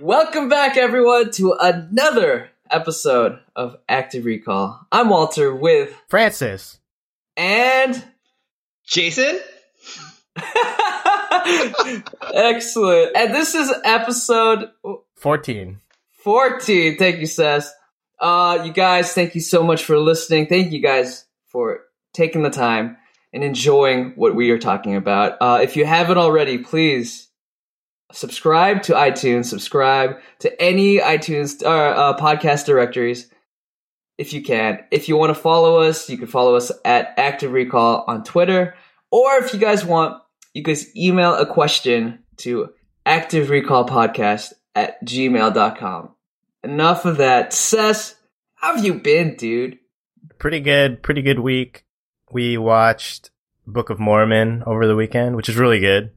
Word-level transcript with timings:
Welcome 0.00 0.48
back, 0.48 0.76
everyone, 0.76 1.32
to 1.32 1.54
another 1.60 2.50
episode 2.70 3.40
of 3.56 3.76
Active 3.88 4.24
Recall. 4.24 4.86
I'm 4.92 5.08
Walter 5.08 5.52
with 5.54 5.92
Francis. 6.08 6.78
and 7.36 8.04
Jason? 8.86 9.40
excellent. 12.32 13.16
And 13.16 13.34
this 13.34 13.56
is 13.56 13.72
episode 13.84 14.70
14. 15.16 15.80
14. 16.12 16.96
Thank 16.96 17.18
you, 17.18 17.26
Seth. 17.26 17.72
Uh, 18.20 18.62
you 18.64 18.72
guys, 18.72 19.12
thank 19.12 19.34
you 19.34 19.40
so 19.40 19.62
much 19.64 19.84
for 19.84 19.98
listening. 19.98 20.46
Thank 20.46 20.72
you 20.72 20.80
guys 20.80 21.24
for 21.46 21.80
taking 22.12 22.42
the 22.42 22.50
time 22.50 22.96
and 23.32 23.42
enjoying 23.42 24.12
what 24.16 24.34
we 24.34 24.50
are 24.50 24.58
talking 24.58 24.94
about. 24.96 25.38
Uh, 25.40 25.58
if 25.62 25.76
you 25.76 25.84
haven't 25.84 26.18
already, 26.18 26.58
please 26.58 27.27
subscribe 28.12 28.82
to 28.84 28.92
iTunes, 28.94 29.46
subscribe 29.46 30.16
to 30.40 30.62
any 30.62 30.98
iTunes 30.98 31.62
uh, 31.62 31.68
uh, 31.68 32.18
podcast 32.18 32.66
directories 32.66 33.30
if 34.18 34.32
you 34.32 34.42
can. 34.42 34.80
If 34.90 35.08
you 35.08 35.16
want 35.16 35.30
to 35.30 35.40
follow 35.40 35.78
us, 35.78 36.10
you 36.10 36.18
can 36.18 36.26
follow 36.26 36.56
us 36.56 36.72
at 36.84 37.14
Active 37.16 37.52
Recall 37.52 38.04
on 38.06 38.24
Twitter. 38.24 38.74
Or 39.10 39.36
if 39.36 39.54
you 39.54 39.60
guys 39.60 39.84
want, 39.84 40.20
you 40.52 40.62
can 40.62 40.76
email 40.96 41.34
a 41.34 41.46
question 41.46 42.18
to 42.38 42.70
Active 43.06 43.48
Recall 43.48 43.86
Podcast 43.86 44.52
at 44.74 45.02
gmail.com. 45.04 46.10
Enough 46.64 47.04
of 47.04 47.16
that. 47.18 47.52
Seth, 47.52 48.16
how 48.56 48.74
have 48.74 48.84
you 48.84 48.94
been, 48.94 49.36
dude? 49.36 49.78
Pretty 50.38 50.60
good, 50.60 51.02
pretty 51.02 51.22
good 51.22 51.38
week. 51.38 51.84
We 52.30 52.58
watched 52.58 53.30
Book 53.66 53.88
of 53.88 54.00
Mormon 54.00 54.62
over 54.66 54.86
the 54.86 54.96
weekend, 54.96 55.36
which 55.36 55.48
is 55.48 55.56
really 55.56 55.80
good. 55.80 56.10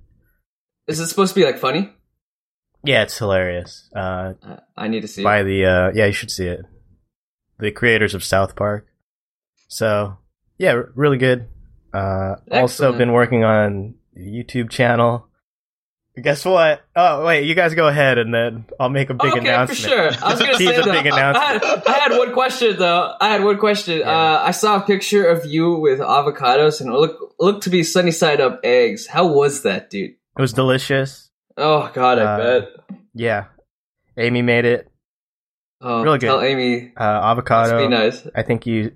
Is 0.87 0.99
it 0.99 1.07
supposed 1.07 1.33
to 1.33 1.39
be 1.39 1.45
like 1.45 1.57
funny? 1.57 1.91
Yeah, 2.83 3.03
it's 3.03 3.17
hilarious. 3.17 3.89
Uh, 3.95 4.33
I 4.75 4.87
need 4.87 5.01
to 5.01 5.07
see. 5.07 5.21
It. 5.21 5.23
By 5.23 5.41
it. 5.41 5.43
the, 5.43 5.65
uh, 5.65 5.91
yeah, 5.93 6.07
you 6.07 6.13
should 6.13 6.31
see 6.31 6.47
it. 6.47 6.61
The 7.59 7.71
creators 7.71 8.15
of 8.15 8.23
South 8.23 8.55
Park. 8.55 8.87
So, 9.67 10.17
yeah, 10.57 10.81
really 10.95 11.17
good. 11.17 11.47
Uh, 11.93 12.35
also 12.51 12.91
been 12.97 13.11
working 13.11 13.43
on 13.43 13.95
the 14.13 14.21
YouTube 14.21 14.69
channel. 14.69 15.27
Guess 16.21 16.43
what? 16.43 16.81
Oh, 16.93 17.25
wait, 17.25 17.45
you 17.45 17.55
guys 17.55 17.73
go 17.73 17.87
ahead 17.87 18.17
and 18.17 18.33
then 18.33 18.65
I'll 18.79 18.89
make 18.89 19.09
a 19.09 19.13
big 19.13 19.31
okay, 19.31 19.39
announcement. 19.39 19.79
for 19.79 19.87
sure. 19.87 20.11
I 20.21 20.31
was 20.33 20.39
going 20.41 20.51
to 20.57 20.57
say 20.57 20.75
a 20.75 20.81
though, 20.81 20.91
big 20.91 21.07
I 21.07 21.17
announcement. 21.17 21.63
had, 21.63 21.87
I 21.87 21.99
had 21.99 22.17
one 22.17 22.33
question 22.33 22.75
though. 22.77 23.15
I 23.19 23.29
had 23.29 23.43
one 23.43 23.57
question. 23.57 23.99
Yeah. 23.99 24.09
Uh, 24.09 24.43
I 24.45 24.51
saw 24.51 24.77
a 24.77 24.81
picture 24.81 25.25
of 25.25 25.45
you 25.45 25.75
with 25.75 25.99
avocados 25.99 26.81
and 26.81 26.89
it 26.89 26.93
looked 26.97 27.39
looked 27.39 27.63
to 27.63 27.69
be 27.69 27.83
sunny 27.83 28.11
side 28.11 28.41
up 28.41 28.59
eggs. 28.63 29.07
How 29.07 29.27
was 29.27 29.61
that, 29.61 29.89
dude? 29.89 30.15
It 30.37 30.41
was 30.41 30.53
delicious. 30.53 31.29
Oh 31.57 31.91
God, 31.93 32.19
I 32.19 32.23
Uh, 32.23 32.37
bet. 32.61 32.69
Yeah. 33.13 33.45
Amy 34.17 34.41
made 34.41 34.65
it. 34.65 34.89
Oh, 35.81 36.03
really 36.03 36.19
good. 36.19 36.27
Tell 36.27 36.41
Amy. 36.41 36.93
Uh, 36.97 37.03
avocado. 37.03 37.77
be 37.79 37.87
nice. 37.87 38.25
I 38.35 38.43
think 38.43 38.65
you 38.65 38.93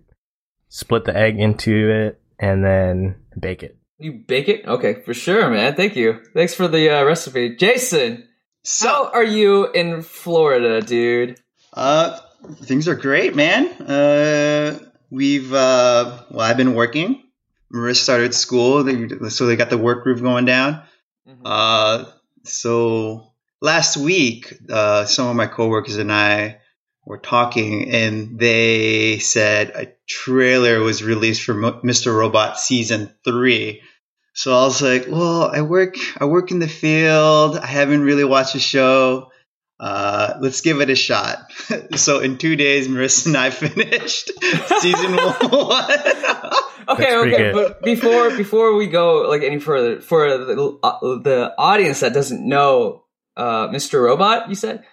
split 0.69 1.05
the 1.05 1.15
egg 1.15 1.39
into 1.39 1.89
it 1.89 2.21
and 2.39 2.63
then 2.63 3.15
bake 3.39 3.63
it. 3.63 3.77
You 3.97 4.13
bake 4.27 4.49
it? 4.49 4.65
Okay, 4.67 5.01
for 5.05 5.13
sure, 5.13 5.49
man. 5.49 5.75
Thank 5.75 5.95
you. 5.95 6.19
Thanks 6.33 6.53
for 6.53 6.67
the 6.67 6.89
uh, 6.89 7.03
recipe, 7.05 7.55
Jason. 7.55 8.27
So, 8.63 8.87
How 8.89 9.11
are 9.13 9.23
you 9.23 9.71
in 9.71 10.01
Florida, 10.01 10.81
dude? 10.81 11.39
uh, 11.73 12.19
things 12.63 12.87
are 12.87 12.95
great, 12.95 13.35
man. 13.35 13.67
Uh, 13.81 14.79
we've, 15.09 15.53
uh, 15.53 16.23
well, 16.29 16.41
I've 16.41 16.57
been 16.57 16.75
working. 16.75 17.23
Marissa 17.73 17.95
started 18.03 18.33
school, 18.33 18.83
they, 18.83 19.29
so 19.29 19.45
they 19.45 19.55
got 19.55 19.69
the 19.69 19.77
work 19.77 20.03
groove 20.03 20.21
going 20.21 20.45
down. 20.45 20.81
Uh, 21.43 22.05
so 22.43 23.31
last 23.61 23.97
week, 23.97 24.53
uh, 24.69 25.05
some 25.05 25.27
of 25.27 25.35
my 25.35 25.47
coworkers 25.47 25.97
and 25.97 26.11
I 26.11 26.59
were 27.05 27.17
talking, 27.17 27.91
and 27.91 28.39
they 28.39 29.19
said 29.19 29.69
a 29.69 29.93
trailer 30.07 30.79
was 30.81 31.03
released 31.03 31.43
for 31.43 31.53
Mo- 31.53 31.81
Mr. 31.83 32.15
Robot 32.15 32.59
season 32.59 33.13
three. 33.23 33.81
So 34.33 34.51
I 34.57 34.63
was 34.65 34.81
like, 34.81 35.05
"Well, 35.07 35.43
I 35.43 35.61
work, 35.61 35.95
I 36.17 36.25
work 36.25 36.51
in 36.51 36.59
the 36.59 36.67
field. 36.67 37.57
I 37.57 37.67
haven't 37.67 38.01
really 38.01 38.25
watched 38.25 38.53
the 38.53 38.59
show. 38.59 39.31
Uh, 39.79 40.35
let's 40.41 40.61
give 40.61 40.81
it 40.81 40.89
a 40.89 40.95
shot." 40.95 41.51
so 41.95 42.19
in 42.19 42.37
two 42.37 42.55
days, 42.55 42.87
Marissa 42.87 43.27
and 43.27 43.37
I 43.37 43.49
finished 43.51 44.31
season 44.79 45.15
one. 45.15 46.51
Okay, 46.87 47.03
That's 47.03 47.13
okay, 47.27 47.37
good. 47.37 47.53
but 47.53 47.81
before 47.81 48.29
before 48.37 48.75
we 48.75 48.87
go 48.87 49.27
like 49.29 49.43
any 49.43 49.59
further, 49.59 50.01
for 50.01 50.29
the, 50.37 50.77
uh, 50.83 50.99
the 51.21 51.53
audience 51.57 51.99
that 52.01 52.13
doesn't 52.13 52.47
know, 52.47 53.03
uh, 53.37 53.67
Mr. 53.69 54.01
Robot, 54.03 54.49
you 54.49 54.55
said, 54.55 54.83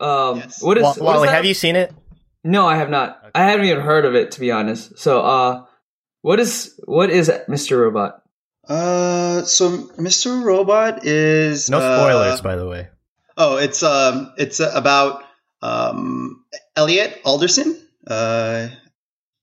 um, 0.00 0.38
Yes. 0.38 0.62
what 0.62 0.76
is 0.78 0.82
Wa- 0.82 0.88
what 0.88 0.96
is 0.96 1.02
Wally, 1.02 1.26
that? 1.28 1.34
have 1.34 1.44
you 1.44 1.54
seen 1.54 1.76
it? 1.76 1.92
No, 2.44 2.66
I 2.66 2.76
have 2.76 2.90
not. 2.90 3.18
Okay. 3.22 3.30
I 3.34 3.44
haven't 3.44 3.66
even 3.66 3.80
heard 3.82 4.04
of 4.04 4.14
it 4.14 4.32
to 4.32 4.40
be 4.40 4.50
honest. 4.52 4.98
So, 4.98 5.20
uh, 5.20 5.64
what 6.22 6.38
is 6.40 6.78
what 6.84 7.10
is 7.10 7.28
Mr. 7.48 7.78
Robot? 7.80 8.22
Uh, 8.68 9.42
so 9.44 9.70
Mr. 9.98 10.42
Robot 10.44 11.04
is 11.06 11.70
No 11.70 11.78
uh, 11.78 11.96
spoilers, 11.98 12.40
by 12.42 12.56
the 12.56 12.66
way. 12.68 12.88
Oh, 13.36 13.56
it's 13.56 13.82
um, 13.82 14.32
it's 14.36 14.60
uh, 14.60 14.70
about 14.74 15.24
um, 15.62 16.44
Elliot 16.76 17.20
Alderson. 17.24 17.80
Uh, 18.06 18.68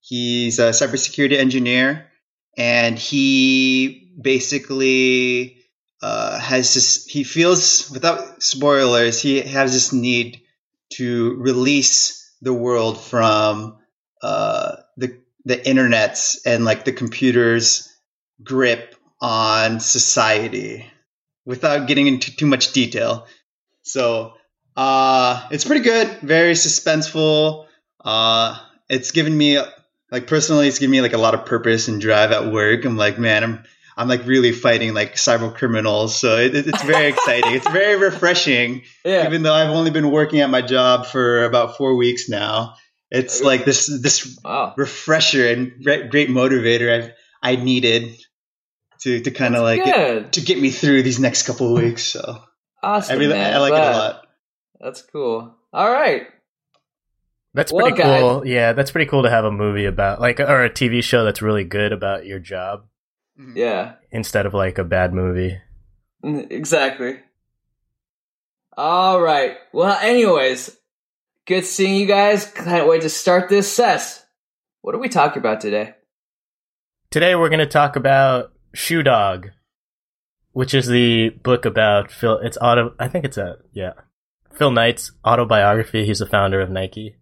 he's 0.07 0.59
a 0.59 0.69
cybersecurity 0.69 1.35
engineer, 1.37 2.11
and 2.55 2.97
he 2.97 4.13
basically 4.21 5.57
uh, 6.01 6.39
has 6.39 6.73
this. 6.75 7.05
He 7.05 7.23
feels, 7.23 7.89
without 7.89 8.43
spoilers, 8.43 9.19
he 9.19 9.41
has 9.41 9.73
this 9.73 9.91
need 9.91 10.41
to 10.93 11.35
release 11.37 12.33
the 12.41 12.53
world 12.53 13.01
from 13.01 13.77
uh, 14.21 14.75
the 14.97 15.19
the 15.43 15.67
internet's 15.67 16.45
and 16.45 16.65
like 16.65 16.85
the 16.85 16.93
computer's 16.93 17.91
grip 18.43 18.95
on 19.19 19.79
society, 19.79 20.85
without 21.45 21.87
getting 21.87 22.07
into 22.07 22.35
too 22.35 22.45
much 22.45 22.73
detail. 22.73 23.27
So 23.81 24.33
uh, 24.75 25.47
it's 25.51 25.65
pretty 25.65 25.83
good, 25.83 26.19
very 26.21 26.53
suspenseful. 26.53 27.65
Uh, 28.03 28.59
it's 28.87 29.11
given 29.11 29.35
me 29.35 29.57
like 30.15 30.27
personally, 30.27 30.69
it's 30.69 30.79
given 30.79 30.91
me 30.91 31.01
like 31.01 31.11
a 31.11 31.17
lot 31.17 31.33
of 31.33 31.45
purpose 31.45 31.89
and 31.89 31.99
drive 31.99 32.31
at 32.31 32.49
work. 32.49 32.85
I'm 32.85 32.95
like, 32.95 33.19
man, 33.19 33.43
I'm 33.43 33.63
I'm 33.97 34.07
like 34.07 34.25
really 34.25 34.53
fighting 34.53 34.93
like 34.93 35.15
cyber 35.15 35.53
criminals. 35.53 36.17
So 36.17 36.37
it, 36.37 36.55
it- 36.55 36.67
it's 36.67 36.83
very 36.83 37.07
exciting. 37.07 37.53
It's 37.53 37.69
very 37.69 37.97
refreshing, 38.09 38.83
Yeah, 39.03 39.25
even 39.25 39.43
though 39.43 39.53
I've 39.53 39.71
only 39.71 39.91
been 39.91 40.11
working 40.11 40.39
at 40.39 40.49
my 40.49 40.61
job 40.61 41.05
for 41.05 41.43
about 41.43 41.75
four 41.75 41.97
weeks 41.97 42.29
now. 42.29 42.75
It's 43.11 43.41
like 43.41 43.65
this 43.65 43.87
this 43.87 44.39
wow. 44.43 44.73
refresher 44.77 45.47
and 45.49 45.73
re- 45.85 46.07
great 46.07 46.29
motivator 46.29 46.87
I've 47.03 47.11
I 47.43 47.57
needed 47.57 48.15
to 49.01 49.19
to 49.19 49.31
kind 49.31 49.55
of 49.57 49.63
like 49.63 49.83
get, 49.83 50.33
to 50.33 50.41
get 50.41 50.61
me 50.61 50.69
through 50.71 51.03
these 51.03 51.19
next 51.19 51.43
couple 51.45 51.75
of 51.75 51.83
weeks. 51.83 52.03
So 52.03 52.41
awesome. 52.81 53.15
I 53.15 53.19
really 53.19 53.33
man. 53.33 53.53
I 53.53 53.57
like 53.57 53.73
it 53.73 53.79
a 53.79 53.91
lot. 53.91 54.27
That's 54.79 55.01
cool. 55.01 55.55
All 55.73 55.91
right. 55.91 56.27
That's 57.55 57.71
Well, 57.71 57.85
pretty 57.85 58.03
guys- 58.03 58.21
cool. 58.21 58.45
Yeah, 58.45 58.73
that's 58.73 58.91
pretty 58.91 59.09
cool 59.09 59.23
to 59.23 59.29
have 59.29 59.45
a 59.45 59.51
movie 59.51 59.85
about, 59.85 60.19
like, 60.19 60.41
or 60.41 60.65
a 60.65 60.69
TV 60.69 61.01
show 61.01 61.23
that's 61.23 61.41
really 61.41 61.63
good 61.63 61.93
about 61.93 62.25
your 62.25 62.37
job 62.37 62.85
mm-hmm. 63.39 63.55
Yeah. 63.55 63.93
instead 64.11 64.45
of 64.45 64.53
like 64.53 64.77
a 64.77 64.83
bad 64.83 65.13
movie. 65.13 65.57
Exactly. 66.21 67.19
All 68.75 69.21
right. 69.21 69.55
Well, 69.71 69.97
anyways, 70.01 70.75
good 71.47 71.65
seeing 71.65 71.95
you 71.95 72.07
guys. 72.07 72.45
Can't 72.51 72.89
wait 72.89 73.03
to 73.03 73.09
start 73.09 73.47
this 73.47 73.71
sess. 73.71 74.25
What 74.81 74.93
are 74.93 74.99
we 74.99 75.07
talking 75.07 75.39
about 75.39 75.61
today? 75.61 75.95
Today 77.09 77.35
we're 77.35 77.47
going 77.49 77.59
to 77.59 77.65
talk 77.65 77.95
about 77.95 78.51
Shoe 78.73 79.01
Dog, 79.01 79.51
which 80.51 80.73
is 80.73 80.87
the 80.87 81.29
book 81.29 81.63
about 81.63 82.11
Phil. 82.11 82.37
It's 82.39 82.57
auto. 82.61 82.93
I 82.99 83.07
think 83.07 83.23
it's 83.23 83.37
a 83.37 83.59
yeah, 83.71 83.93
Phil 84.53 84.71
Knight's 84.71 85.13
autobiography. 85.25 86.05
He's 86.05 86.19
the 86.19 86.25
founder 86.25 86.59
of 86.59 86.69
Nike. 86.69 87.15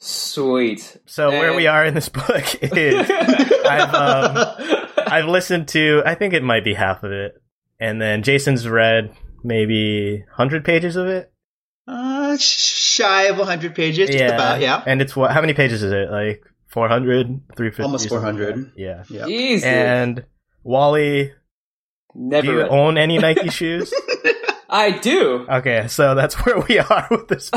Sweet. 0.00 0.96
So 1.06 1.30
where 1.30 1.54
we 1.54 1.66
are 1.66 1.84
in 1.84 1.94
this 1.94 2.08
book 2.08 2.54
is 2.62 3.10
I've 3.10 3.94
um, 3.94 4.54
I've 5.06 5.26
listened 5.26 5.68
to. 5.68 6.02
I 6.06 6.14
think 6.14 6.32
it 6.34 6.42
might 6.42 6.64
be 6.64 6.74
half 6.74 7.02
of 7.02 7.12
it, 7.12 7.34
and 7.78 8.00
then 8.00 8.22
Jason's 8.22 8.66
read 8.66 9.14
maybe 9.44 10.24
hundred 10.32 10.64
pages 10.64 10.96
of 10.96 11.06
it. 11.06 11.30
Uh, 11.86 12.36
shy 12.38 13.22
of 13.24 13.36
100 13.38 13.74
pages, 13.74 14.10
just 14.10 14.22
about, 14.32 14.60
yeah. 14.60 14.80
And 14.86 15.02
it's 15.02 15.16
what? 15.16 15.32
How 15.32 15.40
many 15.40 15.54
pages 15.54 15.82
is 15.82 15.90
it? 15.92 16.08
Like 16.08 16.44
400, 16.68 17.26
350? 17.56 17.82
Almost 17.82 18.08
400. 18.08 18.72
Yeah. 18.76 19.02
Yeah. 19.10 19.26
Easy. 19.26 19.66
And 19.66 20.24
Wally, 20.62 21.32
Never. 22.14 22.46
do 22.46 22.52
you 22.52 22.58
read. 22.60 22.68
own 22.68 22.96
any 22.96 23.18
Nike 23.18 23.48
shoes? 23.50 23.92
I 24.68 24.98
do. 24.98 25.46
Okay, 25.48 25.88
so 25.88 26.14
that's 26.14 26.34
where 26.46 26.60
we 26.60 26.78
are 26.78 27.08
with 27.10 27.26
this. 27.26 27.50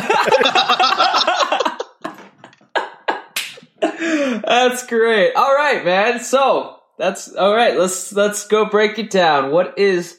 That's 4.45 4.85
great. 4.87 5.33
All 5.35 5.53
right, 5.55 5.83
man. 5.85 6.19
So 6.21 6.77
that's 6.97 7.33
all 7.33 7.53
right. 7.55 7.77
Let's 7.77 8.13
let's 8.13 8.47
go 8.47 8.65
break 8.65 8.97
it 8.99 9.09
down. 9.09 9.51
What 9.51 9.77
is 9.77 10.17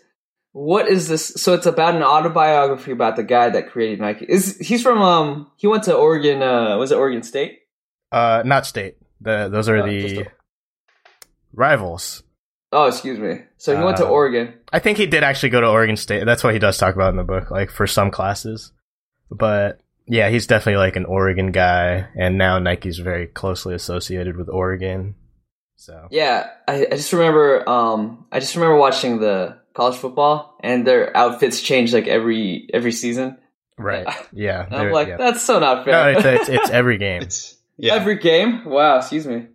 what 0.52 0.88
is 0.88 1.08
this? 1.08 1.26
So 1.26 1.54
it's 1.54 1.66
about 1.66 1.94
an 1.96 2.02
autobiography 2.02 2.92
about 2.92 3.16
the 3.16 3.24
guy 3.24 3.50
that 3.50 3.70
created 3.70 4.00
Nike. 4.00 4.26
Is 4.28 4.58
he's 4.58 4.82
from 4.82 5.02
um 5.02 5.50
he 5.56 5.66
went 5.66 5.84
to 5.84 5.94
Oregon? 5.94 6.42
Uh, 6.42 6.76
was 6.78 6.92
it 6.92 6.96
Oregon 6.98 7.22
State? 7.22 7.58
Uh, 8.12 8.42
not 8.44 8.66
state. 8.66 8.96
The 9.20 9.48
those 9.48 9.68
are 9.68 9.78
Uh, 9.78 9.86
the 9.86 10.20
a- 10.20 10.26
rivals. 11.52 12.22
Oh, 12.72 12.86
excuse 12.86 13.18
me. 13.18 13.42
So 13.56 13.76
he 13.76 13.82
went 13.82 13.98
to 13.98 14.06
Uh, 14.06 14.10
Oregon. 14.10 14.54
I 14.72 14.80
think 14.80 14.98
he 14.98 15.06
did 15.06 15.22
actually 15.22 15.50
go 15.50 15.60
to 15.60 15.68
Oregon 15.68 15.96
State. 15.96 16.24
That's 16.26 16.42
what 16.42 16.52
he 16.54 16.58
does 16.58 16.76
talk 16.76 16.94
about 16.96 17.10
in 17.10 17.16
the 17.16 17.22
book, 17.22 17.50
like 17.50 17.70
for 17.70 17.86
some 17.86 18.10
classes. 18.10 18.72
But 19.30 19.80
yeah, 20.06 20.28
he's 20.28 20.46
definitely 20.46 20.78
like 20.78 20.96
an 20.96 21.06
Oregon 21.06 21.52
guy, 21.52 22.08
and 22.16 22.36
now 22.36 22.58
Nike's 22.58 22.98
very 22.98 23.26
closely 23.26 23.74
associated 23.74 24.36
with 24.36 24.48
Oregon. 24.48 25.14
So 25.76 26.08
Yeah, 26.10 26.48
I, 26.68 26.86
I 26.90 26.96
just 26.96 27.12
remember. 27.12 27.68
Um, 27.68 28.26
I 28.30 28.40
just 28.40 28.54
remember 28.54 28.76
watching 28.76 29.20
the 29.20 29.58
college 29.72 29.96
football, 29.96 30.56
and 30.60 30.86
their 30.86 31.16
outfits 31.16 31.60
change 31.60 31.94
like 31.94 32.06
every 32.06 32.68
every 32.72 32.92
season. 32.92 33.38
right, 33.78 34.06
yeah. 34.32 34.66
I'm 34.70 34.92
like, 34.92 35.08
yeah. 35.08 35.16
that's 35.16 35.42
so 35.42 35.58
not 35.58 35.86
no, 35.86 35.92
fair. 35.92 36.12
it's, 36.12 36.24
it's 36.24 36.48
it's 36.48 36.70
every 36.70 36.98
game. 36.98 37.22
It's 37.22 37.56
yeah. 37.76 37.94
Every 37.94 38.16
game. 38.16 38.64
Wow. 38.64 38.98
Excuse 38.98 39.26
me. 39.26 39.46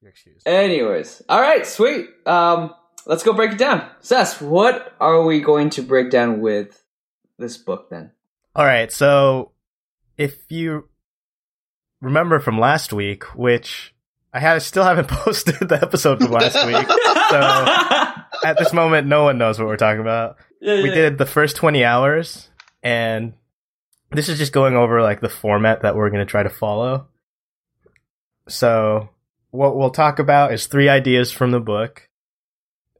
Your 0.00 0.10
excuse. 0.10 0.42
Anyways, 0.44 1.22
all 1.28 1.40
right, 1.40 1.66
sweet. 1.66 2.08
Um, 2.26 2.74
let's 3.06 3.22
go 3.22 3.32
break 3.32 3.52
it 3.52 3.58
down. 3.58 3.88
Sess, 4.00 4.40
what 4.40 4.94
are 5.00 5.22
we 5.22 5.40
going 5.40 5.70
to 5.70 5.82
break 5.82 6.10
down 6.10 6.40
with 6.40 6.82
this 7.38 7.56
book 7.56 7.90
then? 7.90 8.12
All 8.56 8.64
right, 8.64 8.90
so 8.90 9.52
if 10.16 10.50
you 10.50 10.88
remember 12.00 12.40
from 12.40 12.58
last 12.58 12.90
week, 12.90 13.24
which 13.36 13.94
I 14.32 14.40
have 14.40 14.62
still 14.62 14.82
haven't 14.82 15.08
posted 15.10 15.68
the 15.68 15.78
episode 15.80 16.22
from 16.22 16.32
last 16.32 16.66
week. 16.66 16.86
So 17.28 17.40
at 18.44 18.56
this 18.56 18.72
moment, 18.72 19.08
no 19.08 19.24
one 19.24 19.36
knows 19.36 19.58
what 19.58 19.66
we're 19.66 19.76
talking 19.76 20.00
about. 20.00 20.36
Yeah, 20.60 20.80
we 20.80 20.90
yeah. 20.90 20.94
did 20.94 21.18
the 21.18 21.26
first 21.26 21.56
20 21.56 21.84
hours 21.84 22.48
and 22.84 23.32
this 24.12 24.28
is 24.28 24.38
just 24.38 24.52
going 24.52 24.76
over 24.76 25.02
like 25.02 25.20
the 25.20 25.28
format 25.28 25.82
that 25.82 25.96
we're 25.96 26.08
going 26.08 26.24
to 26.24 26.30
try 26.30 26.44
to 26.44 26.48
follow 26.48 27.08
so 28.48 29.08
what 29.50 29.76
we'll 29.76 29.90
talk 29.90 30.20
about 30.20 30.54
is 30.54 30.66
three 30.66 30.88
ideas 30.88 31.32
from 31.32 31.50
the 31.50 31.58
book 31.58 32.08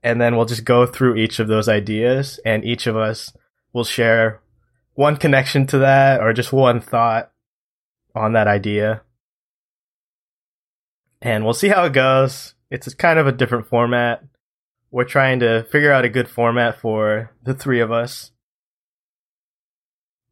and 0.02 0.20
then 0.20 0.36
we'll 0.36 0.44
just 0.44 0.64
go 0.64 0.86
through 0.86 1.14
each 1.14 1.38
of 1.38 1.46
those 1.46 1.68
ideas 1.68 2.40
and 2.44 2.64
each 2.64 2.88
of 2.88 2.96
us 2.96 3.32
will 3.72 3.84
share 3.84 4.40
one 4.96 5.16
connection 5.16 5.66
to 5.66 5.78
that 5.78 6.20
or 6.20 6.32
just 6.32 6.52
one 6.52 6.80
thought 6.80 7.30
on 8.14 8.32
that 8.32 8.48
idea 8.48 9.02
and 11.22 11.44
we'll 11.44 11.54
see 11.54 11.68
how 11.68 11.84
it 11.84 11.92
goes 11.92 12.54
it's 12.70 12.92
kind 12.94 13.18
of 13.18 13.26
a 13.26 13.32
different 13.32 13.68
format 13.68 14.24
we're 14.90 15.04
trying 15.04 15.40
to 15.40 15.64
figure 15.64 15.92
out 15.92 16.04
a 16.04 16.08
good 16.08 16.28
format 16.28 16.80
for 16.80 17.30
the 17.42 17.54
three 17.54 17.80
of 17.80 17.92
us. 17.92 18.30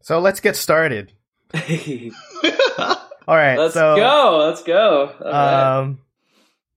So 0.03 0.21
let's 0.21 0.41
get 0.41 0.57
started. 0.57 1.13
All 1.55 3.37
right. 3.37 3.59
let's 3.59 3.75
so, 3.75 3.97
go. 3.97 4.39
Let's 4.47 4.63
go. 4.63 5.15
All 5.21 5.31
right. 5.31 5.79
Um, 5.79 5.99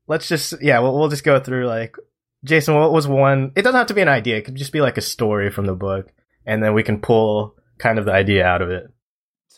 let's 0.08 0.28
just 0.28 0.56
yeah, 0.62 0.80
we'll, 0.80 0.98
we'll 0.98 1.10
just 1.10 1.24
go 1.24 1.40
through 1.40 1.68
like 1.68 1.96
Jason. 2.44 2.76
What 2.76 2.94
was 2.94 3.08
one? 3.08 3.52
It 3.56 3.64
doesn't 3.64 3.78
have 3.78 3.88
to 3.88 3.94
be 3.94 4.02
an 4.02 4.08
idea. 4.08 4.38
It 4.38 4.46
could 4.46 4.56
just 4.56 4.72
be 4.72 4.82
like 4.82 4.98
a 4.98 5.02
story 5.02 5.50
from 5.52 5.66
the 5.66 5.74
book, 5.74 6.12
and 6.46 6.64
then 6.64 6.74
we 6.74 6.84
can 6.84 7.00
pull 7.00 7.57
kind 7.78 8.00
of 8.00 8.06
the 8.06 8.14
idea 8.14 8.46
out 8.46 8.62
of 8.62 8.70
it. 8.70 8.88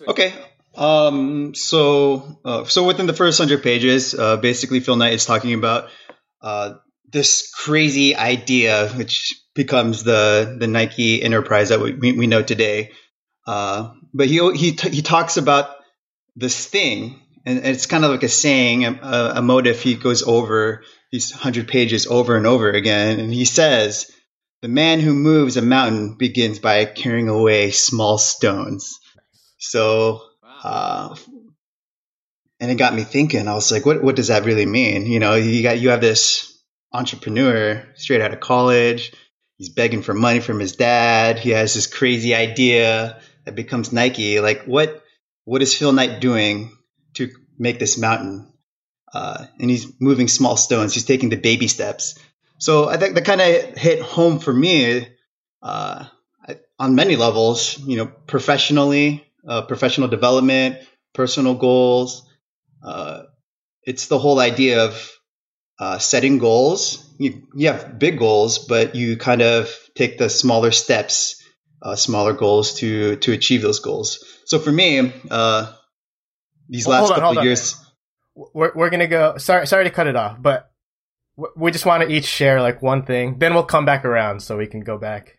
Okay. 0.07 0.33
Um, 0.75 1.55
so, 1.55 2.39
uh, 2.45 2.63
so 2.65 2.85
within 2.85 3.07
the 3.07 3.13
first 3.13 3.37
hundred 3.37 3.63
pages, 3.63 4.13
uh, 4.13 4.37
basically 4.37 4.79
Phil 4.79 4.95
Knight 4.95 5.13
is 5.13 5.25
talking 5.25 5.53
about 5.53 5.89
uh, 6.41 6.75
this 7.11 7.51
crazy 7.51 8.15
idea, 8.15 8.87
which 8.89 9.35
becomes 9.55 10.03
the 10.03 10.55
the 10.59 10.67
Nike 10.67 11.21
enterprise 11.21 11.69
that 11.69 11.81
we, 11.81 11.93
we 11.93 12.11
we 12.13 12.27
know 12.27 12.43
today. 12.43 12.91
Uh, 13.45 13.93
but 14.13 14.27
he 14.27 14.37
he 14.55 14.71
t- 14.73 14.89
he 14.89 15.01
talks 15.01 15.37
about 15.37 15.75
this 16.35 16.65
thing, 16.65 17.19
and 17.45 17.65
it's 17.65 17.87
kind 17.87 18.05
of 18.05 18.11
like 18.11 18.23
a 18.23 18.29
saying, 18.29 18.85
a, 18.85 19.33
a 19.35 19.41
motive 19.41 19.81
he 19.81 19.95
goes 19.95 20.23
over 20.23 20.83
these 21.11 21.31
hundred 21.31 21.67
pages 21.67 22.07
over 22.07 22.37
and 22.37 22.45
over 22.45 22.69
again, 22.69 23.19
and 23.19 23.33
he 23.33 23.45
says, 23.45 24.11
"The 24.61 24.67
man 24.67 24.99
who 24.99 25.13
moves 25.13 25.57
a 25.57 25.61
mountain 25.61 26.15
begins 26.15 26.59
by 26.59 26.85
carrying 26.85 27.29
away 27.29 27.71
small 27.71 28.17
stones." 28.17 28.99
So 29.57 30.21
uh, 30.63 31.15
and 32.59 32.71
it 32.71 32.75
got 32.75 32.93
me 32.93 33.03
thinking. 33.03 33.47
I 33.47 33.53
was 33.53 33.71
like, 33.71 33.85
what 33.85 34.03
what 34.03 34.15
does 34.15 34.27
that 34.27 34.45
really 34.45 34.65
mean? 34.65 35.05
You 35.05 35.19
know, 35.19 35.35
you 35.35 35.63
got 35.63 35.79
you 35.79 35.89
have 35.89 36.01
this 36.01 36.57
entrepreneur 36.91 37.87
straight 37.95 38.21
out 38.21 38.33
of 38.33 38.39
college. 38.39 39.13
He's 39.57 39.69
begging 39.69 40.01
for 40.01 40.13
money 40.13 40.39
from 40.39 40.59
his 40.59 40.75
dad. 40.75 41.39
He 41.39 41.51
has 41.51 41.73
this 41.73 41.87
crazy 41.87 42.33
idea 42.33 43.21
that 43.45 43.55
becomes 43.55 43.91
Nike. 43.91 44.39
Like, 44.39 44.63
what 44.63 45.03
what 45.45 45.61
is 45.61 45.75
Phil 45.75 45.91
Knight 45.93 46.19
doing 46.19 46.77
to 47.15 47.29
make 47.57 47.79
this 47.79 47.97
mountain? 47.97 48.51
Uh, 49.11 49.45
and 49.59 49.69
he's 49.69 49.99
moving 49.99 50.27
small 50.27 50.55
stones. 50.55 50.93
He's 50.93 51.05
taking 51.05 51.29
the 51.29 51.35
baby 51.35 51.67
steps. 51.67 52.19
So 52.59 52.89
I 52.89 52.97
think 52.97 53.15
that 53.15 53.25
kind 53.25 53.41
of 53.41 53.77
hit 53.77 54.01
home 54.01 54.39
for 54.39 54.53
me 54.53 55.07
uh, 55.63 56.05
on 56.77 56.95
many 56.95 57.15
levels. 57.15 57.79
You 57.79 57.97
know, 57.97 58.05
professionally, 58.05 59.25
uh, 59.47 59.63
professional 59.63 60.09
development, 60.09 60.77
personal 61.13 61.55
goals. 61.55 62.29
Uh, 62.83 63.23
it's 63.83 64.07
the 64.07 64.19
whole 64.19 64.39
idea 64.39 64.85
of 64.85 65.11
uh, 65.79 65.97
setting 65.97 66.37
goals. 66.37 67.05
You, 67.17 67.47
you 67.55 67.67
have 67.67 67.97
big 67.97 68.19
goals, 68.19 68.59
but 68.59 68.95
you 68.95 69.17
kind 69.17 69.41
of 69.41 69.73
take 69.95 70.17
the 70.17 70.29
smaller 70.29 70.71
steps, 70.71 71.41
uh, 71.81 71.95
smaller 71.95 72.33
goals 72.33 72.75
to 72.75 73.15
to 73.17 73.31
achieve 73.31 73.61
those 73.61 73.79
goals. 73.79 74.23
So 74.45 74.59
for 74.59 74.71
me, 74.71 75.13
uh, 75.31 75.73
these 76.67 76.85
Well, 76.85 77.01
last 77.01 77.11
on, 77.11 77.19
couple 77.19 77.43
years, 77.43 77.75
We're 78.35 78.73
we're 78.75 78.89
gonna 78.89 79.07
go. 79.07 79.37
Sorry, 79.37 79.65
sorry 79.67 79.85
to 79.85 79.89
cut 79.89 80.07
it 80.07 80.15
off, 80.15 80.41
but 80.41 80.68
we 81.55 81.71
just 81.71 81.85
want 81.85 82.03
to 82.03 82.09
each 82.09 82.25
share 82.25 82.61
like 82.61 82.81
one 82.81 83.03
thing. 83.05 83.37
Then 83.39 83.53
we'll 83.53 83.63
come 83.63 83.85
back 83.85 84.05
around 84.05 84.41
so 84.41 84.57
we 84.57 84.67
can 84.67 84.81
go 84.81 84.97
back. 84.97 85.37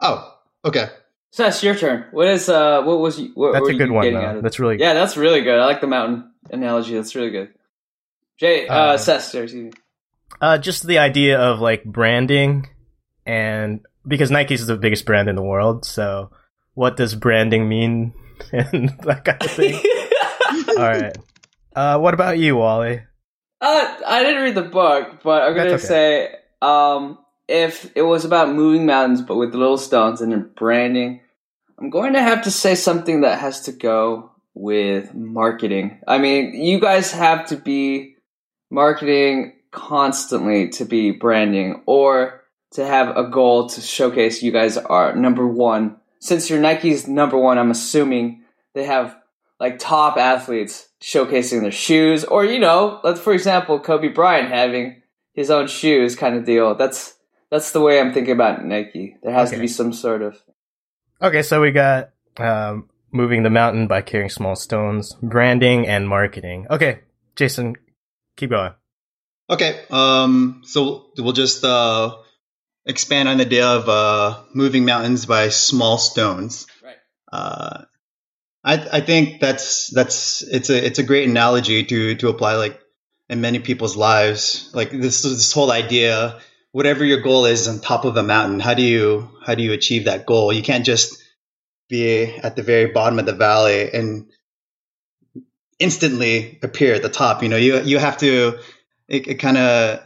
oh, 0.00 0.34
okay, 0.64 0.88
Sess, 1.30 1.62
your 1.62 1.74
turn. 1.74 2.06
What 2.12 2.28
is 2.28 2.48
uh? 2.48 2.82
What 2.82 2.98
was 3.00 3.18
you? 3.18 3.30
What 3.34 3.52
That's 3.52 3.62
were 3.62 3.70
a 3.70 3.74
good 3.76 3.90
one. 3.90 4.12
Though. 4.12 4.40
That's 4.42 4.58
really 4.58 4.76
good. 4.76 4.84
Yeah, 4.84 4.94
that's 4.94 5.16
really 5.16 5.40
good. 5.42 5.58
I 5.58 5.66
like 5.66 5.80
the 5.80 5.86
mountain 5.86 6.30
analogy. 6.50 6.94
That's 6.94 7.14
really 7.14 7.30
good. 7.30 7.48
Jay, 8.38 8.66
uh, 8.66 8.74
Uh, 8.74 8.96
Sess, 8.98 9.30
sorry, 9.32 9.44
excuse 9.44 9.64
me. 9.66 9.72
Uh, 10.40 10.58
just 10.58 10.86
the 10.86 10.98
idea 10.98 11.38
of 11.38 11.60
like 11.60 11.84
branding, 11.84 12.68
and 13.24 13.80
because 14.06 14.30
Nike's 14.30 14.60
is 14.62 14.66
the 14.66 14.76
biggest 14.76 15.04
brand 15.06 15.28
in 15.28 15.36
the 15.36 15.42
world, 15.42 15.84
so 15.84 16.30
what 16.74 16.96
does 16.96 17.14
branding 17.14 17.68
mean 17.68 18.12
and 18.52 18.90
that 19.04 19.24
kind 19.24 19.42
of 19.42 19.50
thing? 19.50 19.74
All 20.76 20.84
right. 20.84 21.16
Uh, 21.74 21.98
what 21.98 22.14
about 22.14 22.38
you, 22.38 22.56
Wally? 22.56 23.02
Uh, 23.62 23.96
I 24.04 24.24
didn't 24.24 24.42
read 24.42 24.54
the 24.56 24.62
book, 24.62 25.22
but 25.22 25.42
I'm 25.42 25.54
gonna 25.54 25.70
That's 25.70 25.86
say, 25.86 26.34
um, 26.60 27.18
if 27.46 27.92
it 27.94 28.02
was 28.02 28.24
about 28.24 28.52
moving 28.52 28.86
mountains 28.86 29.22
but 29.22 29.36
with 29.36 29.54
little 29.54 29.78
stones 29.78 30.20
and 30.20 30.52
branding, 30.56 31.20
I'm 31.78 31.88
going 31.88 32.14
to 32.14 32.20
have 32.20 32.42
to 32.42 32.50
say 32.50 32.74
something 32.74 33.20
that 33.20 33.38
has 33.38 33.62
to 33.62 33.72
go 33.72 34.32
with 34.54 35.14
marketing. 35.14 36.00
I 36.08 36.18
mean, 36.18 36.54
you 36.54 36.80
guys 36.80 37.12
have 37.12 37.46
to 37.46 37.56
be 37.56 38.16
marketing 38.68 39.54
constantly 39.70 40.68
to 40.70 40.84
be 40.84 41.12
branding 41.12 41.82
or 41.86 42.42
to 42.72 42.84
have 42.84 43.16
a 43.16 43.28
goal 43.28 43.68
to 43.68 43.80
showcase 43.80 44.42
you 44.42 44.50
guys 44.50 44.76
are 44.76 45.14
number 45.14 45.46
one. 45.46 45.96
Since 46.18 46.50
you're 46.50 46.60
Nike's 46.60 47.06
number 47.06 47.38
one, 47.38 47.58
I'm 47.58 47.70
assuming 47.70 48.42
they 48.74 48.84
have 48.84 49.16
like 49.62 49.78
top 49.78 50.16
athletes 50.16 50.88
showcasing 51.00 51.62
their 51.62 51.70
shoes, 51.70 52.24
or 52.24 52.44
you 52.44 52.58
know, 52.58 53.00
let's 53.04 53.20
for 53.20 53.32
example, 53.32 53.78
Kobe 53.78 54.08
Bryant 54.08 54.48
having 54.48 55.02
his 55.34 55.52
own 55.52 55.68
shoes 55.68 56.16
kind 56.16 56.34
of 56.34 56.44
deal. 56.44 56.74
That's 56.74 57.14
that's 57.48 57.70
the 57.70 57.80
way 57.80 58.00
I'm 58.00 58.12
thinking 58.12 58.34
about 58.34 58.64
Nike. 58.64 59.16
There 59.22 59.32
has 59.32 59.52
to 59.52 59.58
be 59.58 59.68
some 59.68 59.92
sort 59.92 60.22
of 60.22 60.36
Okay, 61.22 61.42
so 61.42 61.60
we 61.60 61.70
got 61.70 62.10
um, 62.38 62.90
moving 63.12 63.44
the 63.44 63.50
mountain 63.50 63.86
by 63.86 64.02
carrying 64.02 64.30
small 64.30 64.56
stones, 64.56 65.14
branding, 65.22 65.86
and 65.86 66.08
marketing. 66.08 66.66
Okay, 66.68 66.98
Jason, 67.36 67.76
keep 68.36 68.50
going. 68.50 68.72
okay. 69.48 69.82
Um, 69.92 70.62
so 70.64 71.06
we'll 71.16 71.34
just 71.34 71.62
uh, 71.62 72.16
expand 72.84 73.28
on 73.28 73.38
the 73.38 73.46
idea 73.46 73.68
of 73.68 73.88
uh, 73.88 74.42
moving 74.54 74.84
mountains 74.84 75.24
by 75.24 75.50
small 75.50 75.98
stones. 75.98 76.66
right. 76.82 76.96
uh, 77.30 77.84
I 78.64 78.74
I 78.98 79.00
think 79.00 79.40
that's 79.40 79.88
that's 79.88 80.42
it's 80.42 80.70
a 80.70 80.86
it's 80.86 80.98
a 80.98 81.02
great 81.02 81.28
analogy 81.28 81.84
to 81.84 82.14
to 82.16 82.28
apply 82.28 82.56
like 82.56 82.80
in 83.28 83.40
many 83.40 83.58
people's 83.58 83.96
lives. 83.96 84.70
Like 84.74 84.90
this 84.90 85.22
this 85.22 85.52
whole 85.52 85.70
idea, 85.72 86.40
whatever 86.70 87.04
your 87.04 87.20
goal 87.20 87.46
is 87.46 87.68
on 87.68 87.80
top 87.80 88.04
of 88.04 88.16
a 88.16 88.22
mountain, 88.22 88.60
how 88.60 88.74
do 88.74 88.82
you 88.82 89.30
how 89.44 89.54
do 89.54 89.62
you 89.62 89.72
achieve 89.72 90.04
that 90.04 90.26
goal? 90.26 90.52
You 90.52 90.62
can't 90.62 90.84
just 90.84 91.22
be 91.88 92.24
at 92.24 92.56
the 92.56 92.62
very 92.62 92.92
bottom 92.92 93.18
of 93.18 93.26
the 93.26 93.32
valley 93.34 93.92
and 93.92 94.30
instantly 95.78 96.58
appear 96.62 96.94
at 96.94 97.02
the 97.02 97.08
top. 97.08 97.42
You 97.42 97.48
know, 97.48 97.56
you 97.56 97.80
you 97.82 97.98
have 97.98 98.18
to 98.18 98.58
it, 99.08 99.26
it 99.26 99.34
kind 99.34 99.58
of 99.58 100.00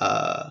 uh, 0.00 0.50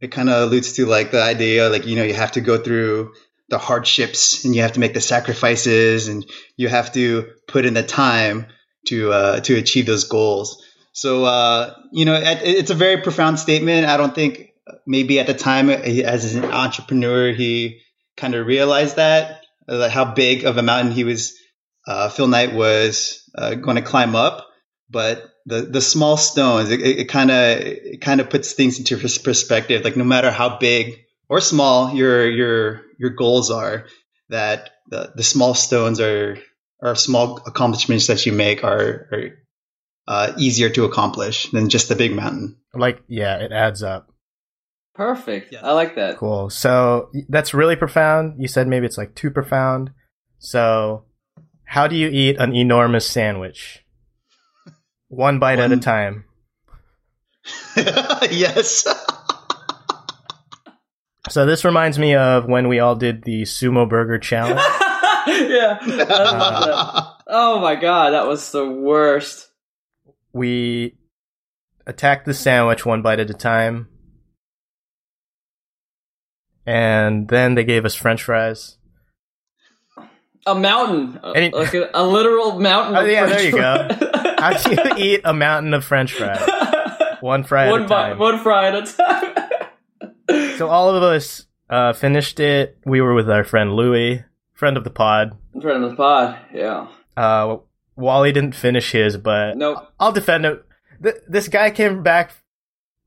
it 0.00 0.08
kind 0.12 0.30
of 0.30 0.48
alludes 0.48 0.74
to 0.74 0.86
like 0.86 1.10
the 1.10 1.22
idea 1.22 1.68
like 1.68 1.86
you 1.86 1.96
know 1.96 2.04
you 2.04 2.14
have 2.14 2.32
to 2.32 2.40
go 2.40 2.58
through 2.58 3.12
the 3.50 3.58
hardships 3.58 4.44
and 4.44 4.54
you 4.54 4.62
have 4.62 4.72
to 4.72 4.80
make 4.80 4.94
the 4.94 5.00
sacrifices 5.00 6.08
and 6.08 6.24
you 6.56 6.68
have 6.68 6.92
to 6.92 7.32
put 7.46 7.66
in 7.66 7.74
the 7.74 7.82
time 7.82 8.46
to 8.86 9.12
uh, 9.12 9.40
to 9.40 9.56
achieve 9.56 9.86
those 9.86 10.04
goals. 10.04 10.64
So 10.92 11.24
uh, 11.24 11.74
you 11.92 12.04
know, 12.04 12.18
it's 12.22 12.70
a 12.70 12.74
very 12.74 13.02
profound 13.02 13.38
statement. 13.38 13.86
I 13.86 13.96
don't 13.96 14.14
think 14.14 14.52
maybe 14.86 15.20
at 15.20 15.26
the 15.26 15.34
time 15.34 15.68
as 15.68 16.34
an 16.34 16.44
entrepreneur 16.44 17.32
he 17.32 17.80
kind 18.16 18.34
of 18.34 18.46
realized 18.46 18.96
that 18.96 19.42
uh, 19.68 19.88
how 19.88 20.04
big 20.04 20.44
of 20.44 20.56
a 20.56 20.62
mountain 20.62 20.92
he 20.92 21.04
was 21.04 21.36
uh, 21.86 22.08
Phil 22.08 22.28
Knight 22.28 22.54
was 22.54 23.28
uh, 23.34 23.54
going 23.54 23.76
to 23.76 23.82
climb 23.82 24.14
up, 24.14 24.46
but 24.88 25.24
the 25.46 25.62
the 25.62 25.80
small 25.80 26.16
stones 26.16 26.70
it 26.70 27.08
kind 27.08 27.30
of 27.30 27.58
it 27.60 28.00
kind 28.00 28.20
of 28.20 28.30
puts 28.30 28.52
things 28.52 28.78
into 28.78 28.96
perspective. 28.96 29.82
Like 29.82 29.96
no 29.96 30.04
matter 30.04 30.30
how 30.30 30.58
big 30.58 31.00
or 31.30 31.40
small 31.40 31.94
your 31.94 32.28
your 32.28 32.82
your 32.98 33.10
goals 33.10 33.50
are, 33.50 33.86
that 34.28 34.70
the, 34.88 35.12
the 35.14 35.22
small 35.22 35.54
stones 35.54 36.00
are 36.00 36.38
are 36.82 36.96
small 36.96 37.40
accomplishments 37.46 38.08
that 38.08 38.26
you 38.26 38.32
make 38.32 38.64
are, 38.64 39.08
are 39.12 39.38
uh, 40.08 40.32
easier 40.36 40.68
to 40.70 40.84
accomplish 40.84 41.50
than 41.52 41.70
just 41.70 41.88
the 41.88 41.94
big 41.94 42.12
mountain. 42.12 42.58
Like 42.74 43.02
yeah, 43.08 43.36
it 43.36 43.52
adds 43.52 43.82
up. 43.82 44.12
Perfect. 44.94 45.52
Yeah. 45.52 45.60
I 45.62 45.72
like 45.72 45.94
that. 45.94 46.18
Cool. 46.18 46.50
So 46.50 47.10
that's 47.28 47.54
really 47.54 47.76
profound. 47.76 48.42
You 48.42 48.48
said 48.48 48.66
maybe 48.66 48.84
it's 48.84 48.98
like 48.98 49.14
too 49.14 49.30
profound. 49.30 49.92
So 50.38 51.04
how 51.64 51.86
do 51.86 51.94
you 51.94 52.08
eat 52.08 52.36
an 52.38 52.54
enormous 52.54 53.06
sandwich? 53.06 53.84
One 55.08 55.38
bite 55.38 55.58
One... 55.58 55.72
at 55.72 55.78
a 55.78 55.80
time. 55.80 56.24
yes. 57.76 58.84
So 61.28 61.46
this 61.46 61.64
reminds 61.64 61.98
me 61.98 62.14
of 62.14 62.46
when 62.46 62.68
we 62.68 62.80
all 62.80 62.96
did 62.96 63.24
the 63.24 63.42
sumo 63.42 63.88
burger 63.88 64.18
challenge. 64.18 64.60
yeah. 65.26 65.78
Uh, 65.82 67.12
oh 67.26 67.60
my 67.60 67.76
god, 67.76 68.10
that 68.10 68.26
was 68.26 68.50
the 68.52 68.68
worst. 68.68 69.48
We 70.32 70.96
attacked 71.86 72.26
the 72.26 72.34
sandwich 72.34 72.86
one 72.86 73.02
bite 73.02 73.20
at 73.20 73.30
a 73.30 73.34
time. 73.34 73.88
And 76.66 77.26
then 77.28 77.54
they 77.54 77.64
gave 77.64 77.84
us 77.84 77.94
french 77.94 78.22
fries 78.22 78.76
a 80.46 80.54
mountain, 80.54 81.20
Any, 81.34 81.50
like 81.54 81.74
a, 81.74 81.90
a, 81.94 82.04
literal 82.04 82.58
mountain. 82.58 82.96
Oh, 82.96 83.04
yeah, 83.04 83.26
there 83.26 83.42
you 83.42 83.52
go. 83.52 83.88
How 84.38 84.56
do 84.56 84.70
you 84.70 84.96
eat 84.96 85.20
a 85.24 85.34
mountain 85.34 85.74
of 85.74 85.84
French 85.84 86.14
fries? 86.14 86.40
One 87.20 87.44
fry 87.44 87.70
one 87.70 87.82
at 87.82 87.86
a 87.86 87.88
time. 87.88 88.18
One 88.18 88.38
fry 88.38 88.68
at 88.68 88.74
a 88.74 88.92
time. 88.92 89.49
So 90.60 90.68
all 90.68 90.94
of 90.94 91.02
us 91.02 91.46
uh, 91.70 91.94
finished 91.94 92.38
it. 92.38 92.76
We 92.84 93.00
were 93.00 93.14
with 93.14 93.30
our 93.30 93.44
friend 93.44 93.72
Louie, 93.72 94.22
friend 94.52 94.76
of 94.76 94.84
the 94.84 94.90
pod. 94.90 95.38
Friend 95.58 95.82
of 95.82 95.92
the 95.92 95.96
pod, 95.96 96.38
yeah. 96.52 96.88
Uh, 97.16 97.56
Wally 97.96 98.30
didn't 98.30 98.54
finish 98.54 98.92
his, 98.92 99.16
but 99.16 99.56
nope. 99.56 99.90
I'll 99.98 100.12
defend 100.12 100.44
him. 100.44 100.60
Th- 101.02 101.16
this 101.26 101.48
guy 101.48 101.70
came 101.70 102.02
back 102.02 102.32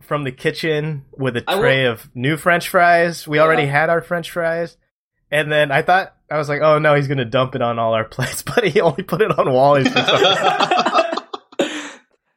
from 0.02 0.24
the 0.24 0.32
kitchen 0.32 1.06
with 1.16 1.38
a 1.38 1.42
tray 1.42 1.86
of 1.86 2.10
new 2.16 2.38
French 2.38 2.70
fries. 2.70 3.28
We 3.28 3.38
yeah. 3.38 3.44
already 3.44 3.68
had 3.68 3.92
our 3.92 4.02
French 4.02 4.32
fries. 4.32 4.76
And 5.30 5.52
then 5.52 5.72
I 5.72 5.84
thought 5.84 6.16
I 6.32 6.40
was 6.40 6.50
like, 6.50 6.62
oh 6.64 6.80
no, 6.80 6.96
he's 6.96 7.08
gonna 7.08 7.24
dump 7.24 7.54
it 7.54 7.62
on 7.62 7.78
all 7.78 7.94
our 7.94 8.06
plates, 8.10 8.42
but 8.42 8.64
he 8.64 8.82
only 8.82 9.04
put 9.04 9.22
it 9.22 9.38
on 9.38 9.54
Wally's. 9.54 9.90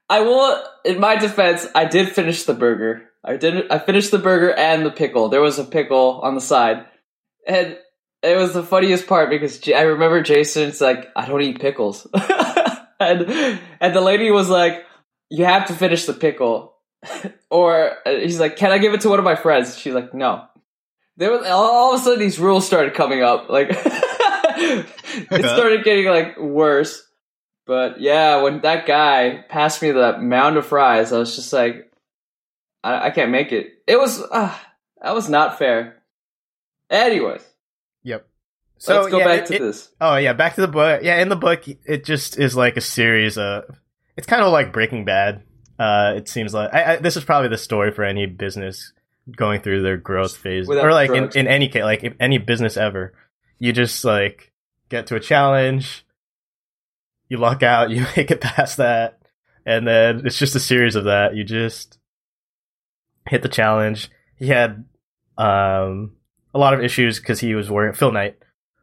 I 0.08 0.20
will. 0.20 0.62
In 0.84 1.00
my 1.00 1.16
defense, 1.16 1.66
I 1.74 1.86
did 1.86 2.10
finish 2.10 2.44
the 2.44 2.52
burger. 2.52 3.08
I 3.26 3.36
did. 3.36 3.70
I 3.70 3.78
finished 3.78 4.10
the 4.10 4.18
burger 4.18 4.52
and 4.52 4.86
the 4.86 4.90
pickle. 4.90 5.28
There 5.28 5.40
was 5.40 5.58
a 5.58 5.64
pickle 5.64 6.20
on 6.22 6.34
the 6.34 6.40
side, 6.40 6.86
and 7.46 7.76
it 8.22 8.36
was 8.36 8.54
the 8.54 8.62
funniest 8.62 9.06
part 9.06 9.30
because 9.30 9.60
I 9.68 9.82
remember 9.82 10.22
Jason's 10.22 10.80
like, 10.80 11.08
"I 11.16 11.26
don't 11.26 11.42
eat 11.42 11.60
pickles," 11.60 12.06
and 13.00 13.60
and 13.80 13.94
the 13.94 14.00
lady 14.00 14.30
was 14.30 14.48
like, 14.48 14.84
"You 15.28 15.44
have 15.44 15.66
to 15.66 15.74
finish 15.74 16.06
the 16.06 16.12
pickle," 16.12 16.74
or 17.50 17.96
uh, 18.06 18.10
he's 18.12 18.40
like, 18.40 18.56
"Can 18.56 18.70
I 18.70 18.78
give 18.78 18.94
it 18.94 19.00
to 19.02 19.08
one 19.08 19.18
of 19.18 19.24
my 19.24 19.36
friends?" 19.36 19.76
She's 19.76 19.94
like, 19.94 20.14
"No." 20.14 20.46
there 21.16 21.32
was 21.32 21.46
all 21.46 21.94
of 21.94 22.00
a 22.00 22.04
sudden 22.04 22.18
these 22.18 22.38
rules 22.38 22.66
started 22.66 22.94
coming 22.94 23.22
up. 23.22 23.48
Like 23.48 23.68
it 23.70 25.44
started 25.44 25.84
getting 25.84 26.06
like 26.06 26.38
worse. 26.38 27.02
But 27.66 28.00
yeah, 28.00 28.42
when 28.42 28.60
that 28.60 28.86
guy 28.86 29.44
passed 29.48 29.82
me 29.82 29.90
that 29.90 30.22
mound 30.22 30.56
of 30.56 30.66
fries, 30.66 31.12
I 31.12 31.18
was 31.18 31.34
just 31.34 31.52
like, 31.52 31.90
I, 32.86 33.06
I 33.06 33.10
can't 33.10 33.30
make 33.30 33.52
it. 33.52 33.82
It 33.86 33.98
was 33.98 34.22
uh, 34.22 34.56
that 35.02 35.14
was 35.14 35.28
not 35.28 35.58
fair. 35.58 36.02
Anyways. 36.88 37.42
Yep. 38.04 38.28
So 38.78 39.00
let's 39.00 39.10
go 39.10 39.18
yeah, 39.18 39.24
back 39.24 39.40
it, 39.40 39.46
to 39.46 39.54
it, 39.56 39.58
this. 39.58 39.90
Oh 40.00 40.16
yeah, 40.16 40.32
back 40.34 40.54
to 40.54 40.60
the 40.60 40.68
book. 40.68 41.02
Yeah, 41.02 41.20
in 41.20 41.28
the 41.28 41.36
book, 41.36 41.64
it 41.66 42.04
just 42.04 42.38
is 42.38 42.54
like 42.56 42.76
a 42.76 42.80
series 42.80 43.36
of. 43.36 43.64
It's 44.16 44.26
kind 44.26 44.42
of 44.42 44.52
like 44.52 44.72
Breaking 44.72 45.04
Bad. 45.04 45.42
Uh, 45.78 46.14
it 46.16 46.28
seems 46.28 46.54
like 46.54 46.72
I, 46.72 46.94
I, 46.94 46.96
this 46.96 47.16
is 47.16 47.24
probably 47.24 47.48
the 47.48 47.58
story 47.58 47.90
for 47.90 48.04
any 48.04 48.26
business 48.26 48.92
going 49.34 49.60
through 49.60 49.82
their 49.82 49.96
growth 49.96 50.36
phase 50.36 50.68
Without 50.68 50.86
or 50.86 50.92
like 50.92 51.10
in, 51.10 51.30
in 51.34 51.48
any 51.48 51.68
case 51.68 51.82
like 51.82 52.16
any 52.20 52.38
business 52.38 52.76
ever 52.76 53.12
you 53.58 53.72
just 53.72 54.04
like 54.04 54.52
get 54.88 55.08
to 55.08 55.16
a 55.16 55.20
challenge 55.20 56.06
you 57.28 57.36
luck 57.36 57.62
out 57.64 57.90
you 57.90 58.06
make 58.16 58.30
it 58.30 58.40
past 58.40 58.76
that 58.76 59.20
and 59.66 59.86
then 59.86 60.24
it's 60.24 60.38
just 60.38 60.54
a 60.54 60.60
series 60.60 60.94
of 60.94 61.04
that 61.04 61.34
you 61.34 61.42
just 61.42 61.98
hit 63.28 63.42
the 63.42 63.48
challenge. 63.48 64.10
He 64.36 64.48
had 64.48 64.84
um 65.38 66.12
a 66.54 66.58
lot 66.58 66.74
of 66.74 66.82
issues 66.82 67.20
because 67.20 67.40
he 67.40 67.54
was 67.54 67.70
working 67.70 67.94
phil 67.94 68.10
knight 68.10 68.38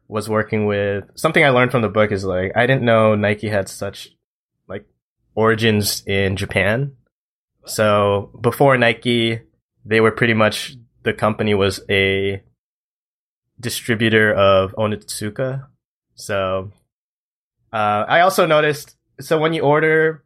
was 0.06 0.28
working 0.28 0.66
with 0.66 1.02
something 1.16 1.44
i 1.44 1.48
learned 1.48 1.72
from 1.72 1.82
the 1.82 1.88
book 1.88 2.12
is 2.12 2.24
like 2.24 2.52
i 2.54 2.64
didn't 2.64 2.84
know 2.84 3.16
nike 3.16 3.48
had 3.48 3.68
such 3.68 4.10
like 4.68 4.86
origins 5.34 6.04
in 6.06 6.36
japan. 6.36 6.92
So 7.66 8.30
before 8.40 8.78
nike 8.78 9.40
they 9.84 10.00
were 10.00 10.12
pretty 10.12 10.34
much 10.34 10.76
the 11.02 11.12
company 11.12 11.54
was 11.54 11.80
a 11.90 12.42
distributor 13.60 14.32
of 14.32 14.72
Onitsuka. 14.72 15.66
So 16.14 16.72
uh, 17.72 18.04
I 18.08 18.20
also 18.20 18.46
noticed 18.46 18.96
so 19.20 19.38
when 19.38 19.52
you 19.52 19.62
order 19.62 20.24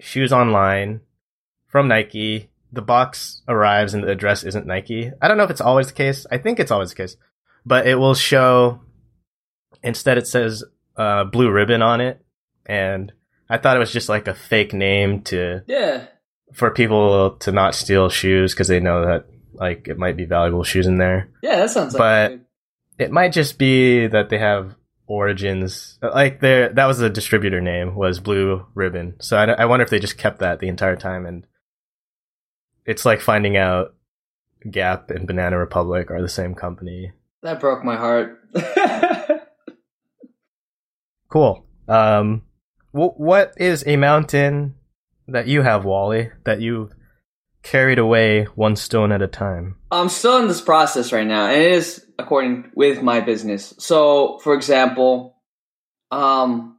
shoes 0.00 0.32
online 0.32 1.00
from 1.66 1.88
Nike, 1.88 2.49
the 2.72 2.82
box 2.82 3.42
arrives 3.48 3.94
and 3.94 4.04
the 4.04 4.10
address 4.10 4.44
isn't 4.44 4.66
Nike. 4.66 5.10
I 5.20 5.28
don't 5.28 5.36
know 5.36 5.44
if 5.44 5.50
it's 5.50 5.60
always 5.60 5.88
the 5.88 5.92
case. 5.92 6.26
I 6.30 6.38
think 6.38 6.60
it's 6.60 6.70
always 6.70 6.90
the 6.90 6.96
case, 6.96 7.16
but 7.64 7.86
it 7.86 7.96
will 7.96 8.14
show 8.14 8.80
instead 9.82 10.18
it 10.18 10.26
says 10.26 10.64
uh, 10.96 11.24
blue 11.24 11.50
ribbon 11.50 11.82
on 11.82 12.00
it, 12.00 12.24
and 12.66 13.12
I 13.48 13.58
thought 13.58 13.76
it 13.76 13.80
was 13.80 13.92
just 13.92 14.08
like 14.08 14.28
a 14.28 14.34
fake 14.34 14.72
name 14.72 15.22
to 15.22 15.62
yeah 15.66 16.06
for 16.52 16.70
people 16.70 17.36
to 17.36 17.52
not 17.52 17.74
steal 17.74 18.08
shoes 18.08 18.52
because 18.54 18.68
they 18.68 18.80
know 18.80 19.06
that 19.06 19.26
like 19.54 19.88
it 19.88 19.98
might 19.98 20.16
be 20.16 20.24
valuable 20.24 20.64
shoes 20.64 20.86
in 20.86 20.98
there. 20.98 21.30
Yeah, 21.42 21.56
that 21.56 21.70
sounds. 21.70 21.94
But 21.94 22.32
like 22.32 22.40
it 22.98 23.10
might 23.10 23.32
just 23.32 23.58
be 23.58 24.06
that 24.06 24.28
they 24.28 24.38
have 24.38 24.76
origins 25.06 25.98
like 26.02 26.38
there 26.38 26.68
that 26.68 26.86
was 26.86 26.98
the 26.98 27.10
distributor 27.10 27.60
name 27.60 27.96
was 27.96 28.20
blue 28.20 28.64
ribbon 28.76 29.16
so 29.18 29.36
I, 29.36 29.44
I 29.46 29.64
wonder 29.64 29.82
if 29.82 29.90
they 29.90 29.98
just 29.98 30.16
kept 30.16 30.38
that 30.38 30.60
the 30.60 30.68
entire 30.68 30.94
time 30.94 31.26
and 31.26 31.44
it's 32.86 33.04
like 33.04 33.20
finding 33.20 33.56
out 33.56 33.94
gap 34.70 35.10
and 35.10 35.26
banana 35.26 35.58
republic 35.58 36.10
are 36.10 36.20
the 36.20 36.28
same 36.28 36.54
company 36.54 37.12
that 37.42 37.60
broke 37.60 37.84
my 37.84 37.96
heart 37.96 38.38
cool 41.30 41.64
um 41.88 42.42
w- 42.92 43.12
what 43.12 43.54
is 43.56 43.84
a 43.86 43.96
mountain 43.96 44.74
that 45.32 45.46
you 45.46 45.62
have, 45.62 45.84
Wally, 45.84 46.30
that 46.44 46.60
you 46.60 46.90
carried 47.62 47.98
away 47.98 48.44
one 48.54 48.76
stone 48.76 49.12
at 49.12 49.22
a 49.22 49.26
time? 49.26 49.76
I'm 49.90 50.08
still 50.08 50.38
in 50.38 50.48
this 50.48 50.60
process 50.60 51.12
right 51.12 51.26
now, 51.26 51.46
and 51.46 51.60
it 51.60 51.72
is 51.72 52.04
according 52.18 52.70
with 52.74 53.02
my 53.02 53.20
business. 53.20 53.74
So, 53.78 54.38
for 54.42 54.54
example, 54.54 55.36
um, 56.10 56.78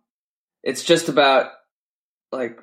it's 0.63 0.83
just 0.83 1.09
about 1.09 1.51
like 2.31 2.59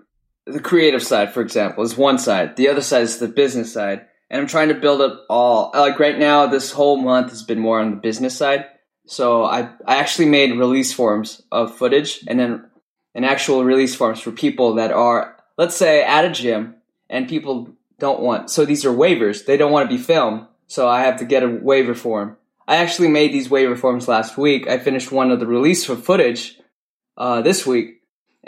the 0.52 0.61
creative 0.61 1.02
side, 1.02 1.33
for 1.33 1.40
example, 1.40 1.85
is 1.85 1.97
one 1.97 2.19
side. 2.19 2.57
The 2.57 2.69
other 2.69 2.83
side 2.83 3.02
is 3.02 3.19
the 3.19 3.28
business 3.28 3.73
side, 3.73 4.07
and 4.31 4.40
I'm 4.40 4.49
trying 4.49 4.69
to 4.69 4.75
build 4.75 5.00
it 5.00 5.12
all. 5.28 5.71
Like 5.75 5.99
right 5.99 6.19
now, 6.19 6.47
this 6.47 6.73
whole 6.73 6.97
month 6.97 7.31
has 7.31 7.43
been 7.43 7.59
more 7.59 7.81
on 7.81 7.90
the 7.90 7.97
business 7.97 8.37
side. 8.37 8.67
So 9.07 9.45
I 9.45 9.71
I 9.87 9.97
actually 9.97 10.28
made 10.28 10.52
release 10.52 10.93
forms 10.93 11.43
of 11.50 11.76
footage, 11.76 12.25
and 12.26 12.38
then 12.38 12.67
an 13.14 13.25
actual 13.25 13.64
release 13.64 13.95
forms 13.95 14.21
for 14.21 14.33
people 14.33 14.75
that 14.75 14.93
are 14.93 15.37
let's 15.57 15.76
say 15.76 16.02
at 16.05 16.25
a 16.25 16.31
gym 16.31 16.76
and 17.11 17.28
people 17.28 17.71
don't 17.99 18.21
want, 18.21 18.50
so 18.50 18.64
these 18.64 18.85
are 18.85 18.93
waivers. 18.93 19.45
They 19.45 19.57
don't 19.57 19.73
want 19.73 19.90
to 19.90 19.97
be 19.97 20.02
filmed. 20.02 20.47
So 20.69 20.88
I 20.88 21.00
have 21.00 21.19
to 21.19 21.25
get 21.25 21.43
a 21.43 21.49
waiver 21.49 21.95
form. 21.95 22.37
I 22.67 22.76
actually 22.76 23.09
made 23.09 23.33
these 23.33 23.50
waiver 23.50 23.76
forms 23.76 24.07
last 24.07 24.37
week. 24.37 24.69
I 24.69 24.78
finished 24.78 25.11
one 25.11 25.31
of 25.31 25.40
the 25.40 25.47
release 25.47 25.85
for 25.85 25.97
footage 25.97 26.59
uh, 27.17 27.40
this 27.40 27.67
week, 27.67 27.98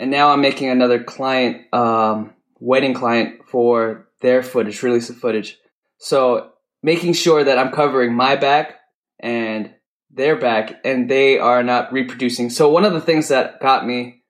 and 0.01 0.09
now 0.09 0.31
I'm 0.31 0.41
making 0.41 0.67
another 0.67 1.01
client, 1.03 1.71
um, 1.71 2.33
wedding 2.59 2.95
client 2.95 3.47
for 3.47 4.07
their 4.21 4.41
footage, 4.41 4.81
release 4.81 5.11
of 5.11 5.17
footage. 5.17 5.59
So 5.99 6.53
making 6.81 7.13
sure 7.13 7.43
that 7.43 7.59
I'm 7.59 7.71
covering 7.71 8.15
my 8.15 8.35
back 8.35 8.79
and 9.19 9.75
their 10.09 10.35
back, 10.35 10.81
and 10.83 11.07
they 11.07 11.37
are 11.37 11.61
not 11.61 11.93
reproducing. 11.93 12.49
So 12.49 12.69
one 12.69 12.83
of 12.83 12.93
the 12.93 12.99
things 12.99 13.27
that 13.27 13.61
got 13.61 13.85
me 13.85 14.23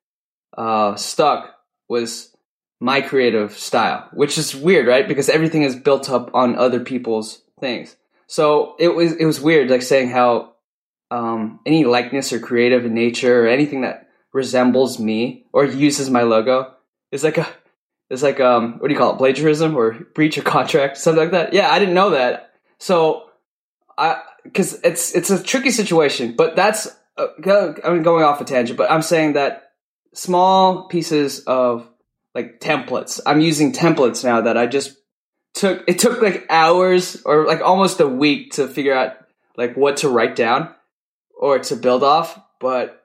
uh, 0.57 0.97
stuck 0.97 1.55
was 1.87 2.35
my 2.81 2.99
creative 2.99 3.57
style, 3.57 4.09
which 4.11 4.37
is 4.37 4.53
weird, 4.53 4.87
right? 4.87 5.07
Because 5.07 5.29
everything 5.29 5.63
is 5.63 5.77
built 5.77 6.09
up 6.09 6.31
on 6.35 6.57
other 6.57 6.81
people's 6.81 7.43
things. 7.61 7.95
So 8.27 8.75
it 8.77 8.89
was 8.89 9.13
it 9.13 9.25
was 9.25 9.39
weird, 9.39 9.69
like 9.69 9.83
saying 9.83 10.09
how 10.09 10.51
um, 11.09 11.61
any 11.65 11.85
likeness 11.85 12.33
or 12.33 12.39
creative 12.39 12.85
in 12.85 12.93
nature 12.93 13.45
or 13.45 13.47
anything 13.47 13.81
that 13.81 14.09
resembles 14.33 14.99
me 14.99 15.45
or 15.51 15.65
uses 15.65 16.09
my 16.09 16.23
logo 16.23 16.73
is 17.11 17.23
like 17.23 17.37
a 17.37 17.47
is 18.09 18.23
like 18.23 18.39
um 18.39 18.79
what 18.79 18.87
do 18.87 18.93
you 18.93 18.99
call 18.99 19.13
it 19.13 19.17
plagiarism 19.17 19.75
or 19.75 19.93
breach 20.13 20.37
of 20.37 20.43
contract 20.43 20.97
something 20.97 21.23
like 21.23 21.31
that. 21.31 21.53
Yeah, 21.53 21.69
I 21.71 21.79
didn't 21.79 21.93
know 21.93 22.11
that. 22.11 22.53
So 22.77 23.29
I 23.97 24.21
because 24.43 24.79
it's 24.83 25.15
it's 25.15 25.29
a 25.29 25.41
tricky 25.41 25.71
situation, 25.71 26.35
but 26.35 26.55
that's 26.55 26.87
uh, 27.17 27.27
I'm 27.83 28.03
going 28.03 28.23
off 28.23 28.41
a 28.41 28.45
tangent, 28.45 28.77
but 28.77 28.89
I'm 28.89 29.01
saying 29.01 29.33
that 29.33 29.71
small 30.13 30.87
pieces 30.87 31.41
of 31.41 31.87
like 32.33 32.59
templates. 32.59 33.19
I'm 33.25 33.41
using 33.41 33.73
templates 33.73 34.23
now 34.23 34.41
that 34.41 34.57
I 34.57 34.67
just 34.67 34.97
took 35.53 35.83
it 35.87 35.99
took 35.99 36.21
like 36.21 36.45
hours 36.49 37.21
or 37.25 37.45
like 37.45 37.61
almost 37.61 37.99
a 37.99 38.07
week 38.07 38.53
to 38.53 38.67
figure 38.67 38.93
out 38.93 39.17
like 39.57 39.75
what 39.75 39.97
to 39.97 40.09
write 40.09 40.35
down 40.35 40.73
or 41.37 41.59
to 41.59 41.75
build 41.75 42.03
off 42.03 42.39
but 42.59 43.00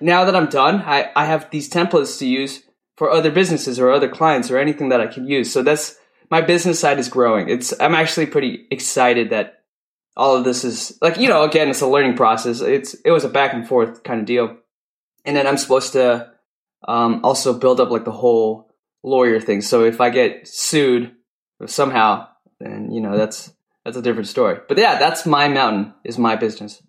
now 0.00 0.24
that 0.24 0.36
i'm 0.36 0.48
done 0.48 0.82
i, 0.82 1.10
I 1.14 1.26
have 1.26 1.50
these 1.50 1.68
templates 1.68 2.18
to 2.18 2.26
use 2.26 2.62
for 2.98 3.12
other 3.12 3.30
businesses 3.30 3.78
or 3.78 3.92
other 3.92 4.08
clients 4.08 4.50
or 4.50 4.58
anything 4.58 4.88
that 4.88 5.00
i 5.00 5.06
can 5.06 5.26
use. 5.26 5.52
So 5.52 5.62
that's 5.62 5.96
my 6.30 6.40
business 6.40 6.80
side 6.80 6.98
is 6.98 7.08
growing. 7.08 7.48
It's 7.48 7.72
i'm 7.80 7.94
actually 7.94 8.26
pretty 8.26 8.66
excited 8.72 9.30
that 9.30 9.62
all 10.16 10.36
of 10.36 10.42
this 10.42 10.64
is 10.64 10.98
like 11.00 11.16
you 11.16 11.28
know 11.28 11.44
again 11.44 11.68
it's 11.70 11.80
a 11.80 11.86
learning 11.86 12.16
process. 12.16 12.60
It's 12.60 12.94
it 13.04 13.12
was 13.12 13.24
a 13.24 13.28
back 13.28 13.54
and 13.54 13.66
forth 13.66 14.02
kind 14.02 14.20
of 14.20 14.26
deal. 14.26 14.56
And 15.24 15.36
then 15.36 15.46
i'm 15.46 15.58
supposed 15.58 15.92
to 15.92 16.32
um, 16.86 17.20
also 17.24 17.58
build 17.58 17.80
up 17.80 17.90
like 17.90 18.04
the 18.04 18.10
whole 18.10 18.74
lawyer 19.04 19.40
thing. 19.40 19.60
So 19.62 19.84
if 19.84 20.00
i 20.00 20.10
get 20.10 20.48
sued 20.48 21.14
somehow, 21.66 22.26
then 22.58 22.90
you 22.90 23.00
know 23.00 23.16
that's 23.16 23.52
that's 23.84 23.96
a 23.96 24.02
different 24.02 24.26
story. 24.26 24.58
But 24.66 24.76
yeah, 24.76 24.98
that's 24.98 25.24
my 25.24 25.46
mountain 25.46 25.94
is 26.02 26.18
my 26.18 26.34
business. 26.34 26.82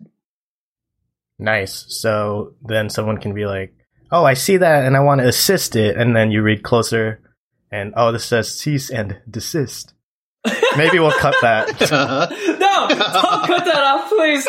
Nice. 1.39 1.85
So 1.87 2.53
then 2.61 2.89
someone 2.89 3.17
can 3.17 3.33
be 3.33 3.45
like, 3.45 3.73
"Oh, 4.11 4.25
I 4.25 4.33
see 4.33 4.57
that, 4.57 4.85
and 4.85 4.95
I 4.95 4.99
want 4.99 5.21
to 5.21 5.27
assist 5.27 5.75
it," 5.75 5.97
and 5.97 6.15
then 6.15 6.31
you 6.31 6.41
read 6.41 6.63
closer, 6.63 7.21
and 7.71 7.93
oh, 7.95 8.11
this 8.11 8.25
says 8.25 8.51
cease 8.51 8.89
and 8.89 9.19
desist. 9.29 9.93
Maybe 10.77 10.99
we'll 10.99 11.11
cut 11.11 11.35
that. 11.41 11.67
no, 11.81 12.87
don't 12.89 13.47
cut 13.47 13.65
that 13.65 13.83
off, 13.83 14.09
please. 14.09 14.47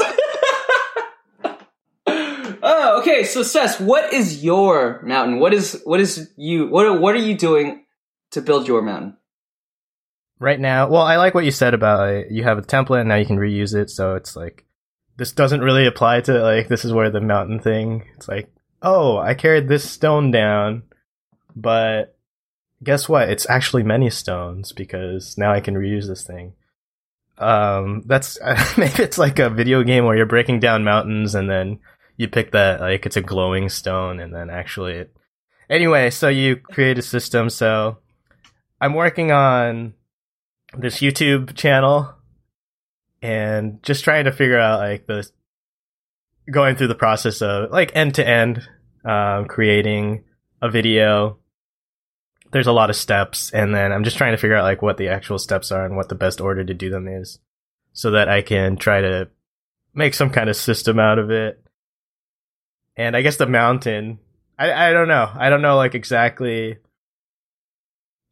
oh, 2.63 3.01
okay. 3.01 3.25
So, 3.25 3.43
Sess, 3.43 3.81
what 3.81 4.13
is 4.13 4.45
your 4.45 5.01
mountain? 5.03 5.39
What 5.39 5.55
is 5.55 5.81
what 5.85 6.01
is 6.01 6.31
you? 6.37 6.69
What 6.69 6.87
are, 6.87 6.99
what 6.99 7.15
are 7.15 7.19
you 7.19 7.37
doing 7.37 7.85
to 8.33 8.43
build 8.43 8.69
your 8.69 8.83
mountain? 8.83 9.17
right 10.41 10.59
now, 10.59 10.89
well, 10.89 11.03
I 11.03 11.17
like 11.17 11.35
what 11.35 11.45
you 11.45 11.53
said 11.53 11.75
about 11.75 12.01
uh, 12.01 12.23
you 12.29 12.43
have 12.43 12.59
a 12.59 12.63
template 12.63 13.01
and 13.01 13.09
now 13.09 13.17
you 13.17 13.27
can 13.27 13.37
reuse 13.37 13.77
it. 13.77 13.91
So 13.91 14.17
it's 14.17 14.35
like 14.35 14.65
this 15.21 15.33
doesn't 15.33 15.61
really 15.61 15.85
apply 15.85 16.23
to 16.23 16.33
like 16.43 16.69
this 16.69 16.83
is 16.83 16.95
where 16.95 17.11
the 17.11 17.21
mountain 17.21 17.61
thing. 17.61 18.09
It's 18.17 18.27
like 18.27 18.51
oh, 18.81 19.19
I 19.19 19.35
carried 19.35 19.69
this 19.69 19.89
stone 19.89 20.31
down, 20.31 20.85
but 21.55 22.17
guess 22.83 23.07
what? 23.07 23.29
It's 23.29 23.49
actually 23.51 23.83
many 23.83 24.09
stones 24.09 24.73
because 24.73 25.37
now 25.37 25.53
I 25.53 25.61
can 25.61 25.75
reuse 25.75 26.07
this 26.07 26.25
thing. 26.25 26.55
Um, 27.37 28.03
that's 28.07 28.39
maybe 28.79 29.03
it's 29.03 29.19
like 29.19 29.39
a 29.39 29.51
video 29.51 29.83
game 29.83 30.07
where 30.07 30.17
you're 30.17 30.25
breaking 30.25 30.59
down 30.59 30.85
mountains 30.85 31.35
and 31.35 31.51
then 31.51 31.81
you 32.17 32.27
pick 32.27 32.53
that 32.53 32.81
like 32.81 33.05
it's 33.05 33.19
a 33.19 33.21
glowing 33.21 33.69
stone 33.69 34.21
and 34.21 34.35
then 34.35 34.49
actually 34.49 34.95
it. 34.95 35.15
Anyway, 35.69 36.09
so 36.09 36.29
you 36.29 36.57
create 36.57 36.99
a 36.99 37.03
system. 37.03 37.51
So 37.51 37.99
I'm 38.81 38.95
working 38.95 39.33
on 39.33 39.93
this 40.79 41.01
YouTube 41.01 41.55
channel 41.57 42.15
and 43.23 43.83
just 43.83 44.05
trying 44.05 44.25
to 44.25 44.33
figure 44.33 44.59
out 44.59 44.81
like 44.81 45.07
the 45.07 45.29
going 46.51 46.77
through 46.77 46.89
the 46.89 46.95
process 46.95 47.43
of 47.43 47.71
like 47.71 47.95
end 47.95 48.15
to 48.17 48.27
end 48.27 48.69
creating 49.49 50.25
a 50.63 50.71
video. 50.71 51.39
There's 52.53 52.67
a 52.67 52.73
lot 52.73 52.91
of 52.91 52.97
steps 52.97 53.53
and 53.53 53.73
then 53.73 53.93
i'm 53.93 54.03
just 54.03 54.17
trying 54.17 54.33
to 54.33 54.37
figure 54.37 54.57
out 54.57 54.65
like 54.65 54.83
what 54.83 54.97
the 54.97 55.09
actual 55.09 55.39
steps 55.39 55.71
are 55.71 55.87
and 55.87 55.97
what 55.97 56.09
the 56.09 56.17
best 56.17 56.41
order 56.41 56.65
to 56.65 56.75
do 56.75 56.91
them 56.91 57.07
is 57.07 57.39
so 57.93 58.11
that 58.11 58.29
i 58.29 58.43
can 58.43 58.77
try 58.77 59.01
to 59.01 59.29
make 59.95 60.15
some 60.15 60.31
kind 60.31 60.51
of 60.51 60.57
system 60.57 60.99
out 60.99 61.21
of 61.21 61.31
it. 61.31 61.63
And 62.97 63.17
i 63.17 63.23
guess 63.23 63.37
the 63.37 63.47
mountain 63.47 64.19
i 64.59 64.89
i 64.89 64.93
don't 64.93 65.09
know. 65.09 65.31
I 65.33 65.49
don't 65.49 65.63
know 65.63 65.77
like 65.77 65.95
exactly. 65.95 66.79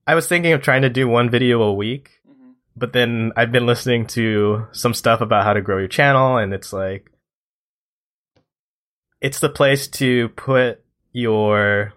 I 0.07 0.15
was 0.15 0.27
thinking 0.27 0.53
of 0.53 0.63
trying 0.63 0.83
to 0.83 0.91
do 0.91 1.07
one 1.07 1.31
video 1.31 1.63
a 1.63 1.73
week 1.73 2.18
but 2.79 2.93
then 2.93 3.33
I've 3.37 3.53
been 3.53 3.67
listening 3.67 4.07
to 4.09 4.67
some 4.73 4.95
stuff 4.95 5.21
about 5.21 5.45
how 5.45 5.53
to 5.53 5.63
grow 5.63 5.79
your 5.79 5.89
channel, 5.89 6.37
and 6.37 6.55
it's 6.55 6.73
like 6.73 7.11
it's 9.21 9.41
the 9.41 9.49
place 9.49 9.89
to 9.89 10.29
put 10.31 10.83
your 11.13 11.93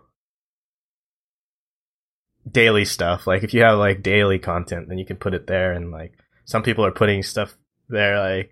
daily 2.49 2.85
stuff. 2.85 3.27
Like 3.27 3.43
if 3.43 3.53
you 3.53 3.61
have 3.61 3.77
like 3.77 4.01
daily 4.01 4.39
content, 4.39 4.89
then 4.89 4.97
you 4.97 5.05
can 5.05 5.17
put 5.17 5.33
it 5.33 5.47
there, 5.47 5.73
and 5.73 5.91
like 5.91 6.13
some 6.45 6.63
people 6.63 6.85
are 6.85 6.91
putting 6.91 7.23
stuff 7.23 7.55
there 7.87 8.19
like 8.19 8.51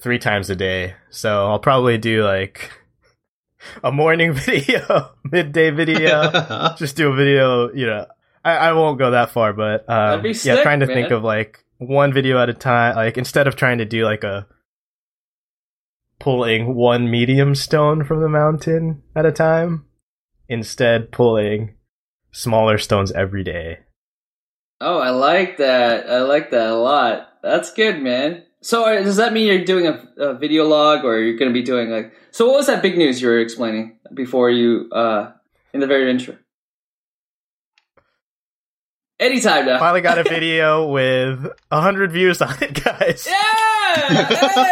three 0.00 0.18
times 0.18 0.50
a 0.50 0.56
day. 0.56 0.94
So 1.10 1.48
I'll 1.48 1.58
probably 1.58 1.98
do 1.98 2.24
like 2.24 2.70
a 3.82 3.90
morning 3.90 4.32
video, 4.34 5.12
midday 5.24 5.70
video, 5.70 6.74
just 6.78 6.96
do 6.96 7.10
a 7.10 7.16
video, 7.16 7.72
you 7.72 7.86
know, 7.86 8.06
I, 8.44 8.56
I 8.56 8.72
won't 8.72 8.98
go 8.98 9.10
that 9.12 9.30
far, 9.30 9.52
but 9.52 9.88
um, 9.88 10.24
yeah, 10.24 10.32
sick, 10.32 10.62
trying 10.62 10.80
to 10.80 10.86
man. 10.86 10.94
think 10.94 11.10
of 11.10 11.22
like 11.22 11.64
one 11.78 12.12
video 12.12 12.40
at 12.40 12.48
a 12.48 12.54
time. 12.54 12.96
Like 12.96 13.18
instead 13.18 13.46
of 13.46 13.56
trying 13.56 13.78
to 13.78 13.84
do 13.84 14.04
like 14.04 14.24
a 14.24 14.46
pulling 16.18 16.74
one 16.74 17.10
medium 17.10 17.54
stone 17.54 18.04
from 18.04 18.20
the 18.20 18.28
mountain 18.28 19.02
at 19.14 19.26
a 19.26 19.32
time, 19.32 19.86
instead 20.48 21.12
pulling 21.12 21.74
smaller 22.32 22.78
stones 22.78 23.12
every 23.12 23.44
day. 23.44 23.78
Oh, 24.80 24.98
I 24.98 25.10
like 25.10 25.56
that. 25.58 26.08
I 26.08 26.22
like 26.22 26.50
that 26.50 26.68
a 26.68 26.76
lot. 26.76 27.28
That's 27.42 27.72
good, 27.72 28.00
man. 28.00 28.44
So 28.60 28.84
uh, 28.84 29.02
does 29.02 29.16
that 29.16 29.32
mean 29.32 29.46
you're 29.46 29.64
doing 29.64 29.86
a, 29.86 30.04
a 30.18 30.34
video 30.34 30.64
log, 30.64 31.04
or 31.04 31.20
you're 31.20 31.36
going 31.36 31.50
to 31.50 31.54
be 31.54 31.62
doing 31.62 31.90
like? 31.90 32.12
So 32.30 32.46
what 32.46 32.56
was 32.56 32.66
that 32.66 32.82
big 32.82 32.96
news 32.96 33.20
you 33.20 33.28
were 33.28 33.40
explaining 33.40 33.98
before 34.14 34.50
you 34.50 34.88
uh 34.92 35.32
in 35.72 35.80
the 35.80 35.86
very 35.86 36.10
intro? 36.10 36.36
Anytime 39.20 39.66
now. 39.66 39.78
Finally 39.78 40.00
got 40.02 40.18
a 40.18 40.22
video 40.28 40.86
with 40.86 41.46
a 41.70 41.80
hundred 41.80 42.12
views 42.12 42.40
on 42.40 42.54
it, 42.62 42.84
guys. 42.84 43.26
Yeah! 43.28 43.34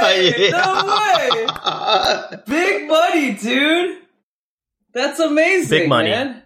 Hey, 0.01 0.35
yeah. 0.51 0.51
No 0.51 2.31
way! 2.31 2.43
Big 2.47 2.89
money, 2.89 3.33
dude. 3.35 3.99
That's 4.93 5.19
amazing, 5.19 5.79
Big 5.81 5.89
money. 5.89 6.11
man. 6.11 6.43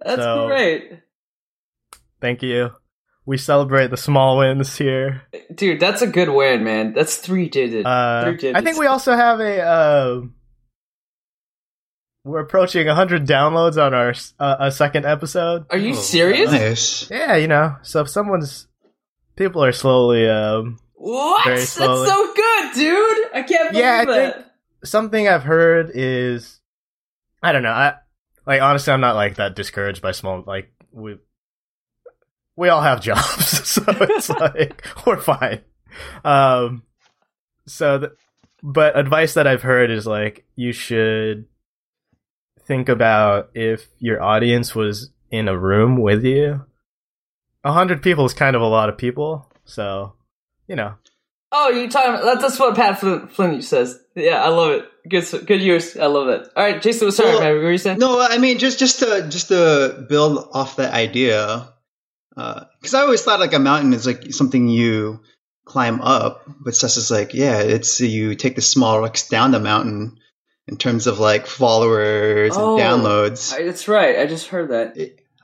That's 0.00 0.22
so, 0.22 0.46
great. 0.46 1.00
Thank 2.20 2.42
you. 2.42 2.70
We 3.26 3.36
celebrate 3.38 3.90
the 3.90 3.96
small 3.96 4.38
wins 4.38 4.76
here, 4.76 5.22
dude. 5.54 5.80
That's 5.80 6.02
a 6.02 6.06
good 6.06 6.28
win, 6.28 6.62
man. 6.62 6.92
That's 6.92 7.16
three 7.16 7.48
digits. 7.48 7.86
Uh, 7.86 8.22
three 8.24 8.36
digits. 8.36 8.58
I 8.58 8.62
think 8.62 8.78
we 8.78 8.86
also 8.86 9.14
have 9.16 9.40
a. 9.40 9.60
Uh, 9.62 10.20
we're 12.24 12.40
approaching 12.40 12.86
100 12.86 13.26
downloads 13.26 13.76
on 13.76 13.92
our 13.92 14.14
uh, 14.40 14.56
a 14.58 14.72
second 14.72 15.04
episode. 15.04 15.66
Are 15.70 15.76
you 15.76 15.92
oh, 15.92 15.94
serious? 15.94 16.50
Nice. 16.50 17.10
Yeah, 17.10 17.36
you 17.36 17.46
know. 17.46 17.76
So 17.82 18.00
if 18.00 18.08
someone's 18.08 18.66
people 19.36 19.62
are 19.62 19.72
slowly 19.72 20.28
um 20.28 20.78
What? 20.94 21.44
That's 21.44 21.68
so 21.68 22.32
good, 22.34 22.74
dude. 22.74 23.26
I 23.34 23.44
can't 23.46 23.72
believe 23.72 23.74
it. 23.74 23.78
yeah, 23.78 23.98
I 24.00 24.04
that. 24.06 24.34
Think 24.34 24.46
something 24.84 25.28
I've 25.28 25.42
heard 25.42 25.90
is 25.94 26.60
I 27.42 27.52
don't 27.52 27.62
know. 27.62 27.72
I 27.72 27.94
like 28.46 28.62
honestly 28.62 28.92
I'm 28.92 29.02
not 29.02 29.16
like 29.16 29.36
that 29.36 29.54
discouraged 29.54 30.00
by 30.00 30.12
small 30.12 30.42
like 30.46 30.72
we 30.92 31.18
we 32.56 32.70
all 32.70 32.82
have 32.82 33.00
jobs, 33.02 33.68
so 33.68 33.82
it's 33.86 34.30
like 34.30 34.86
we're 35.06 35.20
fine. 35.20 35.60
Um 36.24 36.84
so 37.66 37.98
the, 37.98 38.16
but 38.62 38.98
advice 38.98 39.34
that 39.34 39.46
I've 39.46 39.62
heard 39.62 39.90
is 39.90 40.06
like 40.06 40.46
you 40.56 40.72
should 40.72 41.44
think 42.66 42.88
about 42.88 43.50
if 43.54 43.86
your 43.98 44.22
audience 44.22 44.74
was 44.74 45.10
in 45.30 45.48
a 45.48 45.58
room 45.58 46.00
with 46.00 46.24
you, 46.24 46.64
a 47.62 47.72
hundred 47.72 48.02
people 48.02 48.24
is 48.24 48.34
kind 48.34 48.56
of 48.56 48.62
a 48.62 48.66
lot 48.66 48.88
of 48.88 48.98
people. 48.98 49.50
So, 49.64 50.14
you 50.66 50.76
know. 50.76 50.94
Oh, 51.52 51.70
you 51.70 51.88
talking? 51.88 52.14
About, 52.14 52.40
that's 52.40 52.58
what 52.58 52.74
Pat 52.74 52.98
Flynn, 52.98 53.28
Flynn 53.28 53.62
says. 53.62 53.98
Yeah, 54.14 54.42
I 54.42 54.48
love 54.48 54.72
it. 54.72 54.88
Good, 55.08 55.46
good 55.46 55.62
use. 55.62 55.96
I 55.96 56.06
love 56.06 56.28
it. 56.28 56.48
All 56.56 56.64
right, 56.64 56.82
Jason, 56.82 57.12
sorry, 57.12 57.30
well, 57.30 57.40
man, 57.40 57.54
what 57.54 57.62
were 57.62 57.72
you 57.72 57.78
saying? 57.78 57.98
No, 57.98 58.20
I 58.20 58.38
mean 58.38 58.58
just 58.58 58.78
just 58.78 59.00
to 59.00 59.26
just 59.28 59.48
to 59.48 60.04
build 60.08 60.48
off 60.52 60.76
that 60.76 60.92
idea. 60.92 61.68
Uh, 62.36 62.64
because 62.80 62.94
I 62.94 63.02
always 63.02 63.22
thought 63.22 63.38
like 63.38 63.52
a 63.52 63.60
mountain 63.60 63.92
is 63.92 64.06
like 64.06 64.32
something 64.32 64.68
you 64.68 65.20
climb 65.64 66.00
up, 66.00 66.42
but 66.60 66.74
Sess 66.74 66.96
is 66.96 67.10
like, 67.10 67.34
yeah, 67.34 67.60
it's 67.60 68.00
you 68.00 68.34
take 68.34 68.56
the 68.56 68.62
small 68.62 69.00
rocks 69.00 69.28
down 69.28 69.52
the 69.52 69.60
mountain 69.60 70.18
in 70.66 70.76
terms 70.76 71.06
of 71.06 71.18
like 71.18 71.46
followers 71.46 72.52
Oh, 72.56 72.78
and 72.78 72.82
downloads. 73.02 73.52
I, 73.54 73.64
that's 73.64 73.86
right. 73.88 74.18
I 74.18 74.26
just 74.26 74.48
heard 74.48 74.70
that. 74.70 74.96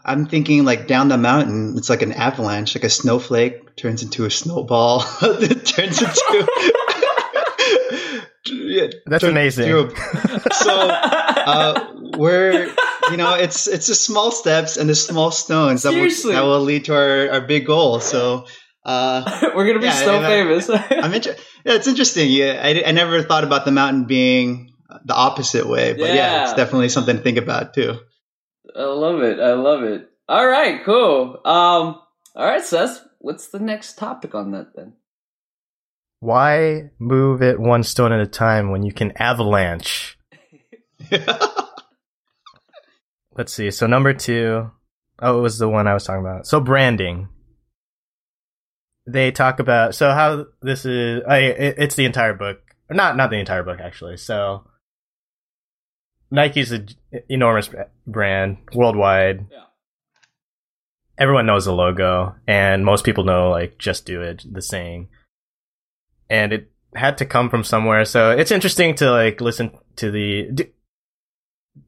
I'm 0.05 0.27
thinking 0.27 0.65
like 0.65 0.87
down 0.87 1.09
the 1.09 1.19
mountain, 1.19 1.75
it's 1.77 1.91
like 1.91 2.03
an 2.03 2.13
avalanche, 2.13 2.75
like 2.75 2.85
a 2.85 2.89
snowflake 2.91 3.77
turns 3.77 4.03
into 4.03 4.25
a 4.25 4.31
snowball, 4.31 5.05
it 5.23 5.67
turns 5.67 6.01
into. 6.01 6.49
Yeah, 8.53 8.87
That's 9.07 9.21
turn- 9.21 9.33
amazing. 9.33 9.69
to 9.69 9.79
a- 9.89 10.55
so 10.55 10.89
uh, 10.89 11.93
we're 12.17 12.69
you 13.11 13.17
know 13.17 13.35
it's 13.35 13.67
it's 13.69 13.87
just 13.87 14.03
small 14.03 14.31
steps 14.33 14.77
and 14.77 14.89
the 14.89 14.95
small 14.95 15.31
stones 15.31 15.83
that 15.83 15.93
will, 15.93 16.33
that 16.33 16.41
will 16.43 16.61
lead 16.61 16.87
to 16.87 16.95
our, 16.95 17.31
our 17.35 17.41
big 17.43 17.67
goal. 17.67 18.01
So 18.01 18.47
uh, 18.85 19.51
We're 19.55 19.67
gonna 19.67 19.79
be 19.81 19.85
Yeah, 19.87 19.93
so 19.93 20.17
and 20.17 20.27
I- 20.27 20.29
famous. 20.31 20.71
I'm 20.71 21.13
inter- 21.13 21.37
yeah, 21.65 21.75
it's 21.75 21.87
interesting. 21.87 22.31
Yeah, 22.31 22.61
I, 22.65 22.83
I 22.87 22.93
never 22.93 23.23
thought 23.23 23.45
about 23.45 23.67
the 23.67 23.73
mountain 23.73 24.05
being 24.07 24.70
the 25.05 25.15
opposite 25.15 25.69
way, 25.69 25.93
but 25.93 26.15
yeah, 26.15 26.45
it's 26.45 26.55
definitely 26.55 26.89
something 26.89 27.17
to 27.17 27.23
think 27.23 27.39
about 27.39 27.75
too. 27.75 27.99
I 28.77 28.85
love 28.85 29.23
it. 29.23 29.41
I 29.41 29.55
love 29.55 29.83
it. 29.83 30.09
All 30.29 30.47
right, 30.47 30.85
cool. 30.85 31.41
Um, 31.45 32.01
all 32.35 32.45
right, 32.45 32.65
Seth. 32.65 33.05
What's 33.19 33.49
the 33.49 33.59
next 33.59 33.99
topic 33.99 34.35
on 34.35 34.53
that 34.53 34.75
then? 34.75 34.95
Why 36.21 36.91
move 36.99 37.43
it 37.43 37.59
one 37.59 37.83
stone 37.83 38.13
at 38.13 38.21
a 38.21 38.27
time 38.27 38.71
when 38.71 38.83
you 38.83 38.93
can 38.93 39.13
avalanche? 39.17 40.19
Let's 43.37 43.53
see. 43.53 43.71
So 43.71 43.87
number 43.87 44.13
two, 44.13 44.71
oh, 45.21 45.39
it 45.39 45.43
was 45.43 45.59
the 45.59 45.69
one 45.69 45.87
I 45.87 45.95
was 45.95 46.05
talking 46.05 46.21
about. 46.21 46.47
So 46.47 46.61
branding. 46.61 47.29
They 49.07 49.33
talk 49.33 49.61
about 49.61 49.95
so 49.95 50.11
how 50.13 50.47
this 50.63 50.85
is. 50.85 51.23
I 51.27 51.39
it, 51.39 51.75
it's 51.79 51.95
the 51.95 52.05
entire 52.05 52.35
book, 52.35 52.61
not 52.91 53.17
not 53.17 53.31
the 53.31 53.39
entire 53.39 53.63
book 53.63 53.81
actually. 53.81 54.19
So 54.19 54.65
Nike's 56.31 56.71
an 56.71 56.89
enormous 57.29 57.71
brand 58.07 58.59
worldwide. 58.73 59.47
Yeah. 59.51 59.65
Everyone 61.19 61.47
knows 61.47 61.65
the 61.67 61.73
logo, 61.73 62.35
and 62.47 62.85
most 62.85 63.05
people 63.05 63.25
know 63.25 63.51
like 63.51 63.79
"Just 63.79 64.07
Do 64.07 64.23
It," 64.23 64.45
the 64.51 64.63
saying, 64.63 65.09
and 66.31 66.53
it 66.53 66.71
had 66.95 67.19
to 67.19 67.27
come 67.27 67.51
from 67.51 67.65
somewhere. 67.65 68.05
So 68.05 68.31
it's 68.31 68.53
interesting 68.53 68.95
to 68.97 69.11
like 69.11 69.41
listen 69.41 69.73
to 69.97 70.11
the 70.11 70.69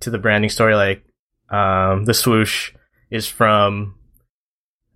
to 0.00 0.10
the 0.10 0.18
branding 0.18 0.50
story. 0.50 0.74
Like 0.74 1.04
um, 1.48 2.04
the 2.04 2.14
swoosh 2.14 2.72
is 3.10 3.26
from, 3.26 3.96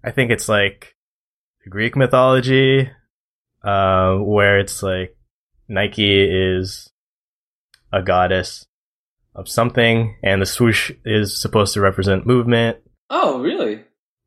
I 0.03 0.11
think 0.11 0.31
it's 0.31 0.49
like 0.49 0.97
Greek 1.69 1.97
mythology, 1.97 2.91
uh, 3.63 4.17
where 4.17 4.59
it's 4.59 4.83
like 4.83 5.17
Nike 5.69 6.23
is 6.23 6.91
a 7.93 8.03
goddess 8.03 8.67
of 9.37 9.49
something, 9.49 10.17
and 10.25 10.43
the 10.43 10.47
swoosh 10.47 10.91
is 11.05 11.41
supposed 11.41 11.75
to 11.75 11.81
represent 11.81 12.27
movement. 12.27 12.79
Oh, 13.11 13.39
really? 13.41 13.85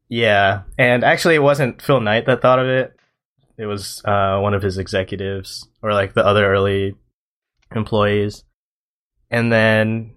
Yeah, 0.07 0.61
and 0.77 1.03
actually, 1.03 1.35
it 1.35 1.43
wasn't 1.43 1.81
Phil 1.81 1.99
Knight 1.99 2.25
that 2.27 2.41
thought 2.41 2.59
of 2.59 2.67
it. 2.67 2.95
It 3.57 3.65
was 3.65 4.01
uh, 4.05 4.39
one 4.39 4.53
of 4.53 4.61
his 4.61 4.77
executives, 4.77 5.67
or 5.83 5.91
like 5.93 6.13
the 6.13 6.25
other 6.25 6.45
early 6.49 6.95
employees. 7.75 8.43
And 9.29 9.51
then 9.51 10.15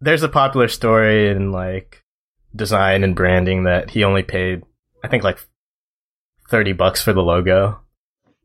there's 0.00 0.22
a 0.22 0.28
popular 0.28 0.68
story 0.68 1.28
in 1.30 1.52
like 1.52 2.02
design 2.56 3.04
and 3.04 3.14
branding 3.14 3.64
that 3.64 3.90
he 3.90 4.04
only 4.04 4.22
paid, 4.22 4.62
I 5.04 5.08
think, 5.08 5.22
like 5.22 5.38
thirty 6.48 6.72
bucks 6.72 7.02
for 7.02 7.12
the 7.12 7.22
logo. 7.22 7.80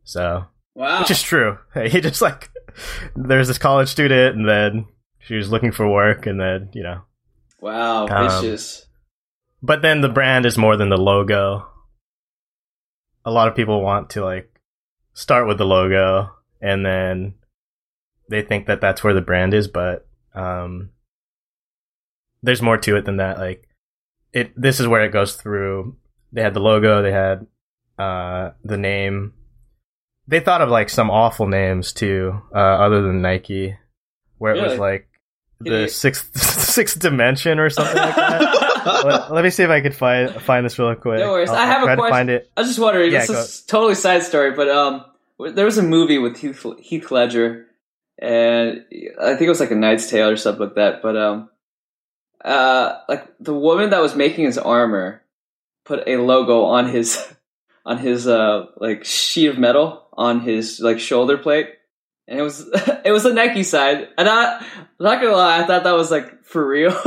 So, 0.03 0.45
Wow. 0.75 0.99
which 0.99 1.11
is 1.11 1.21
true. 1.21 1.57
He 1.87 2.01
just 2.01 2.21
like 2.21 2.49
there's 3.15 3.47
this 3.47 3.57
college 3.57 3.87
student, 3.89 4.35
and 4.35 4.47
then 4.47 4.85
she 5.25 5.35
was 5.35 5.49
looking 5.49 5.71
for 5.71 5.89
work, 5.89 6.25
and 6.25 6.39
then 6.39 6.69
you 6.73 6.83
know 6.83 7.01
wow. 7.59 8.07
Um, 8.07 8.41
Vicious. 8.41 8.85
but 9.61 9.81
then 9.81 10.01
the 10.01 10.09
brand 10.09 10.45
is 10.45 10.57
more 10.57 10.77
than 10.77 10.89
the 10.89 10.97
logo. 10.97 11.67
A 13.25 13.31
lot 13.31 13.47
of 13.47 13.55
people 13.55 13.81
want 13.81 14.11
to 14.11 14.23
like 14.23 14.53
start 15.13 15.47
with 15.47 15.57
the 15.57 15.65
logo 15.65 16.31
and 16.61 16.85
then 16.85 17.35
they 18.29 18.41
think 18.41 18.65
that 18.67 18.81
that's 18.81 19.03
where 19.03 19.13
the 19.13 19.21
brand 19.21 19.53
is, 19.53 19.67
but 19.67 20.07
um 20.33 20.89
there's 22.41 22.61
more 22.61 22.77
to 22.77 22.97
it 22.97 23.05
than 23.05 23.17
that 23.17 23.37
like 23.37 23.69
it 24.33 24.51
this 24.59 24.79
is 24.79 24.87
where 24.87 25.03
it 25.03 25.11
goes 25.11 25.35
through. 25.35 25.95
They 26.31 26.41
had 26.41 26.53
the 26.53 26.59
logo, 26.59 27.01
they 27.01 27.11
had 27.11 27.45
uh 27.99 28.51
the 28.63 28.77
name. 28.77 29.33
They 30.27 30.39
thought 30.39 30.61
of 30.61 30.69
like 30.69 30.89
some 30.89 31.11
awful 31.11 31.47
names 31.47 31.93
too, 31.93 32.41
uh 32.53 32.57
other 32.57 33.01
than 33.01 33.21
Nike 33.21 33.77
where 34.37 34.55
it 34.55 34.61
was 34.61 34.79
like 34.79 35.07
the 35.63 35.87
sixth 35.87 36.37
sixth 36.41 36.99
dimension 36.99 37.59
or 37.59 37.69
something 37.69 37.95
like 37.95 38.15
that 38.15 38.63
let, 39.05 39.31
let 39.31 39.43
me 39.43 39.49
see 39.49 39.63
if 39.63 39.69
I 39.69 39.81
could 39.81 39.95
find 39.95 40.29
find 40.41 40.65
this 40.65 40.77
real 40.77 40.95
quick. 40.95 41.19
No 41.19 41.31
worries. 41.31 41.49
I'll, 41.49 41.55
I 41.55 41.65
have 41.65 41.83
I'll 41.83 41.93
a 41.93 41.95
question. 41.95 42.05
to 42.05 42.11
find 42.11 42.29
it. 42.29 42.51
I 42.55 42.61
was 42.61 42.69
just 42.69 42.79
wondering. 42.79 43.11
Yeah, 43.11 43.25
this 43.25 43.29
is 43.29 43.61
totally 43.61 43.95
side 43.95 44.23
story, 44.23 44.51
but 44.51 44.69
um, 44.69 45.05
there 45.53 45.65
was 45.65 45.77
a 45.77 45.83
movie 45.83 46.17
with 46.17 46.37
Heath, 46.37 46.65
Heath 46.79 47.11
Ledger, 47.11 47.67
and 48.19 48.85
I 49.21 49.29
think 49.29 49.41
it 49.41 49.49
was 49.49 49.59
like 49.59 49.71
a 49.71 49.75
Knight's 49.75 50.09
Tale 50.09 50.29
or 50.29 50.37
something 50.37 50.65
like 50.67 50.75
that. 50.75 51.01
But 51.01 51.17
um, 51.17 51.49
uh, 52.43 52.99
like 53.07 53.25
the 53.39 53.53
woman 53.53 53.91
that 53.91 54.01
was 54.01 54.15
making 54.15 54.45
his 54.45 54.57
armor 54.57 55.21
put 55.85 56.07
a 56.07 56.17
logo 56.17 56.63
on 56.63 56.87
his 56.87 57.23
on 57.85 57.97
his 57.97 58.27
uh 58.27 58.65
like 58.77 59.03
sheet 59.05 59.47
of 59.47 59.57
metal 59.57 60.07
on 60.13 60.41
his 60.41 60.79
like 60.79 60.99
shoulder 60.99 61.37
plate. 61.37 61.69
And 62.27 62.39
it 62.39 62.41
was 62.41 62.61
it 63.05 63.11
was 63.11 63.25
a 63.25 63.33
Nike 63.33 63.63
side, 63.63 64.07
and 64.17 64.29
I, 64.29 64.57
I'm 64.59 64.65
not 64.99 65.21
gonna 65.21 65.35
lie, 65.35 65.59
I 65.61 65.65
thought 65.65 65.83
that 65.83 65.91
was 65.95 66.09
like 66.11 66.43
for 66.45 66.65
real. 66.65 66.91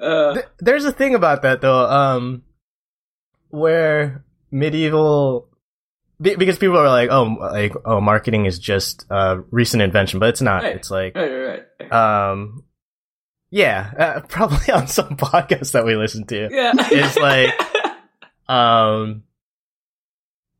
uh, 0.00 0.34
Th- 0.34 0.46
There's 0.58 0.84
a 0.84 0.92
thing 0.92 1.14
about 1.14 1.42
that 1.42 1.60
though, 1.60 1.86
um, 1.88 2.42
where 3.48 4.24
medieval 4.50 5.48
be- 6.20 6.36
because 6.36 6.58
people 6.58 6.76
are 6.78 6.88
like, 6.88 7.10
oh, 7.10 7.24
like 7.40 7.72
oh, 7.84 8.00
marketing 8.00 8.46
is 8.46 8.58
just 8.58 9.06
a 9.10 9.42
recent 9.50 9.82
invention, 9.82 10.20
but 10.20 10.28
it's 10.30 10.42
not. 10.42 10.62
Right. 10.62 10.76
It's 10.76 10.90
like, 10.90 11.14
right, 11.14 11.30
right, 11.30 11.62
right. 11.80 11.92
um, 12.30 12.64
yeah, 13.50 13.90
uh, 13.98 14.20
probably 14.28 14.72
on 14.72 14.86
some 14.86 15.16
podcast 15.16 15.72
that 15.72 15.84
we 15.86 15.96
listen 15.96 16.26
to. 16.26 16.48
Yeah. 16.50 16.72
It's 16.76 17.16
like- 17.16 17.54
um 18.50 19.24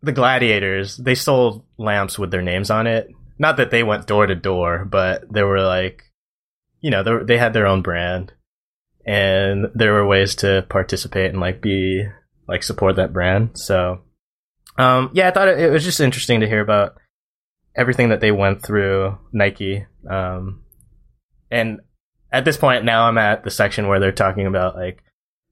the 0.02 0.12
gladiators 0.12 0.96
they 0.96 1.14
sold 1.14 1.64
lamps 1.76 2.18
with 2.18 2.30
their 2.30 2.42
names 2.42 2.70
on 2.70 2.87
it. 2.87 3.08
Not 3.38 3.56
that 3.56 3.70
they 3.70 3.82
went 3.82 4.06
door 4.06 4.26
to 4.26 4.34
door 4.34 4.84
but 4.84 5.24
they 5.32 5.42
were 5.42 5.62
like 5.62 6.04
you 6.80 6.90
know 6.90 7.02
they, 7.02 7.12
were, 7.12 7.24
they 7.24 7.38
had 7.38 7.52
their 7.52 7.66
own 7.66 7.82
brand. 7.82 8.32
And 9.04 9.68
there 9.74 9.94
were 9.94 10.06
ways 10.06 10.34
to 10.37 10.66
participate 10.68 11.30
and 11.30 11.40
like 11.40 11.62
be 11.62 12.04
like 12.46 12.62
support 12.62 12.96
that 12.96 13.12
brand. 13.12 13.58
So 13.58 14.02
um 14.76 15.11
yeah 15.12 15.28
i 15.28 15.30
thought 15.32 15.48
it, 15.48 15.58
it 15.58 15.70
was 15.70 15.82
just 15.82 16.00
interesting 16.00 16.40
to 16.40 16.46
hear 16.46 16.61
about 16.61 16.96
everything 17.74 18.11
that 18.11 18.20
they 18.20 18.32
went 18.32 18.62
through 18.62 19.18
nike. 19.32 19.84
Um 20.08 20.62
and 21.50 21.80
at 22.30 22.44
this 22.44 22.58
point 22.58 22.84
now 22.84 23.04
i'm 23.04 23.18
at 23.18 23.42
the 23.42 23.50
section 23.50 23.88
where 23.88 23.98
they're 23.98 24.12
talking 24.12 24.46
about 24.46 24.76
like 24.76 25.02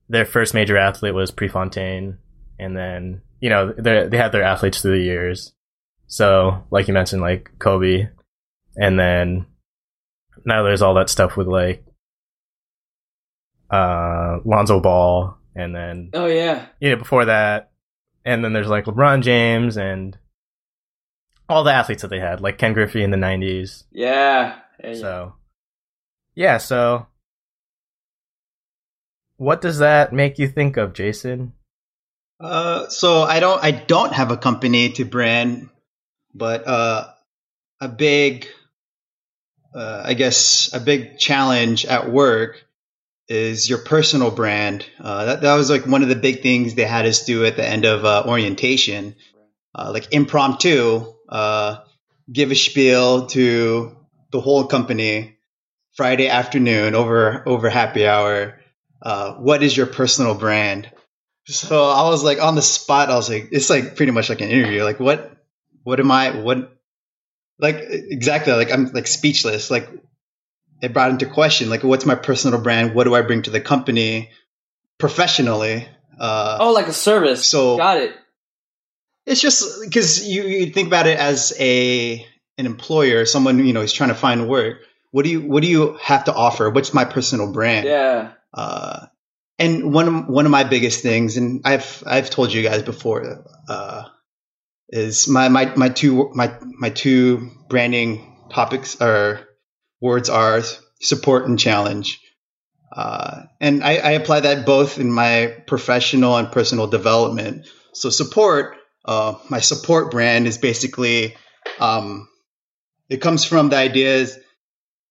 their 0.09 0.25
first 0.25 0.55
major 0.55 0.77
athlete 0.77 1.15
was 1.15 1.31
Prefontaine, 1.31 2.19
and 2.59 2.77
then 2.77 3.23
you 3.41 3.51
know 3.51 3.73
they 3.73 4.09
they 4.09 4.17
had 4.17 4.33
their 4.33 4.43
athletes 4.43 4.81
through 4.81 4.99
the 4.99 5.05
years. 5.05 5.53
So, 6.07 6.65
like 6.71 6.89
you 6.89 6.95
mentioned, 6.95 7.23
like 7.23 7.51
Kobe, 7.59 8.09
and 8.77 8.99
then 8.99 9.47
now 10.45 10.63
there's 10.63 10.83
all 10.83 10.95
that 10.95 11.11
stuff 11.11 11.37
with 11.37 11.49
like 11.49 11.85
uh 13.71 14.39
Lonzo 14.45 14.81
Ball, 14.81 15.37
and 15.55 15.75
then 15.75 16.11
oh 16.15 16.27
yeah. 16.27 16.67
you 16.81 16.91
know 16.91 16.97
before 16.97 17.25
that, 17.25 17.73
and 18.25 18.45
then 18.45 18.53
there's 18.53 18.69
like 18.69 18.85
LeBron 18.85 19.23
James 19.23 19.77
and 19.77 20.17
all 21.49 21.65
the 21.65 21.73
athletes 21.73 22.03
that 22.03 22.09
they 22.09 22.21
had, 22.21 22.41
like 22.41 22.59
Ken 22.59 22.73
Griffey 22.73 23.03
in 23.03 23.11
the 23.11 23.17
'90s. 23.17 23.85
Yeah. 23.91 24.59
Yeah, 24.83 24.91
yeah. 24.91 24.95
So, 24.95 25.35
yeah. 26.35 26.59
So, 26.59 27.07
what 29.37 29.61
does 29.61 29.79
that 29.79 30.13
make 30.13 30.39
you 30.39 30.49
think 30.49 30.77
of, 30.77 30.93
Jason? 30.93 31.53
Uh, 32.39 32.89
so 32.89 33.23
I 33.23 33.41
don't 33.41 33.63
I 33.63 33.71
don't 33.71 34.13
have 34.13 34.31
a 34.31 34.37
company 34.37 34.91
to 34.93 35.05
brand, 35.05 35.71
but 36.35 36.67
uh, 36.67 37.09
a 37.81 37.89
big, 37.89 38.47
uh, 39.75 40.03
I 40.05 40.15
guess 40.15 40.73
a 40.75 40.81
big 40.81 41.19
challenge 41.19 41.87
at 41.87 42.11
work 42.11 42.63
is 43.29 43.69
your 43.69 43.79
personal 43.79 44.31
brand. 44.31 44.85
Uh, 45.01 45.25
that 45.25 45.41
that 45.43 45.55
was 45.57 45.71
like 45.71 45.87
one 45.87 46.03
of 46.03 46.11
the 46.11 46.17
big 46.17 46.43
things 46.43 46.75
they 46.75 46.85
had 46.85 47.07
us 47.07 47.25
do 47.25 47.45
at 47.47 47.57
the 47.57 47.67
end 47.67 47.87
of 47.87 48.05
uh, 48.05 48.25
orientation, 48.27 49.17
uh, 49.75 49.91
like 49.93 50.13
impromptu. 50.13 51.13
Give 52.31 52.51
a 52.51 52.57
spiel 52.57 53.29
to 53.29 53.97
the 54.33 54.41
whole 54.41 54.67
company 54.67 55.39
Friday 55.95 56.29
afternoon 56.29 56.95
over 56.95 57.49
over 57.49 57.71
happy 57.71 58.07
hour 58.07 58.61
what 59.39 59.63
is 59.63 59.77
your 59.77 59.87
personal 59.87 60.35
brand? 60.35 60.91
So 61.47 61.85
I 61.85 62.09
was 62.09 62.25
like 62.25 62.43
on 62.43 62.55
the 62.55 62.63
spot. 62.63 63.09
I 63.09 63.15
was 63.15 63.29
like, 63.29 63.49
it's 63.53 63.71
like 63.71 63.97
pretty 63.97 64.13
much 64.13 64.29
like 64.29 64.41
an 64.41 64.51
interview. 64.51 64.83
Like 64.83 65.01
what, 65.01 65.37
what 65.85 66.01
am 66.01 66.11
I? 66.11 66.41
What, 66.41 66.77
like 67.59 67.77
exactly? 67.81 68.53
Like 68.53 68.73
I'm 68.73 68.87
like 68.93 69.07
speechless. 69.07 69.71
Like 69.71 69.89
it 70.83 70.93
brought 70.93 71.11
into 71.11 71.27
question 71.27 71.71
like 71.71 71.83
what's 71.83 72.05
my 72.05 72.15
personal 72.15 72.61
brand? 72.61 72.95
What 72.95 73.05
do 73.05 73.15
I 73.15 73.23
bring 73.23 73.43
to 73.43 73.51
the 73.51 73.61
company 73.61 74.31
professionally? 74.99 75.89
Uh, 76.19 76.59
oh, 76.61 76.73
like 76.73 76.89
a 76.89 76.93
service. 76.93 77.47
So 77.47 77.77
got 77.77 77.99
it. 77.99 78.15
It's 79.25 79.41
just 79.41 79.83
because 79.83 80.27
you, 80.27 80.43
you 80.43 80.67
think 80.73 80.87
about 80.87 81.07
it 81.07 81.19
as 81.19 81.53
a 81.59 82.27
an 82.59 82.67
employer, 82.67 83.25
someone 83.25 83.65
you 83.65 83.73
know 83.73 83.83
is 83.83 83.93
trying 83.93 84.11
to 84.11 84.15
find 84.15 84.49
work. 84.49 84.79
What 85.11 85.25
do 85.25 85.31
you 85.31 85.41
what 85.43 85.63
do 85.63 85.69
you 85.69 85.99
have 86.03 86.25
to 86.25 86.35
offer? 86.35 86.71
What's 86.71 86.93
my 86.95 87.05
personal 87.05 87.53
brand? 87.53 87.87
Yeah. 87.87 88.33
Uh, 88.53 89.07
and 89.59 89.93
one 89.93 90.27
one 90.27 90.45
of 90.45 90.53
my 90.53 90.65
biggest 90.65 91.03
things, 91.03 91.37
and 91.37 91.63
I've 91.65 92.03
I've 92.07 92.31
told 92.31 92.53
you 92.53 92.63
guys 92.63 92.83
before, 92.83 93.45
uh, 93.69 94.05
is 94.89 95.29
my 95.29 95.49
my 95.49 95.75
my 95.77 95.89
two 95.89 96.31
my 96.35 96.55
my 96.63 96.91
two 96.91 97.51
branding 97.69 98.37
topics 98.51 99.01
or 99.01 99.41
words 100.01 100.29
are 100.29 100.63
support 101.01 101.47
and 101.47 101.59
challenge. 101.59 102.21
Uh, 102.93 103.43
and 103.61 103.83
I, 103.85 103.97
I, 103.97 104.11
apply 104.13 104.41
that 104.41 104.65
both 104.65 104.99
in 104.99 105.13
my 105.13 105.55
professional 105.67 106.37
and 106.37 106.51
personal 106.51 106.87
development. 106.87 107.67
So 107.93 108.09
support, 108.09 108.77
uh, 109.05 109.35
my 109.51 109.61
support 109.61 110.11
brand 110.11 110.47
is 110.47 110.57
basically, 110.57 111.37
um, 111.79 112.27
it 113.11 113.19
comes 113.19 113.45
from 113.45 113.69
the 113.69 113.77
ideas 113.77 114.39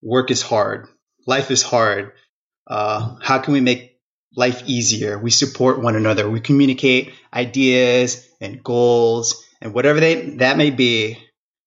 work 0.01 0.31
is 0.31 0.41
hard, 0.41 0.87
life 1.27 1.51
is 1.51 1.61
hard. 1.61 2.13
Uh, 2.65 3.17
how 3.21 3.37
can 3.39 3.53
we 3.53 3.61
make 3.61 3.94
life 4.35 4.63
easier? 4.65 5.17
We 5.17 5.31
support 5.31 5.81
one 5.81 5.95
another. 5.95 6.29
We 6.29 6.39
communicate 6.39 7.13
ideas 7.33 8.27
and 8.41 8.63
goals 8.63 9.45
and 9.61 9.73
whatever 9.73 9.99
they, 9.99 10.35
that 10.37 10.57
may 10.57 10.71
be. 10.71 11.17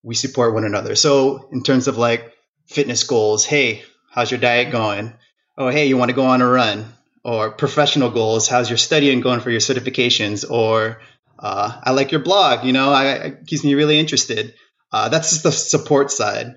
We 0.03 0.15
support 0.15 0.55
one 0.55 0.65
another. 0.65 0.95
So 0.95 1.49
in 1.51 1.63
terms 1.63 1.89
of 1.89 1.99
like 1.99 2.33
fitness 2.67 3.05
goals, 3.05 3.45
hey, 3.45 3.83
how's 4.11 4.31
your 4.31 4.41
diet 4.41 4.71
going? 4.71 5.15
Oh, 5.57 5.69
hey, 5.69 5.87
you 5.87 5.97
want 5.97 6.11
to 6.11 6.15
go 6.17 6.27
on 6.27 6.43
a 6.43 6.47
run? 6.47 6.95
Or 7.25 7.51
professional 7.51 8.11
goals, 8.11 8.49
how's 8.49 8.71
your 8.71 8.79
studying 8.79 9.21
going 9.21 9.41
for 9.41 9.51
your 9.51 9.61
certifications? 9.61 10.49
Or 10.49 11.01
uh, 11.39 11.81
I 11.83 11.91
like 11.91 12.11
your 12.11 12.23
blog, 12.23 12.65
you 12.65 12.73
know, 12.73 12.91
I, 12.91 13.13
it 13.13 13.47
keeps 13.47 13.65
me 13.65 13.75
really 13.75 13.99
interested. 13.99 14.55
Uh, 14.91 15.09
that's 15.09 15.31
just 15.31 15.43
the 15.43 15.53
support 15.53 16.11
side. 16.11 16.55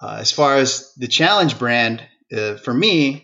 Uh, 0.00 0.18
as 0.20 0.32
far 0.32 0.56
as 0.56 0.92
the 0.94 1.06
challenge 1.06 1.58
brand, 1.58 2.02
uh, 2.36 2.56
for 2.56 2.74
me, 2.74 3.23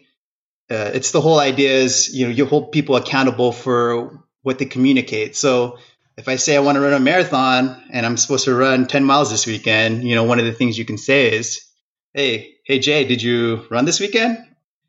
uh, 0.70 0.90
it's 0.94 1.10
the 1.10 1.20
whole 1.20 1.38
idea 1.38 1.72
is 1.72 2.14
you 2.14 2.26
know 2.26 2.32
you 2.32 2.46
hold 2.46 2.72
people 2.72 2.96
accountable 2.96 3.52
for 3.52 4.22
what 4.42 4.58
they 4.58 4.64
communicate. 4.64 5.36
So 5.36 5.78
if 6.16 6.28
I 6.28 6.36
say 6.36 6.56
I 6.56 6.60
want 6.60 6.76
to 6.76 6.80
run 6.80 6.92
a 6.92 7.00
marathon 7.00 7.82
and 7.90 8.06
I'm 8.06 8.16
supposed 8.16 8.44
to 8.44 8.54
run 8.54 8.86
10 8.86 9.04
miles 9.04 9.30
this 9.30 9.46
weekend, 9.46 10.04
you 10.04 10.14
know, 10.14 10.24
one 10.24 10.38
of 10.38 10.44
the 10.44 10.52
things 10.52 10.78
you 10.78 10.84
can 10.84 10.98
say 10.98 11.32
is, 11.32 11.60
"Hey, 12.14 12.54
hey 12.64 12.78
Jay, 12.78 13.04
did 13.04 13.22
you 13.22 13.66
run 13.70 13.84
this 13.84 14.00
weekend? 14.00 14.38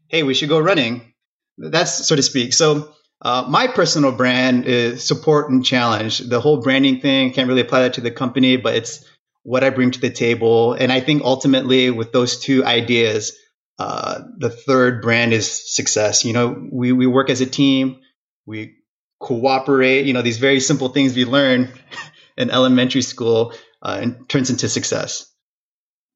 Hey, 0.07 0.23
we 0.23 0.33
should 0.33 0.49
go 0.49 0.59
running." 0.59 1.13
That's 1.57 2.07
so 2.07 2.15
to 2.15 2.21
speak. 2.23 2.53
So 2.53 2.93
uh, 3.21 3.45
my 3.47 3.67
personal 3.67 4.11
brand 4.11 4.65
is 4.65 5.03
support 5.03 5.49
and 5.49 5.63
challenge. 5.65 6.19
The 6.19 6.41
whole 6.41 6.61
branding 6.61 7.01
thing 7.01 7.33
can't 7.33 7.47
really 7.47 7.61
apply 7.61 7.81
that 7.83 7.93
to 7.93 8.01
the 8.01 8.11
company, 8.11 8.57
but 8.57 8.75
it's 8.75 9.05
what 9.43 9.63
I 9.63 9.69
bring 9.69 9.91
to 9.91 9.99
the 9.99 10.09
table. 10.09 10.73
And 10.73 10.91
I 10.91 10.99
think 11.01 11.23
ultimately, 11.23 11.91
with 11.91 12.11
those 12.11 12.39
two 12.39 12.65
ideas, 12.65 13.37
uh, 13.81 14.21
the 14.37 14.51
third 14.51 15.01
brand 15.01 15.33
is 15.33 15.73
success. 15.73 16.23
You 16.23 16.33
know, 16.33 16.67
we, 16.71 16.91
we 16.91 17.07
work 17.07 17.31
as 17.31 17.41
a 17.41 17.47
team, 17.47 17.99
we 18.45 18.75
cooperate, 19.19 20.05
you 20.05 20.13
know, 20.13 20.21
these 20.21 20.37
very 20.37 20.59
simple 20.59 20.89
things 20.89 21.15
we 21.15 21.25
learn 21.25 21.67
in 22.37 22.51
elementary 22.51 23.01
school 23.01 23.53
uh, 23.81 23.97
and 23.99 24.29
turns 24.29 24.51
into 24.51 24.69
success. 24.69 25.33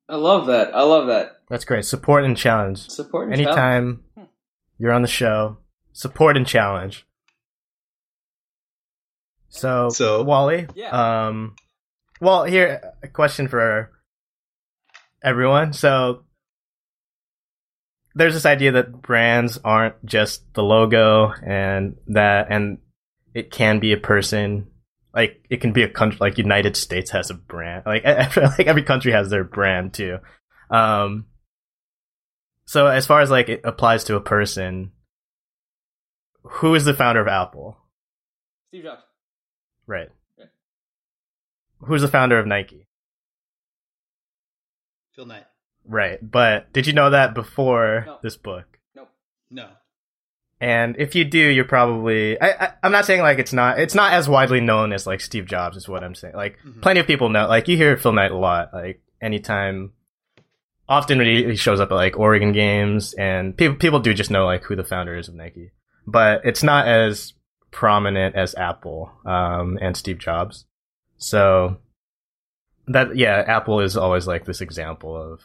I 0.07 0.17
love 0.17 0.45
that. 0.45 0.75
I 0.75 0.83
love 0.83 1.07
that. 1.07 1.37
That's 1.49 1.65
great. 1.65 1.85
Support 1.85 2.23
and 2.25 2.37
challenge. 2.37 2.87
Support 2.87 3.29
and 3.29 3.33
Anytime 3.33 4.03
challenge. 4.13 4.31
you're 4.77 4.93
on 4.93 5.01
the 5.01 5.07
show, 5.07 5.57
support 5.91 6.37
and 6.37 6.45
challenge. 6.45 7.03
So, 9.49 9.89
so 9.89 10.21
Wally, 10.21 10.67
yeah. 10.75 10.89
um, 11.29 11.55
well, 12.21 12.43
here 12.43 12.93
a 13.01 13.07
question 13.07 13.47
for 13.47 13.89
everyone. 15.23 15.73
So 15.73 16.24
there's 18.15 18.33
this 18.33 18.45
idea 18.45 18.71
that 18.71 19.01
brands 19.01 19.59
aren't 19.63 20.03
just 20.05 20.41
the 20.53 20.63
logo 20.63 21.33
and 21.45 21.97
that 22.07 22.47
and 22.49 22.79
it 23.33 23.51
can 23.51 23.79
be 23.79 23.91
a 23.91 23.97
person 23.97 24.67
like 25.13 25.45
it 25.49 25.59
can 25.61 25.73
be 25.73 25.83
a 25.83 25.89
country 25.89 26.17
like 26.21 26.37
united 26.37 26.77
states 26.77 27.11
has 27.11 27.29
a 27.29 27.33
brand 27.33 27.83
like 27.85 28.03
like 28.35 28.67
every 28.67 28.83
country 28.83 29.11
has 29.11 29.29
their 29.29 29.43
brand 29.43 29.93
too. 29.93 30.17
Um 30.69 31.25
so 32.65 32.87
as 32.87 33.05
far 33.05 33.21
as 33.21 33.29
like 33.29 33.49
it 33.49 33.61
applies 33.63 34.05
to 34.05 34.15
a 34.15 34.21
person 34.21 34.91
who 36.43 36.73
is 36.73 36.85
the 36.85 36.93
founder 36.93 37.21
of 37.21 37.27
apple? 37.27 37.77
Steve 38.69 38.83
jobs. 38.83 39.03
Right. 39.87 40.09
Yeah. 40.37 40.45
who's 41.79 42.01
the 42.01 42.07
founder 42.07 42.39
of 42.39 42.47
nike? 42.47 42.87
Phil 45.15 45.25
knight 45.25 45.45
Right. 45.87 46.19
But 46.21 46.71
did 46.73 46.87
you 46.87 46.93
know 46.93 47.09
that 47.11 47.33
before 47.33 48.03
no. 48.05 48.17
this 48.21 48.37
book? 48.37 48.79
Nope. 48.95 49.09
No. 49.49 49.67
And 50.59 50.95
if 50.97 51.15
you 51.15 51.25
do, 51.25 51.37
you're 51.37 51.65
probably 51.65 52.41
I, 52.41 52.49
I 52.49 52.73
am 52.83 52.91
not 52.91 53.05
saying 53.05 53.21
like 53.21 53.39
it's 53.39 53.53
not 53.53 53.79
it's 53.79 53.95
not 53.95 54.13
as 54.13 54.29
widely 54.29 54.61
known 54.61 54.93
as 54.93 55.05
like 55.05 55.21
Steve 55.21 55.45
Jobs 55.45 55.77
is 55.77 55.87
what 55.87 56.03
I'm 56.03 56.15
saying. 56.15 56.35
Like 56.35 56.57
mm-hmm. 56.59 56.81
plenty 56.81 56.99
of 56.99 57.07
people 57.07 57.29
know 57.29 57.47
like 57.47 57.67
you 57.67 57.77
hear 57.77 57.97
Phil 57.97 58.13
Knight 58.13 58.31
a 58.31 58.37
lot. 58.37 58.73
Like 58.73 59.01
anytime 59.21 59.91
often 60.87 61.17
when 61.17 61.27
he 61.27 61.55
shows 61.55 61.79
up 61.79 61.91
at 61.91 61.95
like 61.95 62.17
Oregon 62.17 62.53
games 62.53 63.13
and 63.13 63.55
people 63.55 63.75
people 63.75 63.99
do 63.99 64.13
just 64.13 64.31
know 64.31 64.45
like 64.45 64.63
who 64.63 64.75
the 64.75 64.83
founder 64.83 65.17
is 65.17 65.27
of 65.27 65.35
Nike. 65.35 65.71
But 66.07 66.41
it's 66.45 66.63
not 66.63 66.87
as 66.87 67.33
prominent 67.71 68.35
as 68.35 68.55
Apple 68.55 69.11
um, 69.25 69.77
and 69.81 69.97
Steve 69.97 70.19
Jobs. 70.19 70.65
So 71.17 71.77
that 72.87 73.17
yeah, 73.17 73.43
Apple 73.45 73.81
is 73.81 73.97
always 73.97 74.27
like 74.27 74.45
this 74.45 74.61
example 74.61 75.15
of 75.15 75.41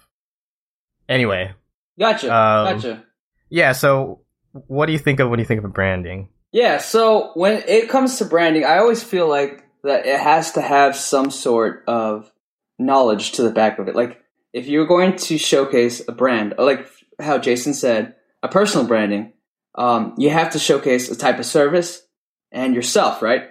Anyway. 1.11 1.53
Gotcha. 1.99 2.35
Um, 2.35 2.77
gotcha. 2.77 3.05
Yeah, 3.51 3.73
so 3.73 4.21
what 4.53 4.87
do 4.87 4.93
you 4.93 4.99
think 4.99 5.21
of 5.21 5.29
when 5.29 5.41
you 5.41 5.45
think 5.45 5.63
of 5.63 5.73
branding? 5.75 6.29
Yeah, 6.53 6.79
so 6.79 7.33
when 7.35 7.63
it 7.67 7.89
comes 7.89 8.19
to 8.19 8.25
branding, 8.25 8.65
I 8.65 8.79
always 8.79 9.03
feel 9.03 9.29
like 9.29 9.65
that 9.83 10.07
it 10.07 10.19
has 10.19 10.53
to 10.53 10.61
have 10.61 10.97
some 10.97 11.31
sort 11.31 11.85
of 11.87 12.33
knowledge 12.79 13.33
to 13.33 13.43
the 13.43 13.51
back 13.51 13.79
of 13.79 13.89
it. 13.89 13.97
Like 13.97 14.21
if 14.53 14.67
you're 14.67 14.87
going 14.87 15.17
to 15.17 15.37
showcase 15.37 16.01
a 16.07 16.13
brand, 16.13 16.55
like 16.59 16.89
how 17.21 17.39
Jason 17.39 17.75
said, 17.75 18.15
a 18.43 18.49
personal 18.49 18.87
branding, 18.87 19.33
um, 19.75 20.15
you 20.17 20.31
have 20.31 20.51
to 20.51 20.59
showcase 20.59 21.11
a 21.11 21.17
type 21.17 21.39
of 21.39 21.47
service 21.47 22.03
and 22.51 22.75
yourself, 22.75 23.21
right? 23.21 23.49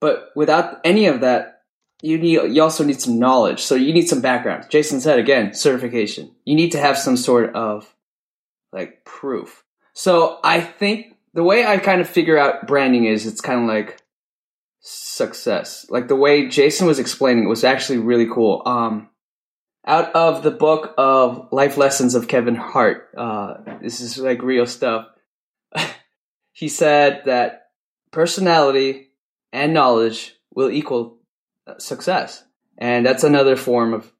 But 0.00 0.30
without 0.34 0.80
any 0.84 1.06
of 1.06 1.20
that, 1.20 1.61
you 2.02 2.18
need 2.18 2.54
you 2.54 2.62
also 2.62 2.84
need 2.84 3.00
some 3.00 3.18
knowledge. 3.18 3.60
So 3.60 3.76
you 3.76 3.92
need 3.94 4.08
some 4.08 4.20
background. 4.20 4.66
Jason 4.68 5.00
said 5.00 5.18
again, 5.18 5.54
certification. 5.54 6.32
You 6.44 6.56
need 6.56 6.72
to 6.72 6.78
have 6.78 6.98
some 6.98 7.16
sort 7.16 7.54
of 7.54 7.94
like 8.72 9.04
proof. 9.04 9.64
So 9.94 10.40
I 10.42 10.60
think 10.60 11.16
the 11.32 11.44
way 11.44 11.64
I 11.64 11.78
kind 11.78 12.00
of 12.00 12.08
figure 12.08 12.36
out 12.36 12.66
branding 12.66 13.04
is 13.04 13.24
it's 13.24 13.40
kind 13.40 13.62
of 13.62 13.68
like 13.68 14.02
success. 14.80 15.86
Like 15.88 16.08
the 16.08 16.16
way 16.16 16.48
Jason 16.48 16.88
was 16.88 16.98
explaining 16.98 17.44
it 17.44 17.48
was 17.48 17.64
actually 17.64 17.98
really 17.98 18.26
cool. 18.26 18.62
Um, 18.66 19.08
out 19.86 20.12
of 20.14 20.42
the 20.42 20.50
book 20.50 20.94
of 20.98 21.48
life 21.52 21.76
lessons 21.76 22.14
of 22.16 22.28
Kevin 22.28 22.56
Hart, 22.56 23.10
uh, 23.16 23.54
this 23.80 24.00
is 24.00 24.18
like 24.18 24.42
real 24.42 24.66
stuff. 24.66 25.06
he 26.52 26.68
said 26.68 27.22
that 27.26 27.70
personality 28.10 29.08
and 29.52 29.72
knowledge 29.72 30.34
will 30.54 30.70
equal 30.70 31.21
success. 31.78 32.44
And 32.78 33.04
that's 33.04 33.24
another 33.24 33.56
form 33.56 33.94
of 33.94 34.10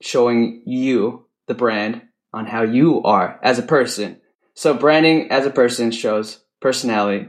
showing 0.00 0.62
you, 0.66 1.26
the 1.46 1.54
brand, 1.54 2.02
on 2.32 2.46
how 2.46 2.62
you 2.62 3.02
are 3.02 3.38
as 3.42 3.58
a 3.58 3.62
person. 3.62 4.20
So 4.54 4.74
branding 4.74 5.30
as 5.30 5.46
a 5.46 5.50
person 5.50 5.90
shows 5.90 6.40
personality. 6.60 7.28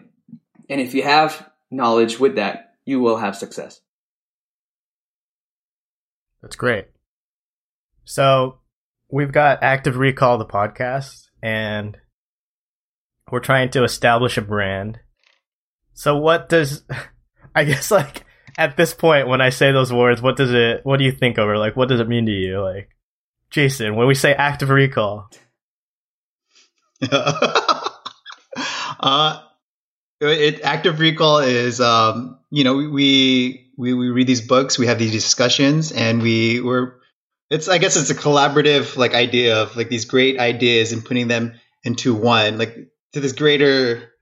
And 0.69 0.81
if 0.81 0.93
you 0.93 1.03
have 1.03 1.49
knowledge 1.71 2.19
with 2.19 2.35
that, 2.35 2.75
you 2.85 2.99
will 2.99 3.17
have 3.17 3.35
success. 3.35 3.79
That's 6.41 6.55
great. 6.55 6.87
So 8.03 8.59
we've 9.09 9.31
got 9.31 9.63
Active 9.63 9.97
Recall, 9.97 10.37
the 10.37 10.45
podcast, 10.45 11.27
and 11.41 11.97
we're 13.31 13.39
trying 13.39 13.71
to 13.71 13.83
establish 13.83 14.37
a 14.37 14.41
brand. 14.41 14.99
So 15.93 16.17
what 16.17 16.49
does, 16.49 16.83
I 17.55 17.63
guess 17.63 17.89
like, 17.89 18.24
at 18.57 18.77
this 18.77 18.93
point 18.93 19.27
when 19.27 19.41
I 19.41 19.49
say 19.49 19.71
those 19.71 19.91
words, 19.91 20.21
what 20.21 20.37
does 20.37 20.53
it? 20.53 20.81
What 20.83 20.97
do 20.97 21.03
you 21.03 21.11
think 21.11 21.37
it? 21.37 21.57
Like, 21.57 21.75
what 21.75 21.89
does 21.89 21.99
it 21.99 22.07
mean 22.07 22.25
to 22.25 22.31
you? 22.31 22.61
Like, 22.61 22.89
Jason, 23.49 23.95
when 23.95 24.07
we 24.07 24.15
say 24.15 24.33
active 24.33 24.69
recall. 24.69 25.29
uh, 27.11 27.89
it, 30.21 30.61
active 30.63 30.99
recall 30.99 31.39
is, 31.39 31.81
um, 31.81 32.39
you 32.49 32.63
know, 32.63 32.75
we, 32.75 33.71
we 33.77 33.93
we 33.93 34.09
read 34.09 34.27
these 34.27 34.41
books, 34.41 34.79
we 34.79 34.87
have 34.87 34.99
these 34.99 35.11
discussions, 35.11 35.91
and 35.91 36.21
we 36.21 36.61
were. 36.61 36.99
It's 37.51 37.67
I 37.67 37.77
guess 37.77 37.95
it's 37.95 38.09
a 38.09 38.15
collaborative 38.15 38.97
like 38.97 39.13
idea 39.13 39.61
of 39.61 39.75
like 39.75 39.89
these 39.89 40.05
great 40.05 40.39
ideas 40.39 40.91
and 40.91 41.05
putting 41.05 41.27
them 41.27 41.53
into 41.83 42.15
one 42.15 42.57
like 42.57 42.75
to 43.13 43.19
this 43.19 43.33
greater 43.33 44.14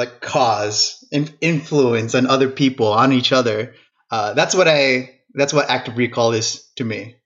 like 0.00 0.20
cause 0.20 1.06
and 1.12 1.32
influence 1.42 2.14
on 2.14 2.26
other 2.26 2.48
people 2.48 2.88
on 2.88 3.12
each 3.12 3.32
other. 3.32 3.74
Uh, 4.10 4.32
that's 4.32 4.54
what 4.54 4.66
I 4.66 5.20
that's 5.34 5.52
what 5.52 5.68
active 5.68 5.98
recall 5.98 6.32
is 6.32 6.66
to 6.76 6.84
me. 6.84 7.16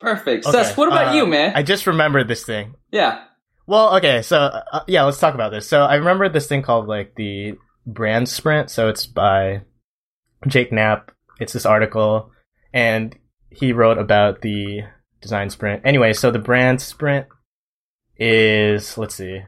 Perfect. 0.00 0.44
Okay. 0.46 0.64
Seth, 0.64 0.76
what 0.76 0.88
about 0.88 1.08
uh, 1.08 1.12
you, 1.16 1.26
man? 1.26 1.52
I 1.54 1.62
just 1.62 1.86
remembered 1.86 2.28
this 2.28 2.44
thing. 2.44 2.74
Yeah. 2.90 3.24
Well, 3.66 3.96
okay, 3.96 4.22
so 4.22 4.38
uh, 4.38 4.80
yeah, 4.88 5.04
let's 5.04 5.20
talk 5.20 5.34
about 5.34 5.52
this. 5.52 5.68
So 5.68 5.82
I 5.82 5.94
remember 5.94 6.28
this 6.28 6.46
thing 6.46 6.62
called 6.62 6.88
like 6.88 7.14
the 7.14 7.54
brand 7.86 8.28
sprint. 8.28 8.70
So 8.70 8.88
it's 8.88 9.06
by 9.06 9.62
Jake 10.46 10.72
Knapp. 10.72 11.12
It's 11.38 11.52
this 11.52 11.66
article, 11.66 12.32
and 12.72 13.16
he 13.50 13.72
wrote 13.72 13.98
about 13.98 14.42
the 14.42 14.82
design 15.20 15.50
sprint. 15.50 15.82
Anyway, 15.84 16.12
so 16.14 16.30
the 16.32 16.38
brand 16.40 16.80
sprint 16.80 17.26
is 18.16 18.98
let's 18.98 19.14
see. 19.14 19.42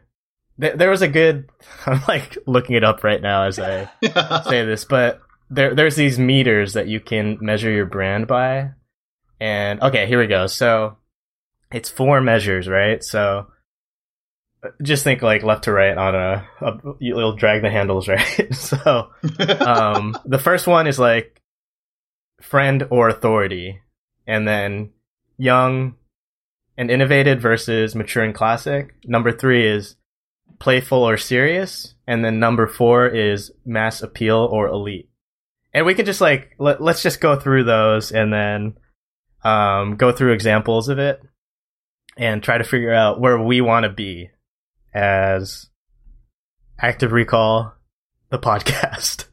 There 0.60 0.90
was 0.90 1.02
a 1.02 1.08
good. 1.08 1.50
I'm 1.86 2.02
like 2.06 2.36
looking 2.46 2.76
it 2.76 2.84
up 2.84 3.04
right 3.04 3.20
now 3.20 3.44
as 3.44 3.58
I 3.58 3.90
say 4.48 4.64
this, 4.64 4.84
but 4.84 5.20
there 5.50 5.74
there's 5.74 5.96
these 5.96 6.18
meters 6.18 6.74
that 6.74 6.88
you 6.88 7.00
can 7.00 7.38
measure 7.40 7.70
your 7.70 7.86
brand 7.86 8.26
by. 8.26 8.70
And 9.40 9.80
okay, 9.82 10.06
here 10.06 10.20
we 10.20 10.26
go. 10.26 10.46
So 10.46 10.98
it's 11.72 11.88
four 11.88 12.20
measures, 12.20 12.68
right? 12.68 13.02
So 13.02 13.46
just 14.82 15.04
think 15.04 15.22
like 15.22 15.42
left 15.42 15.64
to 15.64 15.72
right 15.72 15.96
on 15.96 16.14
a, 16.14 16.46
a 16.60 16.78
you'll 16.98 17.36
drag 17.36 17.62
the 17.62 17.70
handles 17.70 18.08
right 18.08 18.54
so 18.54 19.08
um, 19.60 20.14
the 20.26 20.38
first 20.38 20.66
one 20.66 20.86
is 20.86 20.98
like 20.98 21.40
friend 22.42 22.86
or 22.90 23.08
authority 23.08 23.80
and 24.26 24.46
then 24.46 24.90
young 25.38 25.94
and 26.76 26.90
innovative 26.90 27.40
versus 27.40 27.94
mature 27.94 28.22
and 28.22 28.34
classic 28.34 28.94
number 29.04 29.32
three 29.32 29.66
is 29.66 29.96
playful 30.58 30.98
or 30.98 31.16
serious 31.16 31.94
and 32.06 32.24
then 32.24 32.38
number 32.38 32.66
four 32.66 33.06
is 33.06 33.50
mass 33.64 34.02
appeal 34.02 34.48
or 34.50 34.68
elite 34.68 35.08
and 35.72 35.86
we 35.86 35.94
can 35.94 36.06
just 36.06 36.20
like 36.20 36.54
let, 36.58 36.82
let's 36.82 37.02
just 37.02 37.20
go 37.20 37.36
through 37.36 37.64
those 37.64 38.12
and 38.12 38.32
then 38.32 38.74
um, 39.42 39.96
go 39.96 40.12
through 40.12 40.32
examples 40.32 40.88
of 40.88 40.98
it 40.98 41.22
and 42.16 42.42
try 42.42 42.58
to 42.58 42.64
figure 42.64 42.92
out 42.92 43.20
where 43.20 43.40
we 43.40 43.60
want 43.60 43.84
to 43.84 43.90
be 43.90 44.30
as 44.92 45.68
Active 46.78 47.12
Recall, 47.12 47.74
the 48.30 48.38
podcast. 48.40 49.26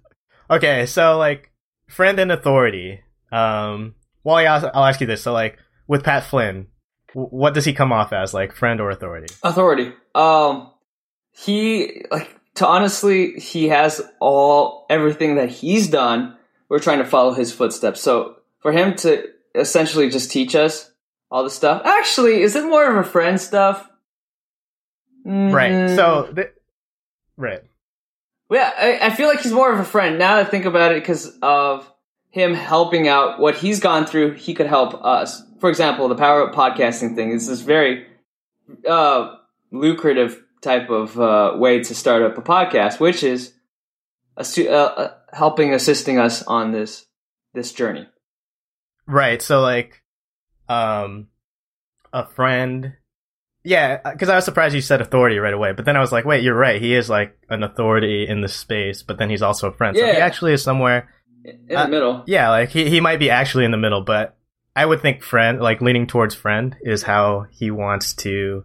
okay, 0.49 0.85
so 0.85 1.17
like 1.17 1.51
friend 1.89 2.19
and 2.19 2.31
authority. 2.31 3.01
Um, 3.31 3.95
Wally, 4.23 4.47
I'll, 4.47 4.71
I'll 4.73 4.85
ask 4.85 5.01
you 5.01 5.07
this. 5.07 5.23
So 5.23 5.33
like 5.33 5.57
with 5.87 6.03
Pat 6.03 6.23
Flynn, 6.23 6.67
what 7.13 7.53
does 7.53 7.65
he 7.65 7.73
come 7.73 7.91
off 7.91 8.13
as, 8.13 8.33
like 8.33 8.55
friend 8.55 8.79
or 8.79 8.89
authority? 8.89 9.33
Authority. 9.43 9.93
Um, 10.13 10.71
he 11.37 12.03
like 12.11 12.35
to 12.55 12.67
honestly, 12.67 13.33
he 13.33 13.67
has 13.69 14.01
all 14.19 14.85
everything 14.89 15.35
that 15.35 15.49
he's 15.49 15.87
done. 15.87 16.35
We're 16.69 16.79
trying 16.79 16.97
to 16.99 17.05
follow 17.05 17.33
his 17.33 17.53
footsteps. 17.53 18.01
So 18.01 18.37
for 18.59 18.71
him 18.71 18.95
to 18.97 19.23
essentially 19.53 20.09
just 20.09 20.31
teach 20.31 20.55
us 20.55 20.91
all 21.29 21.43
the 21.43 21.49
stuff. 21.49 21.83
Actually, 21.85 22.41
is 22.41 22.55
it 22.55 22.65
more 22.65 22.89
of 22.89 23.05
a 23.05 23.07
friend 23.07 23.39
stuff? 23.39 23.87
Mm-hmm. 25.25 25.53
Right. 25.53 25.95
So, 25.95 26.31
th- 26.33 26.53
right. 27.35 27.61
Yeah, 28.49 28.71
I, 28.77 29.07
I, 29.07 29.09
feel 29.09 29.27
like 29.27 29.41
he's 29.41 29.51
more 29.51 29.73
of 29.73 29.79
a 29.79 29.83
friend 29.83 30.17
now 30.17 30.37
that 30.37 30.47
I 30.47 30.49
think 30.49 30.63
about 30.63 30.93
it 30.93 31.01
because 31.01 31.37
of 31.41 31.91
him 32.29 32.53
helping 32.53 33.07
out 33.09 33.39
what 33.39 33.57
he's 33.57 33.81
gone 33.81 34.05
through. 34.05 34.35
He 34.35 34.53
could 34.53 34.67
help 34.67 34.93
us. 35.03 35.43
For 35.59 35.69
example, 35.69 36.07
the 36.07 36.15
power 36.15 36.47
of 36.47 36.55
podcasting 36.55 37.15
thing 37.15 37.31
is 37.31 37.47
this 37.47 37.59
very 37.59 38.07
uh, 38.87 39.35
lucrative 39.71 40.41
type 40.61 40.89
of 40.89 41.19
uh, 41.19 41.53
way 41.55 41.83
to 41.83 41.95
start 41.95 42.23
up 42.23 42.37
a 42.37 42.41
podcast, 42.41 42.99
which 42.99 43.23
is 43.23 43.53
uh, 44.37 44.41
uh, 44.41 45.13
helping 45.33 45.73
assisting 45.73 46.19
us 46.19 46.43
on 46.43 46.71
this 46.71 47.05
this 47.53 47.71
journey. 47.71 48.07
Right. 49.07 49.41
So 49.41 49.61
like, 49.61 50.03
um, 50.67 51.27
a 52.13 52.25
friend 52.25 52.93
yeah, 53.67 54.11
because 54.11 54.29
I 54.29 54.35
was 54.35 54.45
surprised 54.45 54.73
you 54.73 54.79
said 54.79 55.01
authority 55.01 55.39
right 55.39 55.53
away, 55.53 55.73
but 55.73 55.83
then 55.83 55.97
I 55.97 55.99
was 55.99 56.13
like, 56.13 56.23
wait, 56.23 56.41
you're 56.41 56.55
right. 56.55 56.81
He 56.81 56.95
is 56.95 57.09
like 57.09 57.37
an 57.49 57.63
authority 57.63 58.25
in 58.25 58.39
the 58.39 58.47
space, 58.47 59.03
but 59.03 59.17
then 59.17 59.29
he's 59.29 59.41
also 59.41 59.67
a 59.67 59.73
friend. 59.73 59.97
Yeah. 59.97 60.03
So 60.03 60.13
he 60.13 60.17
actually 60.19 60.53
is 60.53 60.63
somewhere 60.63 61.09
in 61.43 61.75
uh, 61.75 61.83
the 61.83 61.89
middle. 61.89 62.23
Yeah, 62.27 62.49
like 62.49 62.69
he 62.69 62.89
he 62.89 63.01
might 63.01 63.19
be 63.19 63.29
actually 63.29 63.65
in 63.65 63.71
the 63.71 63.77
middle, 63.77 64.01
but 64.01 64.37
I 64.73 64.85
would 64.85 65.01
think 65.01 65.21
friend, 65.21 65.59
like 65.59 65.81
leaning 65.81 66.07
towards 66.07 66.33
friend, 66.33 66.77
is 66.81 67.03
how 67.03 67.47
he 67.51 67.69
wants 67.69 68.13
to. 68.15 68.63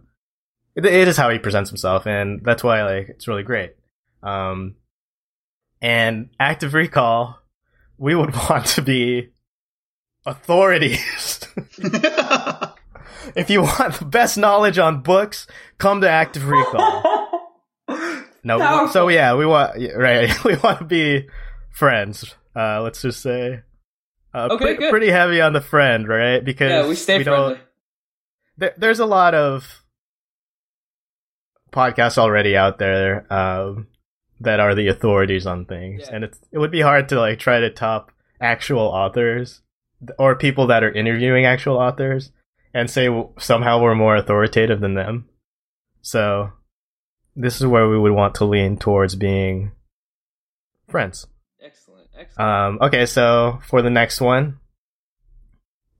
It, 0.75 0.85
it 0.85 1.07
is 1.07 1.17
how 1.17 1.29
he 1.29 1.39
presents 1.39 1.69
himself, 1.69 2.05
and 2.05 2.41
that's 2.43 2.63
why 2.63 2.83
like 2.83 3.09
it's 3.09 3.27
really 3.27 3.43
great. 3.43 3.75
Um, 4.21 4.75
and 5.81 6.29
active 6.39 6.73
recall, 6.73 7.39
we 7.97 8.15
would 8.15 8.33
want 8.49 8.65
to 8.67 8.81
be 8.81 9.29
authorities. 10.25 11.39
if 13.35 13.49
you 13.49 13.61
want 13.61 13.95
the 13.95 14.05
best 14.05 14.37
knowledge 14.37 14.77
on 14.77 15.01
books, 15.01 15.47
come 15.77 16.01
to 16.01 16.09
Active 16.09 16.47
Recall. 16.47 17.61
no, 18.43 18.57
no. 18.57 18.87
so 18.87 19.09
yeah, 19.09 19.35
we 19.35 19.45
want 19.45 19.77
right. 19.95 20.43
We 20.43 20.55
want 20.55 20.79
to 20.79 20.85
be 20.85 21.27
friends. 21.71 22.35
Uh, 22.55 22.81
let's 22.81 23.01
just 23.01 23.21
say. 23.21 23.61
Uh, 24.33 24.47
okay, 24.51 24.75
pre- 24.75 24.89
pretty 24.89 25.11
heavy 25.11 25.41
on 25.41 25.53
the 25.53 25.61
friend, 25.61 26.07
right? 26.07 26.43
Because 26.43 26.71
yeah, 26.71 26.87
we 26.87 26.95
stay 26.95 27.19
we 27.19 27.23
friendly. 27.23 27.59
There, 28.57 28.73
there's 28.77 28.99
a 28.99 29.05
lot 29.05 29.35
of 29.35 29.82
podcasts 31.73 32.17
already 32.17 32.55
out 32.55 32.79
there 32.79 33.31
um, 33.33 33.87
that 34.39 34.59
are 34.59 34.75
the 34.75 34.87
authorities 34.87 35.45
on 35.45 35.65
things, 35.65 36.03
yeah. 36.03 36.15
and 36.15 36.23
it's 36.23 36.39
it 36.51 36.59
would 36.59 36.71
be 36.71 36.81
hard 36.81 37.09
to 37.09 37.19
like 37.19 37.39
try 37.39 37.59
to 37.59 37.69
top 37.69 38.11
actual 38.39 38.81
authors 38.81 39.61
or 40.17 40.35
people 40.35 40.67
that 40.67 40.83
are 40.83 40.91
interviewing 40.91 41.45
actual 41.45 41.77
authors 41.77 42.31
and 42.73 42.89
say 42.89 43.07
somehow 43.39 43.81
we're 43.81 43.95
more 43.95 44.15
authoritative 44.15 44.79
than 44.81 44.93
them. 44.95 45.29
So 46.01 46.51
this 47.35 47.59
is 47.61 47.67
where 47.67 47.87
we 47.87 47.97
would 47.97 48.11
want 48.11 48.35
to 48.35 48.45
lean 48.45 48.77
towards 48.77 49.15
being 49.15 49.71
friends. 50.87 51.27
Excellent. 51.63 52.09
Excellent. 52.17 52.49
Um, 52.49 52.77
okay, 52.81 53.05
so 53.05 53.59
for 53.63 53.81
the 53.81 53.89
next 53.89 54.19
one, 54.19 54.59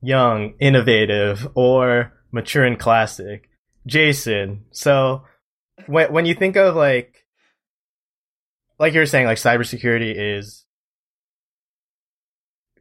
young, 0.00 0.54
innovative, 0.60 1.48
or 1.54 2.12
mature 2.30 2.64
and 2.64 2.78
classic, 2.78 3.48
Jason. 3.86 4.64
So 4.70 5.22
when 5.86 6.12
when 6.12 6.26
you 6.26 6.34
think 6.34 6.56
of 6.56 6.76
like 6.76 7.24
like 8.78 8.92
you 8.92 9.00
were 9.00 9.06
saying, 9.06 9.26
like 9.26 9.38
cybersecurity 9.38 10.14
is 10.16 10.64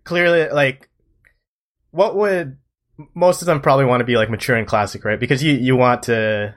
clearly 0.04 0.50
like 0.50 0.90
what 1.92 2.16
would 2.16 2.58
most 3.14 3.42
of 3.42 3.46
them 3.46 3.62
probably 3.62 3.86
want 3.86 4.02
to 4.02 4.06
be 4.06 4.18
like 4.18 4.30
mature 4.30 4.56
and 4.56 4.68
classic, 4.68 5.06
right? 5.06 5.20
Because 5.20 5.44
you 5.44 5.54
you 5.54 5.76
want 5.76 6.04
to 6.04 6.56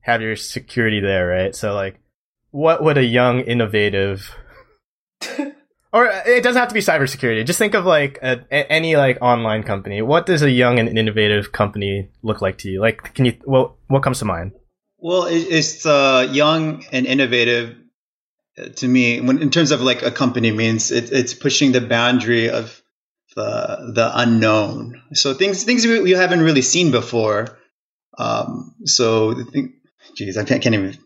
have 0.00 0.22
your 0.22 0.36
security 0.36 1.00
there, 1.00 1.26
right? 1.26 1.54
So 1.54 1.74
like, 1.74 2.00
what 2.50 2.82
would 2.82 2.98
a 2.98 3.04
young, 3.04 3.40
innovative, 3.40 4.34
or 5.92 6.10
uh, 6.10 6.22
it 6.26 6.42
doesn't 6.42 6.60
have 6.60 6.68
to 6.68 6.74
be 6.74 6.80
cybersecurity. 6.80 7.44
Just 7.44 7.58
think 7.58 7.74
of 7.74 7.84
like 7.84 8.18
a, 8.22 8.44
a, 8.50 8.72
any 8.72 8.96
like 8.96 9.18
online 9.20 9.62
company. 9.62 10.02
What 10.02 10.26
does 10.26 10.42
a 10.42 10.50
young 10.50 10.78
and 10.78 10.98
innovative 10.98 11.52
company 11.52 12.10
look 12.22 12.40
like 12.40 12.58
to 12.58 12.70
you? 12.70 12.80
Like, 12.80 13.14
can 13.14 13.24
you 13.24 13.36
well, 13.44 13.76
what 13.88 14.02
comes 14.02 14.20
to 14.20 14.24
mind? 14.24 14.52
Well, 15.02 15.26
it's 15.28 15.86
uh, 15.86 16.28
young 16.30 16.84
and 16.92 17.06
innovative 17.06 17.76
uh, 18.58 18.68
to 18.76 18.88
me. 18.88 19.20
When 19.20 19.40
in 19.40 19.50
terms 19.50 19.70
of 19.70 19.80
like 19.80 20.02
a 20.02 20.10
company 20.10 20.52
means, 20.52 20.90
it, 20.90 21.10
it's 21.12 21.34
pushing 21.34 21.72
the 21.72 21.80
boundary 21.80 22.50
of 22.50 22.80
the 23.34 23.92
the 23.94 24.10
unknown. 24.14 25.02
So 25.14 25.34
things 25.34 25.64
things 25.64 25.86
we 25.86 26.10
haven't 26.10 26.42
really 26.42 26.62
seen 26.62 26.90
before. 26.90 27.58
Um, 28.18 28.74
so 28.84 29.34
the 29.34 29.44
thing, 29.44 29.80
geez, 30.14 30.36
I 30.36 30.44
can't, 30.44 30.62
can't 30.62 30.74
even. 30.74 30.98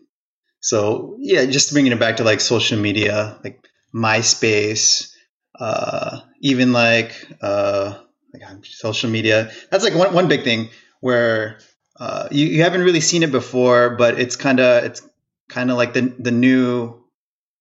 So 0.59 1.17
yeah, 1.19 1.45
just 1.45 1.71
bringing 1.71 1.91
it 1.91 1.99
back 1.99 2.17
to 2.17 2.23
like 2.23 2.41
social 2.41 2.77
media, 2.77 3.39
like 3.43 3.65
MySpace, 3.93 5.13
uh, 5.57 6.19
even 6.41 6.73
like 6.73 7.13
uh, 7.41 7.97
like 8.33 8.65
social 8.65 9.09
media. 9.09 9.51
That's 9.71 9.83
like 9.83 9.95
one 9.95 10.13
one 10.13 10.27
big 10.27 10.43
thing 10.43 10.69
where 10.99 11.59
uh, 11.99 12.27
you, 12.31 12.47
you 12.47 12.63
haven't 12.63 12.83
really 12.83 13.01
seen 13.01 13.23
it 13.23 13.31
before, 13.31 13.91
but 13.91 14.19
it's 14.19 14.35
kind 14.35 14.59
of 14.59 14.83
it's 14.83 15.01
kind 15.49 15.71
of 15.71 15.77
like 15.77 15.93
the 15.93 16.01
the 16.19 16.31
new 16.31 17.01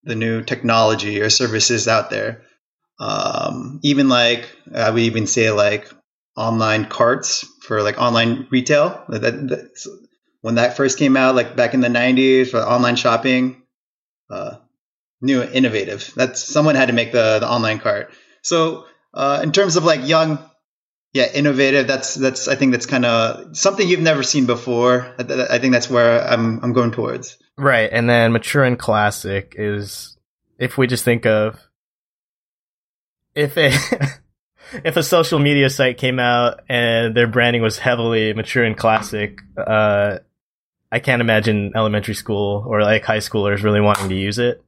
the 0.04 0.14
new 0.14 0.42
technology 0.42 1.20
or 1.20 1.30
services 1.30 1.88
out 1.88 2.10
there 2.10 2.42
um, 2.98 3.80
even 3.82 4.08
like 4.08 4.48
I 4.74 4.90
would 4.90 5.02
even 5.02 5.26
say 5.26 5.50
like 5.50 5.90
online 6.36 6.86
carts 6.86 7.44
for 7.62 7.82
like 7.82 8.00
online 8.00 8.46
retail. 8.50 9.04
That, 9.08 9.48
that 9.48 9.70
when 10.40 10.56
that 10.56 10.76
first 10.76 10.98
came 10.98 11.16
out, 11.16 11.34
like 11.34 11.56
back 11.56 11.74
in 11.74 11.80
the 11.80 11.88
'90s 11.88 12.50
for 12.50 12.58
online 12.58 12.96
shopping, 12.96 13.62
uh, 14.30 14.56
new 15.20 15.42
innovative. 15.42 16.12
That's 16.14 16.44
someone 16.44 16.76
had 16.76 16.86
to 16.86 16.94
make 16.94 17.12
the 17.12 17.38
the 17.40 17.48
online 17.48 17.80
cart. 17.80 18.12
So 18.42 18.86
uh, 19.12 19.40
in 19.42 19.52
terms 19.52 19.76
of 19.76 19.84
like 19.84 20.06
young, 20.06 20.38
yeah, 21.14 21.30
innovative. 21.32 21.86
That's 21.86 22.16
that's 22.16 22.48
I 22.48 22.56
think 22.56 22.72
that's 22.72 22.86
kind 22.86 23.04
of 23.04 23.56
something 23.56 23.88
you've 23.88 24.00
never 24.00 24.24
seen 24.24 24.46
before. 24.46 25.14
I, 25.18 25.22
I 25.48 25.58
think 25.60 25.72
that's 25.72 25.88
where 25.88 26.20
I'm 26.20 26.62
I'm 26.62 26.72
going 26.72 26.90
towards. 26.90 27.38
Right, 27.56 27.88
and 27.90 28.10
then 28.10 28.32
mature 28.32 28.64
and 28.64 28.76
classic 28.76 29.54
is 29.56 30.16
if 30.58 30.76
we 30.76 30.88
just 30.88 31.04
think 31.04 31.24
of 31.24 31.56
if 33.36 33.56
a 33.56 33.70
if 34.84 34.96
a 34.96 35.04
social 35.04 35.38
media 35.38 35.70
site 35.70 35.98
came 35.98 36.18
out 36.18 36.62
and 36.68 37.16
their 37.16 37.28
branding 37.28 37.62
was 37.62 37.78
heavily 37.78 38.32
mature 38.32 38.64
and 38.64 38.76
classic, 38.76 39.40
uh, 39.56 40.18
I 40.90 40.98
can't 40.98 41.20
imagine 41.20 41.72
elementary 41.76 42.14
school 42.14 42.64
or 42.66 42.82
like 42.82 43.04
high 43.04 43.18
schoolers 43.18 43.62
really 43.62 43.80
wanting 43.80 44.08
to 44.08 44.16
use 44.16 44.40
it. 44.40 44.64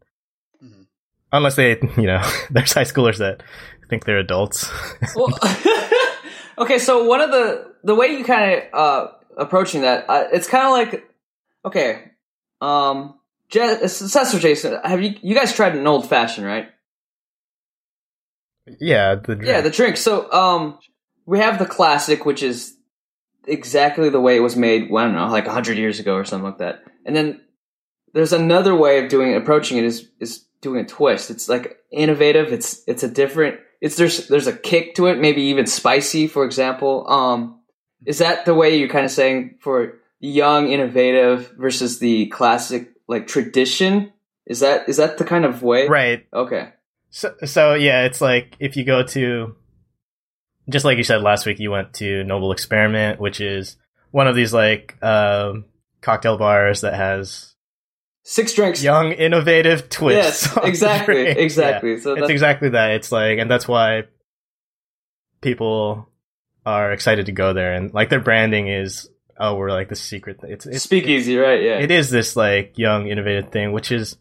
Mhm. 0.62 0.86
Unless 1.32 1.57
they, 1.57 1.70
you 1.97 2.07
know, 2.07 2.22
there's 2.51 2.72
high 2.72 2.84
schoolers 2.84 3.18
that 3.18 3.42
think 3.88 4.05
they're 4.05 4.18
adults. 4.18 4.68
well, 5.14 5.28
okay, 6.59 6.78
so 6.78 7.04
one 7.04 7.20
of 7.20 7.30
the 7.30 7.72
the 7.84 7.94
way 7.94 8.09
you 8.09 8.24
kind 8.24 8.62
of 8.62 8.62
uh, 8.72 9.12
approaching 9.36 9.82
that, 9.82 10.07
uh, 10.09 10.24
it's 10.32 10.48
kind 10.48 10.64
of 10.64 10.72
like 10.72 11.09
okay, 11.64 12.12
um, 12.61 13.18
Je- 13.48 13.61
Assessor 13.82 14.38
Jason, 14.38 14.78
have 14.84 15.02
you 15.02 15.14
you 15.22 15.34
guys 15.34 15.52
tried 15.52 15.76
an 15.76 15.86
old 15.86 16.09
fashioned, 16.09 16.46
right? 16.46 16.68
yeah, 18.80 19.14
the 19.16 19.36
Yeah, 19.42 19.61
the 19.61 19.70
drink. 19.70 19.96
So, 19.96 20.30
um, 20.32 20.78
we 21.24 21.38
have 21.38 21.59
the 21.59 21.66
classic, 21.66 22.24
which 22.24 22.42
is 22.42 22.76
exactly 23.46 24.09
the 24.09 24.20
way 24.20 24.36
it 24.36 24.40
was 24.40 24.57
made. 24.57 24.90
Well, 24.90 25.04
I 25.04 25.07
don't 25.07 25.16
know, 25.16 25.28
like 25.28 25.46
hundred 25.46 25.78
years 25.78 26.00
ago 26.00 26.14
or 26.14 26.24
something 26.24 26.46
like 26.46 26.59
that. 26.59 26.82
And 27.04 27.14
then 27.14 27.40
there's 28.12 28.32
another 28.32 28.74
way 28.74 29.02
of 29.02 29.09
doing 29.09 29.32
it, 29.32 29.36
approaching 29.36 29.78
it 29.78 29.84
is 29.84 30.09
is 30.20 30.44
doing 30.61 30.84
a 30.84 30.88
twist. 30.88 31.30
It's 31.30 31.48
like 31.48 31.78
innovative. 31.92 32.52
It's 32.52 32.82
it's 32.86 33.02
a 33.02 33.09
different. 33.09 33.61
It's 33.81 33.97
there's 33.97 34.29
there's 34.29 34.47
a 34.47 34.57
kick 34.57 34.95
to 34.97 35.07
it. 35.07 35.18
Maybe 35.18 35.43
even 35.43 35.66
spicy, 35.66 36.27
for 36.27 36.45
example. 36.45 37.09
Um, 37.09 37.61
is 38.05 38.18
that 38.18 38.45
the 38.45 38.55
way 38.55 38.77
you're 38.77 38.89
kind 38.89 39.05
of 39.05 39.11
saying 39.11 39.59
for 39.61 40.01
young, 40.20 40.68
innovative 40.68 41.53
versus 41.57 41.99
the 41.99 42.27
classic 42.27 42.93
like 43.09 43.27
tradition? 43.27 44.12
Is 44.47 44.61
that 44.61 44.89
is 44.89 44.99
that 44.99 45.18
the 45.18 45.24
kind 45.24 45.45
of 45.45 45.62
way? 45.62 45.89
right. 45.89 46.27
Okay. 46.33 46.70
So, 47.11 47.35
so 47.45 47.74
yeah, 47.74 48.05
it's 48.05 48.20
like 48.20 48.57
if 48.61 48.77
you 48.77 48.85
go 48.85 49.03
to, 49.03 49.57
just 50.68 50.85
like 50.85 50.99
you 50.99 51.05
said 51.05 51.22
last 51.22 51.47
week, 51.47 51.59
you 51.59 51.70
went 51.70 51.95
to 51.95 52.24
Noble 52.24 52.53
Experiment, 52.53 53.20
which 53.20 53.41
is 53.41 53.77
one 54.11 54.29
of 54.29 54.37
these 54.37 54.53
like 54.53 55.03
um, 55.03 55.64
cocktail 56.01 56.37
bars 56.37 56.83
that 56.83 56.95
has 56.95 57.55
Six 58.29 58.55
drinks. 58.55 58.83
young, 58.83 59.12
innovative 59.12 59.89
twists. 59.89 60.49
Yes, 60.49 60.59
exactly, 60.64 61.27
exactly. 61.29 61.93
Yeah. 61.93 61.99
So 62.01 62.12
it's 62.12 62.22
that's, 62.22 62.31
exactly 62.33 62.70
that. 62.70 62.91
It's 62.91 63.12
like, 63.12 63.39
and 63.39 63.49
that's 63.49 63.68
why 63.68 64.03
people 65.41 66.09
are 66.66 66.91
excited 66.91 67.27
to 67.27 67.33
go 67.33 67.53
there, 67.53 67.74
and 67.74 67.95
like 67.95 68.11
their 68.11 68.18
branding 68.18 68.66
is, 68.66 69.09
oh, 69.39 69.55
we're 69.55 69.70
like 69.70 69.89
the 69.89 69.95
secret. 69.95 70.41
It's 70.43 70.66
it's 70.66 70.83
speakeasy, 70.83 71.37
right? 71.37 71.62
Yeah. 71.62 71.79
it 71.79 71.93
is 71.93 72.11
this 72.11 72.35
like 72.35 72.77
young 72.77 73.07
innovative 73.07 73.53
thing 73.53 73.70
which 73.70 73.93
is 73.93 74.16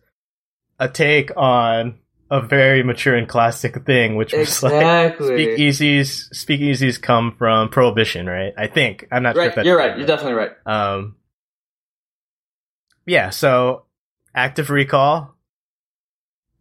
a 0.80 0.88
take 0.88 1.36
on 1.36 1.98
a 2.30 2.42
very 2.42 2.84
mature 2.84 3.16
and 3.16 3.28
classic 3.28 3.86
thing 3.86 4.16
which 4.16 4.34
was 4.34 4.62
like 4.62 4.74
exactly. 4.74 5.30
speakeasies 5.30 6.30
speakeasies 6.32 7.02
come 7.02 7.36
from 7.38 7.70
prohibition 7.70 8.26
right 8.26 8.54
i 8.58 8.66
think 8.68 9.08
i'm 9.12 9.22
not 9.22 9.36
sure 9.36 9.46
if 9.46 9.56
that's 9.56 9.66
You're 9.66 9.78
right. 9.78 9.96
You're 9.96 10.08
definitely 10.08 10.34
right. 10.34 10.52
um 10.66 11.16
yeah 13.06 13.30
so 13.30 13.85
active 14.36 14.70
recall 14.70 15.34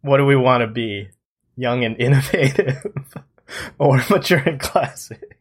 what 0.01 0.17
do 0.17 0.25
we 0.25 0.35
want 0.35 0.61
to 0.61 0.67
be 0.67 1.09
young 1.57 1.83
and 1.83 1.99
innovative 1.99 2.85
or 3.77 4.01
mature 4.09 4.39
and 4.39 4.59
classic 4.59 5.37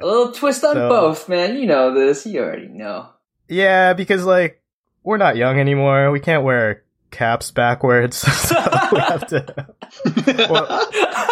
A 0.00 0.06
little 0.06 0.32
twist 0.32 0.62
on 0.64 0.74
So- 0.74 0.88
both, 0.88 1.28
man. 1.28 1.56
You 1.56 1.66
know 1.66 1.94
this. 1.94 2.26
You 2.26 2.40
already 2.42 2.68
know. 2.68 3.08
Yeah, 3.48 3.94
because 3.94 4.24
like 4.24 4.62
we're 5.02 5.16
not 5.16 5.36
young 5.36 5.58
anymore. 5.58 6.10
We 6.10 6.20
can't 6.20 6.42
wear 6.44 6.82
caps 7.10 7.50
backwards, 7.52 8.16
so 8.48 8.54
we 8.92 8.98
have 9.00 9.26
to. 9.28 9.66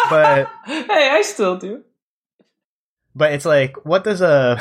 but- 0.09 0.49
hey, 0.65 1.09
I 1.11 1.21
still 1.23 1.57
do. 1.57 1.83
But 3.13 3.33
it's 3.33 3.45
like, 3.45 3.85
what 3.85 4.03
does 4.03 4.21
a 4.21 4.59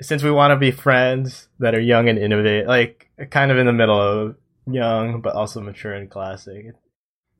since 0.00 0.22
we 0.22 0.30
want 0.30 0.52
to 0.52 0.56
be 0.56 0.70
friends 0.70 1.48
that 1.58 1.74
are 1.74 1.80
young 1.80 2.08
and 2.08 2.18
innovative, 2.18 2.66
like 2.68 3.07
kind 3.30 3.50
of 3.50 3.58
in 3.58 3.66
the 3.66 3.72
middle 3.72 4.00
of 4.00 4.36
young 4.70 5.20
but 5.20 5.34
also 5.34 5.60
mature 5.60 5.92
and 5.94 6.10
classic. 6.10 6.66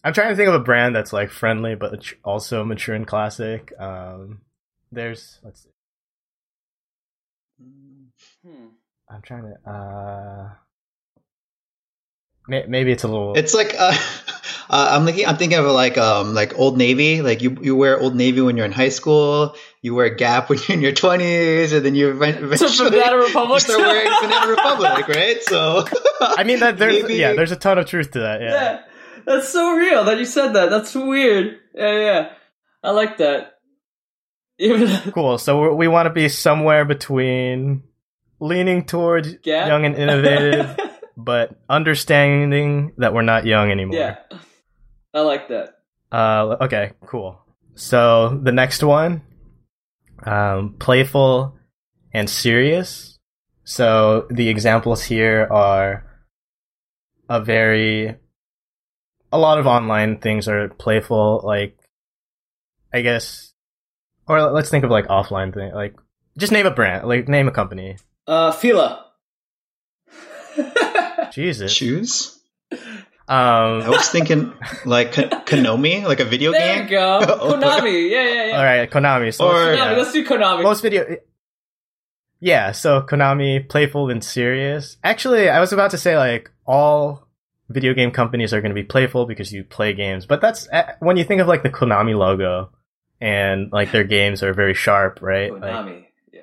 I'm 0.04 0.12
trying 0.12 0.30
to 0.30 0.36
think 0.36 0.48
of 0.48 0.54
a 0.54 0.60
brand 0.60 0.94
that's 0.94 1.12
like 1.12 1.30
friendly 1.30 1.74
but 1.74 2.04
also 2.24 2.64
mature 2.64 2.94
and 2.94 3.06
classic. 3.06 3.72
Um, 3.78 4.40
there's 4.92 5.38
let's 5.42 5.62
see. 5.64 5.70
Hmm. 8.46 8.66
I'm 9.10 9.22
trying 9.22 9.42
to. 9.42 9.70
uh 9.70 10.50
may- 12.46 12.66
Maybe 12.66 12.92
it's 12.92 13.04
a 13.04 13.08
little. 13.08 13.34
It's 13.36 13.54
like 13.54 13.74
uh, 13.78 13.92
uh, 14.70 14.88
I'm 14.92 15.04
thinking. 15.04 15.26
I'm 15.26 15.36
thinking 15.36 15.58
of 15.58 15.66
like 15.66 15.98
um 15.98 16.34
like 16.34 16.58
Old 16.58 16.78
Navy. 16.78 17.22
Like 17.22 17.42
you 17.42 17.58
you 17.60 17.76
wear 17.76 17.98
Old 18.00 18.14
Navy 18.14 18.40
when 18.40 18.56
you're 18.56 18.66
in 18.66 18.72
high 18.72 18.88
school. 18.90 19.56
You 19.82 19.94
wear 19.94 20.10
Gap 20.10 20.50
when 20.50 20.58
you're 20.66 20.76
in 20.76 20.82
your 20.82 20.92
20s, 20.92 21.72
and 21.72 21.84
then 21.86 21.94
you 21.94 22.10
event- 22.10 22.38
So 22.58 22.66
eventually 22.66 22.90
Banana 22.90 23.16
you 23.16 23.26
Republic. 23.26 23.60
start 23.60 23.78
wearing 23.78 24.12
Banana 24.20 24.50
Republic, 24.50 25.08
right? 25.08 25.42
So 25.44 25.84
I 26.20 26.42
mean 26.44 26.60
that 26.60 26.78
there's 26.78 27.02
Maybe- 27.02 27.14
yeah, 27.14 27.34
there's 27.34 27.52
a 27.52 27.56
ton 27.56 27.78
of 27.78 27.86
truth 27.86 28.10
to 28.12 28.20
that. 28.20 28.40
yeah. 28.40 28.50
Yeah. 28.50 28.80
that's 29.24 29.48
so 29.50 29.74
real 29.76 30.04
that 30.04 30.18
you 30.18 30.24
said 30.24 30.52
that. 30.54 30.70
That's 30.70 30.94
weird. 30.94 31.58
Yeah, 31.74 31.98
yeah. 32.00 32.32
I 32.82 32.90
like 32.90 33.18
that. 33.18 33.54
Even 34.58 35.12
Cool. 35.12 35.38
So 35.38 35.70
we- 35.70 35.74
we 35.76 35.88
want 35.88 36.06
to 36.06 36.12
be 36.12 36.28
somewhere 36.28 36.84
between 36.84 37.84
leaning 38.40 38.84
towards 38.84 39.34
Gap? 39.38 39.68
young 39.68 39.84
and 39.84 39.94
innovative, 39.96 40.76
but 41.16 41.56
understanding 41.68 42.92
that 42.98 43.14
we're 43.14 43.22
not 43.22 43.46
young 43.46 43.70
anymore. 43.70 43.96
yeah, 43.98 44.16
I 45.14 45.20
like 45.20 45.48
that. 45.48 45.74
Uh, 46.10 46.56
okay, 46.62 46.92
cool. 47.06 47.38
So 47.74 48.38
the 48.42 48.52
next 48.52 48.82
one, 48.82 49.22
um, 50.24 50.76
playful 50.78 51.56
and 52.12 52.28
serious. 52.28 53.18
So 53.64 54.26
the 54.30 54.48
examples 54.48 55.02
here 55.02 55.46
are 55.50 56.04
a 57.28 57.42
very, 57.42 58.16
a 59.30 59.38
lot 59.38 59.58
of 59.58 59.66
online 59.66 60.18
things 60.18 60.48
are 60.48 60.68
playful. 60.68 61.42
Like, 61.44 61.78
I 62.92 63.02
guess, 63.02 63.52
or 64.26 64.40
let's 64.50 64.70
think 64.70 64.84
of 64.84 64.90
like 64.90 65.06
offline 65.08 65.52
thing. 65.52 65.72
Like, 65.74 65.96
just 66.38 66.52
name 66.52 66.66
a 66.66 66.70
brand. 66.70 67.06
Like, 67.06 67.28
name 67.28 67.48
a 67.48 67.52
company. 67.52 67.96
Uh, 68.26 68.52
Fila. 68.52 69.06
Jesus. 71.32 71.72
shoes. 71.72 72.37
Um. 73.28 73.82
I 73.82 73.88
was 73.90 74.08
thinking 74.08 74.52
like 74.84 75.12
Konami, 75.12 76.02
like 76.04 76.20
a 76.20 76.24
video 76.24 76.50
there 76.52 76.76
game. 76.76 76.84
you 76.84 76.90
go. 76.90 77.18
Oh, 77.40 77.52
Konami. 77.52 78.10
Yeah, 78.10 78.24
yeah, 78.24 78.44
yeah. 78.46 78.56
All 78.58 78.64
right, 78.64 78.90
Konami. 78.90 79.34
So 79.34 79.48
Or- 79.48 79.54
Konami. 79.54 79.76
yeah. 79.76 79.90
Let's 79.92 80.12
do 80.12 80.24
Konami. 80.24 80.62
most 80.62 80.80
video 80.82 81.16
yeah 82.40 82.70
so 82.70 83.02
konami 83.02 83.68
playful 83.68 84.10
and 84.10 84.22
serious 84.22 84.96
actually 85.02 85.48
i 85.48 85.58
was 85.58 85.72
about 85.72 85.90
to 85.90 85.98
say 85.98 86.16
like 86.16 86.50
all 86.66 87.26
video 87.68 87.92
game 87.94 88.12
companies 88.12 88.54
are 88.54 88.60
going 88.60 88.70
to 88.70 88.74
be 88.80 88.84
playful 88.84 89.26
because 89.26 89.52
you 89.52 89.64
play 89.64 89.92
games 89.92 90.24
but 90.24 90.40
that's 90.40 90.68
uh, 90.68 90.92
when 91.00 91.16
you 91.16 91.24
think 91.24 91.40
of 91.40 91.48
like 91.48 91.64
the 91.64 91.68
konami 91.68 92.16
logo 92.16 92.70
and 93.20 93.72
like 93.72 93.90
their 93.90 94.04
games 94.04 94.44
are 94.44 94.52
very 94.54 94.72
sharp 94.72 95.18
right 95.20 95.50
like, 95.52 95.62
Konami. 95.62 96.04
Yeah. 96.32 96.42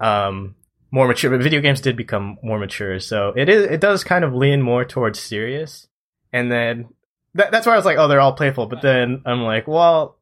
um 0.00 0.54
more 0.90 1.06
mature 1.06 1.30
but 1.30 1.42
video 1.42 1.60
games 1.60 1.82
did 1.82 1.94
become 1.94 2.38
more 2.42 2.58
mature 2.58 2.98
so 2.98 3.34
it 3.36 3.50
is 3.50 3.64
it 3.66 3.80
does 3.82 4.02
kind 4.02 4.24
of 4.24 4.32
lean 4.32 4.62
more 4.62 4.82
towards 4.86 5.20
serious 5.20 5.88
and 6.34 6.52
then 6.52 6.88
that, 7.34 7.50
that's 7.50 7.66
why 7.66 7.72
i 7.72 7.76
was 7.76 7.84
like 7.84 7.96
oh 7.96 8.08
they're 8.08 8.20
all 8.20 8.34
playful 8.34 8.66
but 8.66 8.82
then 8.82 9.22
i'm 9.24 9.42
like 9.42 9.66
well 9.66 10.18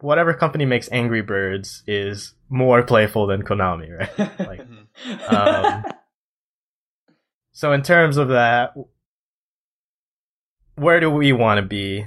whatever 0.00 0.34
company 0.34 0.66
makes 0.66 0.88
angry 0.92 1.22
birds 1.22 1.82
is 1.86 2.34
more 2.50 2.82
playful 2.82 3.26
than 3.26 3.42
konami 3.42 3.88
right 3.96 4.38
like 4.40 4.60
um, 5.28 5.84
so 7.52 7.72
in 7.72 7.82
terms 7.82 8.16
of 8.16 8.28
that 8.28 8.74
where 10.74 11.00
do 11.00 11.10
we 11.10 11.32
want 11.32 11.58
to 11.58 11.62
be 11.62 12.06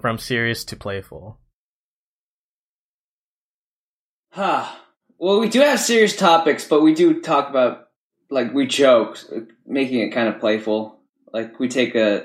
from 0.00 0.18
serious 0.18 0.64
to 0.64 0.74
playful 0.74 1.38
Huh. 4.32 4.66
Well, 5.18 5.40
we 5.40 5.50
do 5.50 5.60
have 5.60 5.78
serious 5.78 6.16
topics, 6.16 6.66
but 6.66 6.80
we 6.80 6.94
do 6.94 7.20
talk 7.20 7.50
about 7.50 7.88
like 8.30 8.54
we 8.54 8.66
joke, 8.66 9.18
making 9.66 10.00
it 10.00 10.10
kind 10.10 10.28
of 10.28 10.40
playful. 10.40 11.01
Like 11.32 11.58
we 11.58 11.68
take 11.68 11.94
a, 11.94 12.24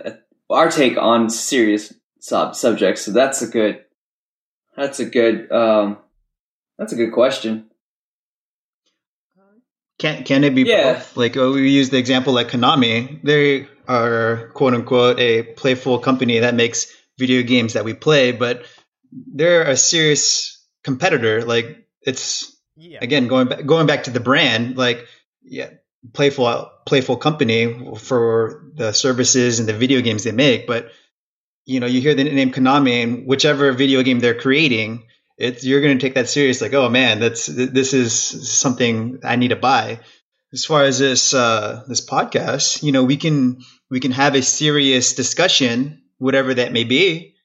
a 0.50 0.54
our 0.54 0.70
take 0.70 0.98
on 0.98 1.30
serious 1.30 1.94
sub 2.20 2.56
subjects. 2.56 3.02
So 3.04 3.12
that's 3.12 3.42
a 3.42 3.48
good. 3.48 3.84
That's 4.76 5.00
a 5.00 5.06
good. 5.06 5.52
Um, 5.52 5.98
that's 6.78 6.94
a 6.94 6.96
good 6.96 7.12
question. 7.14 7.66
can 10.00 10.24
can 10.24 10.44
it 10.44 10.54
be 10.54 10.64
Yeah. 10.64 10.94
both? 10.94 11.18
Like 11.18 11.38
uh, 11.38 11.50
we 11.52 11.70
use 11.72 11.90
the 11.90 11.98
example 11.98 12.34
like 12.34 12.50
Konami. 12.50 13.22
They 13.24 13.68
are 13.88 14.50
quote 14.54 14.74
unquote 14.74 15.20
a 15.20 15.44
playful 15.44 16.00
company 16.00 16.40
that 16.40 16.54
makes 16.56 16.88
video 17.18 17.42
games 17.44 17.74
that 17.74 17.86
we 17.86 17.94
play, 17.94 18.32
but 18.32 18.66
they're 19.12 19.64
a 19.64 19.76
serious 19.78 20.64
competitor. 20.84 21.44
Like 21.44 21.88
it's 22.02 22.56
Yeah. 22.76 23.00
again 23.02 23.28
going 23.28 23.48
back 23.48 23.66
going 23.66 23.88
back 23.88 24.04
to 24.04 24.12
the 24.12 24.20
brand. 24.20 24.78
Like 24.78 25.08
yeah, 25.44 25.70
playful 26.14 26.72
playful 26.86 27.18
company 27.18 27.96
for 27.98 28.64
the 28.76 28.92
services 28.94 29.60
and 29.60 29.68
the 29.68 29.74
video 29.74 30.02
games 30.02 30.24
they 30.24 30.32
make, 30.32 30.68
but 30.68 30.92
you 31.66 31.80
know 31.80 31.86
you 31.86 32.02
hear 32.02 32.16
the 32.16 32.24
name 32.24 32.52
Konami 32.52 33.04
and 33.04 33.28
whichever 33.28 33.72
video 33.74 34.02
game 34.02 34.20
they're 34.20 34.40
creating 34.40 35.04
it's 35.38 35.64
you're 35.64 35.82
going 35.82 35.98
to 35.98 36.02
take 36.02 36.16
that 36.16 36.28
serious 36.28 36.62
like 36.62 36.74
oh 36.74 36.90
man 36.90 37.20
that's 37.20 37.46
this 37.46 37.94
is 37.94 38.14
something 38.14 39.20
i 39.24 39.36
need 39.36 39.50
to 39.50 39.56
buy. 39.56 40.00
As 40.54 40.64
far 40.64 40.84
as 40.84 40.98
this 40.98 41.34
uh 41.34 41.84
this 41.88 42.04
podcast 42.06 42.82
you 42.82 42.92
know 42.92 43.04
we 43.04 43.18
can 43.18 43.60
we 43.92 44.00
can 44.00 44.12
have 44.12 44.34
a 44.34 44.42
serious 44.42 45.14
discussion 45.14 46.02
whatever 46.18 46.54
that 46.54 46.72
may 46.72 46.86
be 46.86 47.36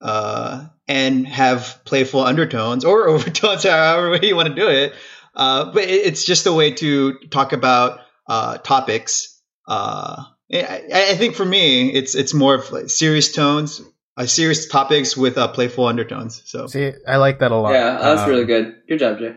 uh 0.00 0.66
and 0.88 1.26
have 1.26 1.80
playful 1.84 2.20
undertones 2.20 2.84
or 2.84 3.08
overtones 3.14 3.62
however 3.62 4.16
you 4.26 4.34
want 4.34 4.48
to 4.48 4.54
do 4.54 4.68
it 4.68 4.92
uh 5.34 5.72
but 5.72 5.84
it's 5.84 6.24
just 6.24 6.46
a 6.46 6.52
way 6.52 6.72
to 6.72 7.18
talk 7.30 7.52
about 7.52 8.00
uh 8.28 8.58
topics 8.58 9.40
uh 9.66 10.24
I, 10.52 10.82
I 11.12 11.14
think 11.16 11.34
for 11.34 11.44
me 11.44 11.90
it's 11.92 12.14
it's 12.14 12.34
more 12.34 12.54
of 12.54 12.70
like 12.70 12.90
serious 12.90 13.32
tones 13.32 13.80
uh, 14.16 14.26
serious 14.26 14.68
topics 14.68 15.16
with 15.16 15.38
uh, 15.38 15.48
playful 15.48 15.86
undertones 15.86 16.42
so 16.44 16.66
See, 16.66 16.92
I 17.08 17.16
like 17.16 17.38
that 17.38 17.50
a 17.50 17.56
lot. 17.56 17.72
Yeah, 17.72 17.98
that's 17.98 18.22
Um, 18.22 18.28
really 18.28 18.44
good. 18.44 18.74
Good 18.86 18.98
job, 18.98 19.18
Jay. 19.18 19.36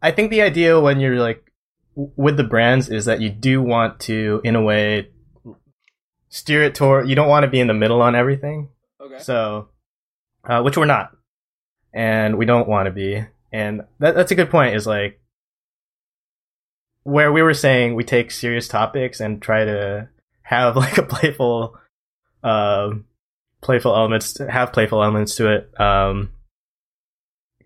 I 0.00 0.10
think 0.12 0.30
the 0.30 0.42
idea 0.42 0.80
when 0.80 1.00
you're 1.00 1.20
like 1.20 1.52
with 1.94 2.36
the 2.36 2.44
brands 2.44 2.88
is 2.88 3.06
that 3.06 3.20
you 3.20 3.30
do 3.30 3.60
want 3.60 4.00
to, 4.00 4.40
in 4.44 4.54
a 4.54 4.62
way, 4.62 5.10
steer 6.28 6.62
it 6.62 6.74
toward. 6.74 7.08
You 7.08 7.16
don't 7.16 7.28
want 7.28 7.44
to 7.44 7.50
be 7.50 7.60
in 7.60 7.66
the 7.66 7.74
middle 7.74 8.00
on 8.02 8.14
everything. 8.14 8.68
Okay. 9.00 9.18
So, 9.18 9.68
uh, 10.44 10.62
which 10.62 10.76
we're 10.76 10.84
not, 10.86 11.16
and 11.92 12.38
we 12.38 12.46
don't 12.46 12.68
want 12.68 12.86
to 12.86 12.92
be. 12.92 13.24
And 13.52 13.82
that, 13.98 14.14
that's 14.14 14.30
a 14.30 14.34
good 14.34 14.50
point. 14.50 14.76
Is 14.76 14.86
like 14.86 15.20
where 17.02 17.32
we 17.32 17.42
were 17.42 17.54
saying 17.54 17.94
we 17.94 18.04
take 18.04 18.30
serious 18.30 18.68
topics 18.68 19.20
and 19.20 19.40
try 19.40 19.64
to 19.64 20.08
have 20.42 20.76
like 20.84 20.98
a 20.98 21.02
playful, 21.02 21.76
um, 22.42 23.06
playful 23.60 23.94
elements, 23.94 24.38
have 24.38 24.72
playful 24.72 25.02
elements 25.02 25.36
to 25.36 25.52
it. 25.52 25.80
Um, 25.80 26.32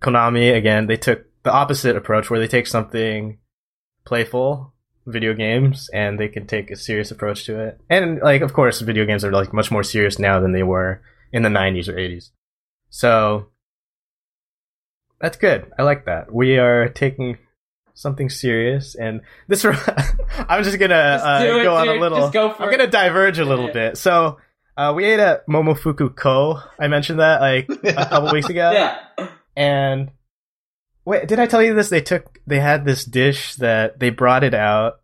Konami 0.00 0.56
again, 0.56 0.86
they 0.86 0.96
took 0.96 1.26
the 1.42 1.52
opposite 1.52 1.96
approach 1.96 2.30
where 2.30 2.40
they 2.40 2.48
take 2.48 2.66
something 2.66 3.38
playful, 4.04 4.72
video 5.06 5.34
games, 5.34 5.88
and 5.92 6.18
they 6.18 6.28
can 6.28 6.46
take 6.46 6.70
a 6.70 6.76
serious 6.76 7.10
approach 7.10 7.44
to 7.44 7.58
it. 7.58 7.80
And 7.88 8.20
like, 8.20 8.42
of 8.42 8.52
course, 8.52 8.80
video 8.80 9.04
games 9.04 9.24
are 9.24 9.32
like 9.32 9.52
much 9.52 9.70
more 9.70 9.82
serious 9.82 10.18
now 10.18 10.40
than 10.40 10.52
they 10.52 10.62
were 10.62 11.02
in 11.32 11.42
the 11.42 11.48
'90s 11.48 11.88
or 11.88 11.94
'80s. 11.94 12.30
So 12.90 13.48
that's 15.22 15.38
good. 15.38 15.72
I 15.78 15.82
like 15.84 16.04
that. 16.04 16.30
We 16.34 16.58
are 16.58 16.88
taking 16.90 17.38
something 17.94 18.28
serious, 18.28 18.94
and 18.94 19.22
this. 19.48 19.64
I'm 20.48 20.62
just 20.64 20.78
gonna 20.78 21.14
Just 21.18 21.24
uh, 21.24 21.40
it, 21.44 21.62
go 21.62 21.76
on 21.76 21.88
a 21.88 21.94
little. 21.94 22.18
Just 22.18 22.32
go 22.34 22.52
for 22.52 22.64
I'm 22.64 22.68
it. 22.68 22.76
gonna 22.76 22.90
diverge 22.90 23.38
a 23.38 23.44
little 23.46 23.66
Yeah. 23.68 23.72
bit. 23.72 23.96
So. 23.98 24.38
Uh, 24.74 24.90
we 24.96 25.04
ate 25.04 25.20
at 25.20 25.46
Momofuku 25.46 26.16
Ko. 26.16 26.58
I 26.80 26.88
mentioned 26.88 27.20
that 27.20 27.42
like 27.42 27.68
a 27.84 27.92
couple 28.08 28.32
weeks 28.32 28.48
ago. 28.48 28.70
Yeah. 28.72 29.28
And 29.54 30.10
wait, 31.04 31.28
did 31.28 31.38
I 31.38 31.44
tell 31.46 31.62
you 31.62 31.74
this? 31.74 31.90
They 31.90 32.00
took 32.00 32.38
they 32.46 32.58
had 32.58 32.86
this 32.86 33.04
dish 33.04 33.56
that 33.56 34.00
they 34.00 34.08
brought 34.08 34.44
it 34.44 34.54
out, 34.54 35.00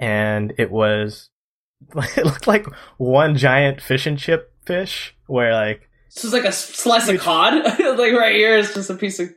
and 0.00 0.54
it 0.56 0.70
was 0.70 1.28
it 2.16 2.24
looked 2.24 2.46
like 2.46 2.64
one 2.96 3.36
giant 3.36 3.82
fish 3.82 4.06
and 4.06 4.18
chip 4.18 4.50
fish, 4.64 5.14
where 5.26 5.52
like 5.52 5.90
This 6.14 6.24
is 6.24 6.32
like 6.32 6.46
a 6.46 6.52
slice 6.52 7.06
of 7.08 7.20
cod. 7.20 7.52
like 7.78 8.14
right 8.14 8.34
here 8.34 8.56
is 8.56 8.72
just 8.72 8.88
a 8.88 8.94
piece 8.94 9.20
of. 9.20 9.28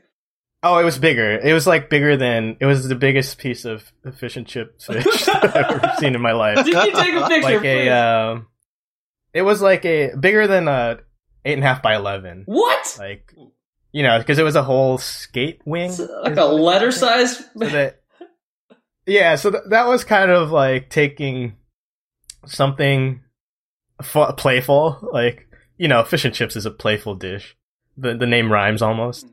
Oh, 0.65 0.77
it 0.79 0.83
was 0.83 0.97
bigger. 0.97 1.37
It 1.37 1.53
was 1.53 1.67
like 1.67 1.89
bigger 1.89 2.17
than 2.17 2.57
it 2.59 2.65
was 2.65 2.87
the 2.87 2.95
biggest 2.95 3.37
piece 3.37 3.63
of 3.65 3.91
fish 4.17 4.35
and 4.35 4.47
chip 4.47 4.81
fish 4.81 5.27
I've 5.33 5.55
ever 5.55 5.93
seen 5.99 6.15
in 6.15 6.21
my 6.21 6.31
life. 6.33 6.65
Did 6.65 6.67
you 6.67 6.91
take 6.93 7.13
a 7.15 7.27
picture? 7.27 7.41
Like 7.57 7.63
a 7.63 7.89
um, 7.89 8.47
it 9.33 9.43
was 9.43 9.61
like 9.61 9.85
a 9.85 10.15
bigger 10.19 10.47
than 10.47 10.67
a 10.67 10.99
eight 11.45 11.53
and 11.53 11.63
a 11.63 11.67
half 11.67 11.81
by 11.81 11.95
eleven. 11.95 12.43
what? 12.47 12.95
Like 12.99 13.33
you 13.91 14.03
know, 14.03 14.17
because 14.19 14.39
it 14.39 14.43
was 14.43 14.55
a 14.57 14.63
whole 14.63 14.97
skate 14.97 15.61
wing. 15.65 15.89
It's 15.91 15.99
like 15.99 16.35
a 16.35 16.45
letter 16.45 16.91
size. 16.91 17.37
so 17.37 17.45
that 17.69 18.01
yeah 19.05 19.35
so 19.35 19.51
th- 19.51 19.63
that 19.69 19.87
was 19.87 20.03
kind 20.03 20.31
of 20.31 20.51
like 20.51 20.89
taking 20.89 21.55
something 22.47 23.21
fu- 24.01 24.33
playful 24.33 25.07
like 25.13 25.47
you 25.77 25.87
know 25.87 26.03
fish 26.03 26.25
and 26.25 26.33
chips 26.33 26.55
is 26.55 26.65
a 26.65 26.71
playful 26.71 27.15
dish 27.15 27.55
the 27.97 28.15
the 28.15 28.25
name 28.27 28.51
rhymes 28.51 28.81
almost 28.81 29.27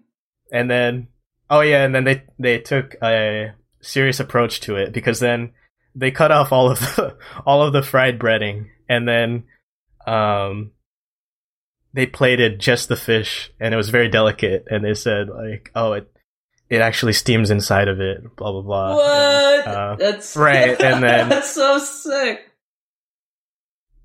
and 0.53 0.71
then 0.71 1.09
oh 1.53 1.61
yeah 1.61 1.85
and 1.85 1.95
then 1.95 2.03
they 2.05 2.23
they 2.39 2.59
took 2.59 2.97
a 3.03 3.53
serious 3.81 4.19
approach 4.19 4.61
to 4.61 4.75
it 4.77 4.93
because 4.93 5.21
then 5.21 5.53
they 5.95 6.11
cut 6.11 6.33
off 6.33 6.51
all 6.51 6.71
of 6.71 6.79
the 6.97 7.17
all 7.47 7.63
of 7.63 7.73
the 7.73 7.83
fried 7.83 8.19
breading 8.19 8.67
and 8.89 9.07
then 9.07 9.45
um 10.07 10.73
they 11.93 12.07
plated 12.07 12.59
just 12.59 12.89
the 12.89 12.97
fish 12.97 13.53
and 13.61 13.75
it 13.75 13.77
was 13.77 13.91
very 13.91 14.09
delicate 14.09 14.65
and 14.71 14.85
they 14.85 14.95
said 14.95 15.29
like 15.29 15.71
oh 15.75 15.93
it 15.93 16.11
it 16.71 16.81
actually 16.81 17.13
steams 17.13 17.51
inside 17.51 17.87
of 17.87 18.01
it 18.01 18.35
blah 18.35 18.51
blah 18.51 18.63
blah 18.63 18.95
what? 18.95 19.67
uh, 19.67 19.97
that's 19.97 20.35
right, 20.49 20.81
and 20.81 21.05
then- 21.05 21.29
that's 21.29 21.55
so 21.55 21.79
sick. 21.79 22.41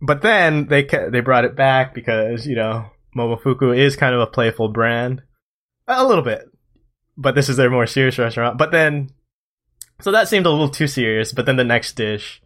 but 0.01 0.21
then 0.21 0.67
they 0.67 0.83
they 0.83 1.21
brought 1.21 1.45
it 1.45 1.55
back 1.55 1.95
because 1.95 2.45
you 2.45 2.55
know 2.55 2.85
Momofuku 3.15 3.75
is 3.75 3.95
kind 3.95 4.13
of 4.13 4.21
a 4.21 4.27
playful 4.27 4.67
brand, 4.67 5.23
a 5.87 6.05
little 6.05 6.23
bit, 6.23 6.46
but 7.17 7.35
this 7.35 7.49
is 7.49 7.57
their 7.57 7.69
more 7.69 7.87
serious 7.87 8.17
restaurant. 8.17 8.57
But 8.57 8.71
then, 8.71 9.09
so 9.99 10.11
that 10.11 10.27
seemed 10.27 10.45
a 10.45 10.51
little 10.51 10.69
too 10.69 10.87
serious. 10.87 11.33
But 11.33 11.45
then 11.45 11.55
the 11.55 11.63
next 11.63 11.93
dish, 11.93 12.41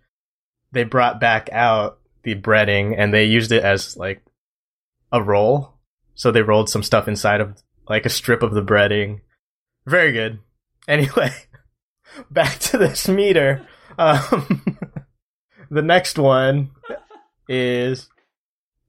they 0.71 0.83
brought 0.83 1.19
back 1.19 1.49
out 1.51 1.99
the 2.23 2.35
breading 2.35 2.95
and 2.97 3.13
they 3.13 3.25
used 3.25 3.51
it 3.51 3.63
as 3.63 3.97
like 3.97 4.23
a 5.11 5.21
roll. 5.21 5.73
So 6.15 6.31
they 6.31 6.41
rolled 6.41 6.69
some 6.69 6.83
stuff 6.83 7.07
inside 7.07 7.41
of 7.41 7.61
like 7.89 8.05
a 8.05 8.09
strip 8.09 8.43
of 8.43 8.53
the 8.53 8.63
breading. 8.63 9.21
Very 9.85 10.11
good. 10.11 10.39
Anyway, 10.87 11.29
back 12.31 12.57
to 12.57 12.75
this 12.75 13.07
meter. 13.07 13.67
Um, 13.99 14.79
the 15.69 15.83
next 15.83 16.17
one 16.17 16.71
is 17.47 18.09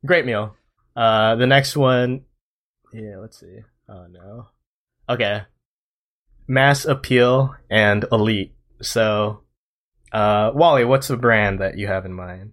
great 0.06 0.24
meal. 0.24 0.56
Uh, 0.96 1.36
the 1.36 1.46
next 1.46 1.76
one, 1.76 2.24
yeah, 2.94 3.18
let's 3.18 3.38
see. 3.38 3.58
Oh 3.90 4.06
no. 4.10 4.48
Okay. 5.06 5.42
Mass 6.46 6.84
appeal 6.84 7.54
and 7.70 8.04
elite. 8.12 8.54
So, 8.82 9.42
uh, 10.12 10.50
Wally, 10.54 10.84
what's 10.84 11.08
the 11.08 11.16
brand 11.16 11.60
that 11.60 11.78
you 11.78 11.86
have 11.86 12.04
in 12.04 12.12
mind? 12.12 12.52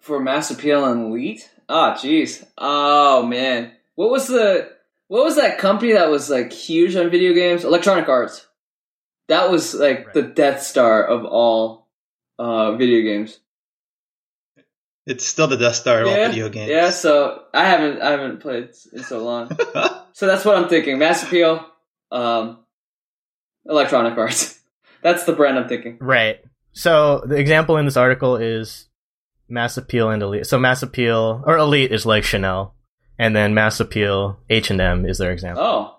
For 0.00 0.20
mass 0.20 0.50
appeal 0.50 0.84
and 0.86 1.06
elite? 1.12 1.50
Oh, 1.68 1.94
jeez. 1.96 2.46
Oh 2.56 3.24
man, 3.26 3.72
what 3.94 4.10
was 4.10 4.28
the 4.28 4.70
what 5.08 5.24
was 5.24 5.36
that 5.36 5.58
company 5.58 5.92
that 5.92 6.10
was 6.10 6.30
like 6.30 6.52
huge 6.52 6.96
on 6.96 7.10
video 7.10 7.34
games? 7.34 7.64
Electronic 7.64 8.08
Arts. 8.08 8.46
That 9.28 9.50
was 9.50 9.74
like 9.74 10.06
Right. 10.06 10.14
the 10.14 10.22
Death 10.22 10.62
Star 10.62 11.04
of 11.04 11.24
all 11.24 11.88
uh, 12.38 12.76
video 12.76 13.02
games. 13.02 13.38
It's 15.06 15.26
still 15.26 15.48
the 15.48 15.56
Death 15.56 15.76
Star 15.76 16.00
of 16.02 16.08
all 16.08 16.14
video 16.14 16.48
games. 16.48 16.70
yeah. 16.70 16.90
So 16.90 17.42
I 17.52 17.64
haven't 17.66 18.00
I 18.02 18.10
haven't 18.12 18.40
played 18.40 18.70
in 18.92 19.02
so 19.02 19.24
long. 19.24 19.50
so 20.12 20.26
that's 20.26 20.44
what 20.44 20.56
I'm 20.56 20.68
thinking. 20.68 20.98
Mass 20.98 21.22
appeal, 21.22 21.64
um, 22.10 22.58
Electronic 23.66 24.16
Arts. 24.16 24.60
That's 25.02 25.24
the 25.24 25.32
brand 25.32 25.58
I'm 25.58 25.68
thinking. 25.68 25.98
Right. 26.00 26.40
So 26.72 27.22
the 27.26 27.36
example 27.36 27.76
in 27.76 27.84
this 27.84 27.96
article 27.96 28.36
is 28.36 28.88
mass 29.48 29.76
appeal 29.76 30.10
and 30.10 30.22
elite. 30.22 30.46
So 30.46 30.58
mass 30.58 30.82
appeal 30.82 31.42
or 31.46 31.56
elite 31.56 31.92
is 31.92 32.06
like 32.06 32.24
Chanel, 32.24 32.74
and 33.18 33.34
then 33.34 33.54
mass 33.54 33.80
appeal 33.80 34.40
H 34.48 34.70
and 34.70 34.80
M 34.80 35.06
is 35.06 35.18
their 35.18 35.32
example. 35.32 35.62
Oh, 35.62 35.96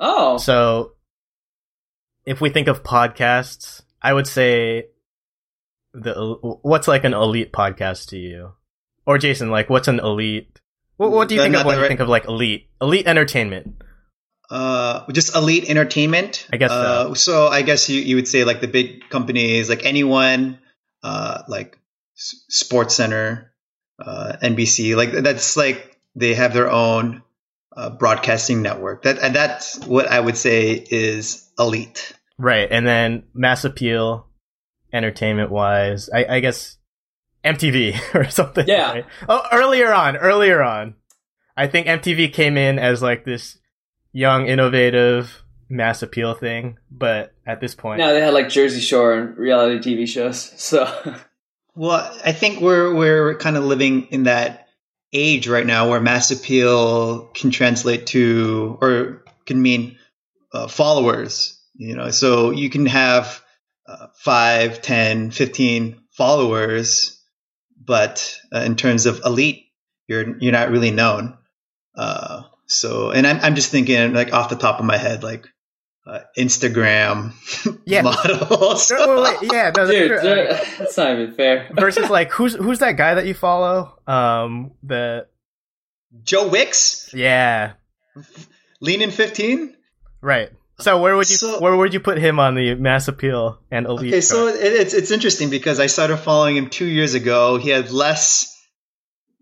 oh, 0.00 0.36
So 0.38 0.92
if 2.24 2.40
we 2.40 2.50
think 2.50 2.68
of 2.68 2.82
podcasts, 2.82 3.82
I 4.00 4.12
would 4.12 4.26
say 4.26 4.86
the 5.94 6.14
what's 6.62 6.88
like 6.88 7.04
an 7.04 7.14
elite 7.14 7.52
podcast 7.52 8.08
to 8.10 8.18
you, 8.18 8.52
or 9.06 9.18
Jason, 9.18 9.50
like 9.50 9.70
what's 9.70 9.88
an 9.88 10.00
elite? 10.00 10.60
What, 10.96 11.10
what 11.10 11.28
do 11.28 11.34
you 11.34 11.42
think 11.42 11.56
of 11.56 11.66
when 11.66 11.76
the 11.76 11.82
you 11.82 11.88
think 11.88 12.00
of 12.00 12.08
like 12.08 12.26
elite? 12.26 12.68
Elite 12.80 13.06
entertainment. 13.06 13.82
Uh, 14.52 15.10
just 15.12 15.34
elite 15.34 15.68
entertainment. 15.70 16.46
I 16.52 16.58
guess 16.58 16.70
so. 16.70 16.76
Uh, 16.76 17.14
so 17.14 17.48
I 17.48 17.62
guess 17.62 17.88
you, 17.88 18.00
you 18.02 18.16
would 18.16 18.28
say 18.28 18.44
like 18.44 18.60
the 18.60 18.68
big 18.68 19.08
companies, 19.08 19.70
like 19.70 19.86
anyone, 19.86 20.58
uh, 21.02 21.42
like 21.48 21.78
S- 22.18 22.44
Sports 22.50 22.94
Center, 22.94 23.50
uh, 23.98 24.34
NBC, 24.42 24.94
like 24.94 25.12
that's 25.12 25.56
like 25.56 25.98
they 26.14 26.34
have 26.34 26.52
their 26.52 26.70
own 26.70 27.22
uh, 27.74 27.88
broadcasting 27.88 28.60
network. 28.60 29.04
That 29.04 29.20
and 29.20 29.34
that's 29.34 29.78
what 29.86 30.06
I 30.06 30.20
would 30.20 30.36
say 30.36 30.72
is 30.72 31.48
elite. 31.58 32.12
Right, 32.36 32.68
and 32.70 32.86
then 32.86 33.24
mass 33.32 33.64
appeal, 33.64 34.26
entertainment 34.92 35.50
wise, 35.50 36.10
I, 36.10 36.26
I 36.28 36.40
guess 36.40 36.76
MTV 37.42 37.98
or 38.14 38.28
something. 38.28 38.68
Yeah. 38.68 38.92
right? 38.92 39.06
Oh, 39.26 39.42
earlier 39.50 39.94
on, 39.94 40.18
earlier 40.18 40.62
on, 40.62 40.96
I 41.56 41.68
think 41.68 41.86
MTV 41.86 42.34
came 42.34 42.58
in 42.58 42.78
as 42.78 43.00
like 43.00 43.24
this 43.24 43.56
young, 44.12 44.46
innovative 44.46 45.42
mass 45.68 46.02
appeal 46.02 46.34
thing, 46.34 46.78
but 46.90 47.34
at 47.46 47.60
this 47.60 47.74
point, 47.74 47.98
Now 47.98 48.12
they 48.12 48.20
had 48.20 48.34
like 48.34 48.48
Jersey 48.48 48.80
Shore 48.80 49.14
and 49.14 49.36
reality 49.36 49.94
TV 49.94 50.06
shows. 50.06 50.52
So 50.56 50.86
Well, 51.74 52.18
I 52.24 52.32
think 52.32 52.60
we're 52.60 52.94
we're 52.94 53.36
kind 53.36 53.56
of 53.56 53.64
living 53.64 54.08
in 54.10 54.24
that 54.24 54.68
age 55.12 55.48
right 55.48 55.66
now 55.66 55.88
where 55.88 56.00
mass 56.00 56.30
appeal 56.30 57.26
can 57.34 57.50
translate 57.50 58.06
to 58.08 58.78
or 58.80 59.24
can 59.46 59.60
mean 59.60 59.98
uh, 60.52 60.68
followers. 60.68 61.58
You 61.74 61.96
know, 61.96 62.10
so 62.10 62.50
you 62.50 62.68
can 62.68 62.86
have 62.86 63.42
uh, 63.86 64.08
5, 64.16 64.82
10, 64.82 65.30
15 65.30 66.02
followers, 66.12 67.18
but 67.82 68.38
uh, 68.54 68.60
in 68.60 68.76
terms 68.76 69.06
of 69.06 69.22
elite, 69.24 69.64
you're 70.06 70.38
you're 70.38 70.52
not 70.52 70.70
really 70.70 70.90
known. 70.90 71.38
Uh, 71.96 72.42
so, 72.72 73.10
and 73.10 73.26
I'm 73.26 73.38
I'm 73.40 73.54
just 73.54 73.70
thinking 73.70 74.12
like 74.14 74.32
off 74.32 74.48
the 74.48 74.56
top 74.56 74.78
of 74.80 74.84
my 74.86 74.96
head, 74.96 75.22
like 75.22 75.46
uh, 76.06 76.20
Instagram 76.36 77.32
Yeah. 77.86 78.02
models. 78.02 78.90
Oh, 78.94 79.22
wait, 79.22 79.52
yeah, 79.52 79.70
no, 79.76 79.86
that's 79.86 79.90
dude, 79.90 80.08
true. 80.20 80.76
that's 80.78 80.96
not 80.96 81.12
even 81.12 81.34
fair. 81.34 81.68
versus 81.74 82.10
like 82.10 82.30
who's 82.32 82.54
who's 82.54 82.80
that 82.80 82.96
guy 82.96 83.14
that 83.14 83.26
you 83.26 83.34
follow? 83.34 83.98
Um, 84.06 84.72
the 84.82 85.26
Joe 86.24 86.48
Wicks, 86.48 87.10
yeah, 87.14 87.72
Lean 88.80 89.02
in 89.02 89.10
15. 89.10 89.74
right. 90.20 90.50
So 90.80 91.00
where 91.00 91.14
would 91.14 91.30
you 91.30 91.36
So- 91.36 91.60
where 91.60 91.76
would 91.76 91.94
you 91.94 92.00
put 92.00 92.18
him 92.18 92.40
on 92.40 92.54
the 92.56 92.74
mass 92.74 93.06
appeal 93.06 93.60
and 93.70 93.86
elite? 93.86 94.12
Okay, 94.12 94.20
so 94.20 94.48
it, 94.48 94.56
it's 94.60 94.94
it's 94.94 95.10
interesting 95.12 95.48
because 95.50 95.78
I 95.78 95.86
started 95.86 96.16
following 96.16 96.56
him 96.56 96.68
two 96.70 96.86
years 96.86 97.14
ago. 97.14 97.56
He 97.58 97.70
had 97.70 97.92
less 97.92 98.48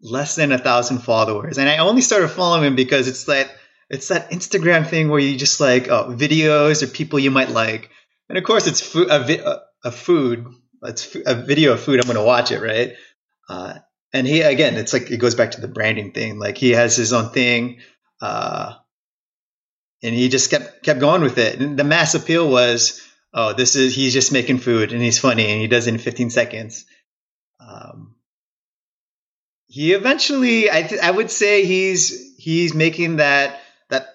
less 0.03 0.37
than 0.37 0.53
a 0.53 0.59
thousand 0.59 0.99
followers, 0.99 1.59
and 1.59 1.69
I 1.69 1.79
only 1.79 2.03
started 2.03 2.29
following 2.29 2.65
him 2.65 2.77
because 2.77 3.09
it's 3.09 3.25
that 3.25 3.51
it's 3.89 4.09
that 4.09 4.31
Instagram 4.31 4.87
thing 4.87 5.09
where 5.09 5.21
you 5.21 5.37
just 5.37 5.61
like 5.61 5.89
oh, 5.89 6.15
videos 6.17 6.83
or 6.83 6.87
people 6.87 7.19
you 7.19 7.31
might 7.31 7.51
like, 7.51 7.91
and 8.29 8.39
of 8.39 8.45
course 8.45 8.67
it's 8.67 8.81
food 8.81 9.09
a, 9.11 9.21
vi- 9.21 9.59
a, 9.85 9.93
food. 9.93 10.47
It's 10.83 11.15
a 11.27 11.35
video 11.35 11.73
of 11.73 11.81
food. 11.81 12.01
I'm 12.01 12.07
going 12.07 12.17
to 12.17 12.25
watch 12.25 12.53
it, 12.53 12.61
right? 12.61 12.95
Uh, 13.49 13.75
and 14.13 14.27
he 14.27 14.41
again, 14.43 14.77
it's 14.77 14.93
like 14.93 15.11
it 15.11 15.19
goes 15.19 15.35
back 15.35 15.53
to 15.53 15.61
the 15.61 15.69
branding 15.69 16.13
thing. 16.13 16.39
Like 16.39 16.57
he 16.57 16.71
has 16.71 16.97
his 16.97 17.13
own 17.13 17.31
thing. 17.31 17.81
Uh, 18.21 18.75
and 20.03 20.15
he 20.15 20.29
just 20.29 20.51
kept 20.51 20.83
kept 20.83 21.01
going 21.01 21.23
with 21.23 21.39
it. 21.39 21.61
And 21.61 21.79
the 21.79 21.85
mass 21.85 22.15
appeal 22.15 22.49
was, 22.51 23.03
oh, 23.35 23.53
this 23.53 23.77
is 23.77 23.95
he's 23.95 24.13
just 24.13 24.33
making 24.33 24.59
food 24.59 24.93
and 24.93 25.03
he's 25.03 25.19
funny 25.19 25.51
and 25.51 25.61
he 25.61 25.67
does 25.67 25.87
it 25.87 25.95
in 25.95 25.99
15 25.99 26.31
seconds. 26.31 26.87
Um, 27.61 28.15
he 29.71 29.93
eventually, 29.93 30.69
I 30.69 30.83
th- 30.83 31.01
I 31.01 31.11
would 31.11 31.31
say 31.31 31.65
he's 31.65 32.35
he's 32.37 32.75
making 32.75 33.17
that 33.17 33.61
that 33.89 34.09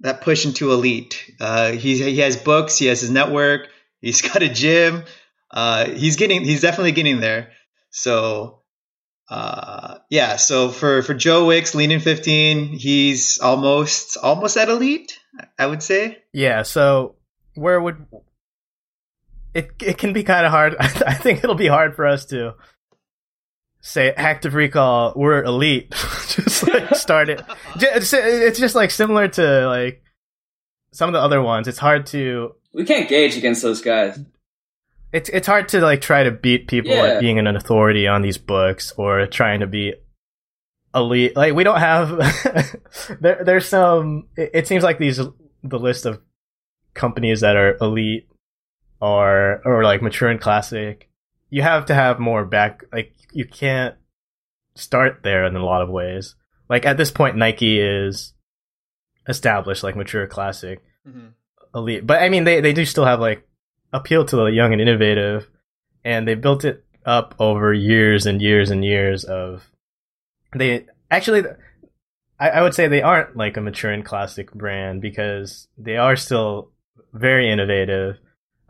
that 0.00 0.22
push 0.22 0.46
into 0.46 0.72
elite. 0.72 1.30
Uh, 1.38 1.72
he 1.72 1.98
he 1.98 2.18
has 2.20 2.36
books, 2.36 2.78
he 2.78 2.86
has 2.86 3.02
his 3.02 3.10
network, 3.10 3.68
he's 4.00 4.22
got 4.22 4.42
a 4.42 4.48
gym. 4.48 5.04
Uh, 5.50 5.84
he's 5.84 6.16
getting 6.16 6.44
he's 6.44 6.62
definitely 6.62 6.92
getting 6.92 7.20
there. 7.20 7.50
So. 7.90 8.58
Uh, 9.30 9.98
yeah, 10.10 10.36
so 10.36 10.68
for, 10.68 11.00
for 11.00 11.14
Joe 11.14 11.46
Wicks, 11.46 11.74
lean 11.74 11.90
in 11.90 12.00
15, 12.00 12.76
he's 12.76 13.38
almost, 13.38 14.18
almost 14.18 14.58
at 14.58 14.68
elite. 14.68 15.18
I 15.58 15.66
would 15.66 15.82
say. 15.82 16.18
yeah. 16.34 16.64
So 16.64 17.14
where 17.54 17.80
would 17.80 18.04
it? 19.54 19.70
It 19.80 19.96
can 19.96 20.12
be 20.12 20.22
kind 20.22 20.44
of 20.44 20.52
hard. 20.52 20.76
I 20.80 21.14
think 21.14 21.42
it'll 21.42 21.54
be 21.54 21.68
hard 21.68 21.96
for 21.96 22.06
us 22.06 22.26
to 22.26 22.56
say 23.82 24.12
active 24.12 24.54
recall. 24.54 25.12
We're 25.14 25.42
elite. 25.42 25.90
just 26.28 26.66
like 26.66 26.94
start 26.94 27.28
it. 27.28 27.42
It's 27.76 28.12
it's 28.14 28.58
just 28.58 28.74
like 28.74 28.90
similar 28.90 29.28
to 29.28 29.66
like 29.68 30.02
some 30.92 31.08
of 31.08 31.12
the 31.12 31.20
other 31.20 31.42
ones. 31.42 31.68
It's 31.68 31.78
hard 31.78 32.06
to 32.06 32.52
We 32.72 32.84
can't 32.84 33.08
gauge 33.08 33.36
against 33.36 33.60
those 33.62 33.82
guys. 33.82 34.18
it's 35.12 35.28
it's 35.28 35.46
hard 35.46 35.68
to 35.70 35.80
like 35.80 36.00
try 36.00 36.22
to 36.22 36.30
beat 36.30 36.68
people 36.68 36.92
Yeah. 36.92 37.04
at 37.14 37.20
being 37.20 37.38
an 37.38 37.46
authority 37.46 38.06
on 38.06 38.22
these 38.22 38.38
books 38.38 38.92
or 38.96 39.26
trying 39.26 39.60
to 39.60 39.66
be 39.66 39.94
elite. 40.94 41.36
Like 41.36 41.54
we 41.54 41.64
don't 41.64 41.80
have 41.80 42.08
there. 43.20 43.42
There's 43.44 43.68
some. 43.68 44.28
It, 44.36 44.50
it 44.54 44.66
seems 44.66 44.82
like 44.84 44.98
these 44.98 45.18
the 45.64 45.78
list 45.78 46.06
of 46.06 46.20
companies 46.94 47.40
that 47.40 47.56
are 47.56 47.76
elite 47.80 48.28
or 49.00 49.60
or 49.64 49.82
like 49.84 50.02
mature 50.02 50.28
and 50.28 50.40
classic. 50.40 51.08
You 51.52 51.60
have 51.60 51.84
to 51.86 51.94
have 51.94 52.18
more 52.18 52.46
back. 52.46 52.82
Like 52.90 53.14
you 53.34 53.44
can't 53.44 53.94
start 54.74 55.20
there 55.22 55.44
in 55.44 55.54
a 55.54 55.62
lot 55.62 55.82
of 55.82 55.90
ways. 55.90 56.34
Like 56.70 56.86
at 56.86 56.96
this 56.96 57.10
point, 57.10 57.36
Nike 57.36 57.78
is 57.78 58.32
established, 59.28 59.82
like 59.82 59.94
mature 59.94 60.26
classic 60.26 60.80
mm-hmm. 61.06 61.26
elite. 61.74 62.06
But 62.06 62.22
I 62.22 62.30
mean, 62.30 62.44
they 62.44 62.62
they 62.62 62.72
do 62.72 62.86
still 62.86 63.04
have 63.04 63.20
like 63.20 63.46
appeal 63.92 64.24
to 64.24 64.36
the 64.36 64.46
young 64.46 64.72
and 64.72 64.80
innovative, 64.80 65.46
and 66.02 66.26
they 66.26 66.36
built 66.36 66.64
it 66.64 66.86
up 67.04 67.34
over 67.38 67.74
years 67.74 68.24
and 68.24 68.40
years 68.40 68.70
and 68.70 68.82
years 68.82 69.24
of. 69.24 69.70
They 70.56 70.86
actually, 71.10 71.44
I, 72.40 72.48
I 72.48 72.62
would 72.62 72.74
say 72.74 72.88
they 72.88 73.02
aren't 73.02 73.36
like 73.36 73.58
a 73.58 73.60
mature 73.60 73.90
and 73.90 74.06
classic 74.06 74.54
brand 74.54 75.02
because 75.02 75.68
they 75.76 75.98
are 75.98 76.16
still 76.16 76.70
very 77.12 77.52
innovative. 77.52 78.16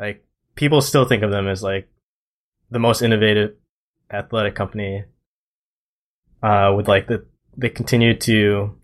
Like 0.00 0.24
people 0.56 0.80
still 0.80 1.04
think 1.04 1.22
of 1.22 1.30
them 1.30 1.46
as 1.46 1.62
like 1.62 1.88
the 2.72 2.78
most 2.78 3.02
innovative 3.02 3.54
athletic 4.10 4.54
company. 4.54 5.04
Uh, 6.42 6.72
with 6.76 6.88
like 6.88 7.06
that 7.06 7.24
they 7.56 7.68
continue 7.68 8.16
to 8.18 8.74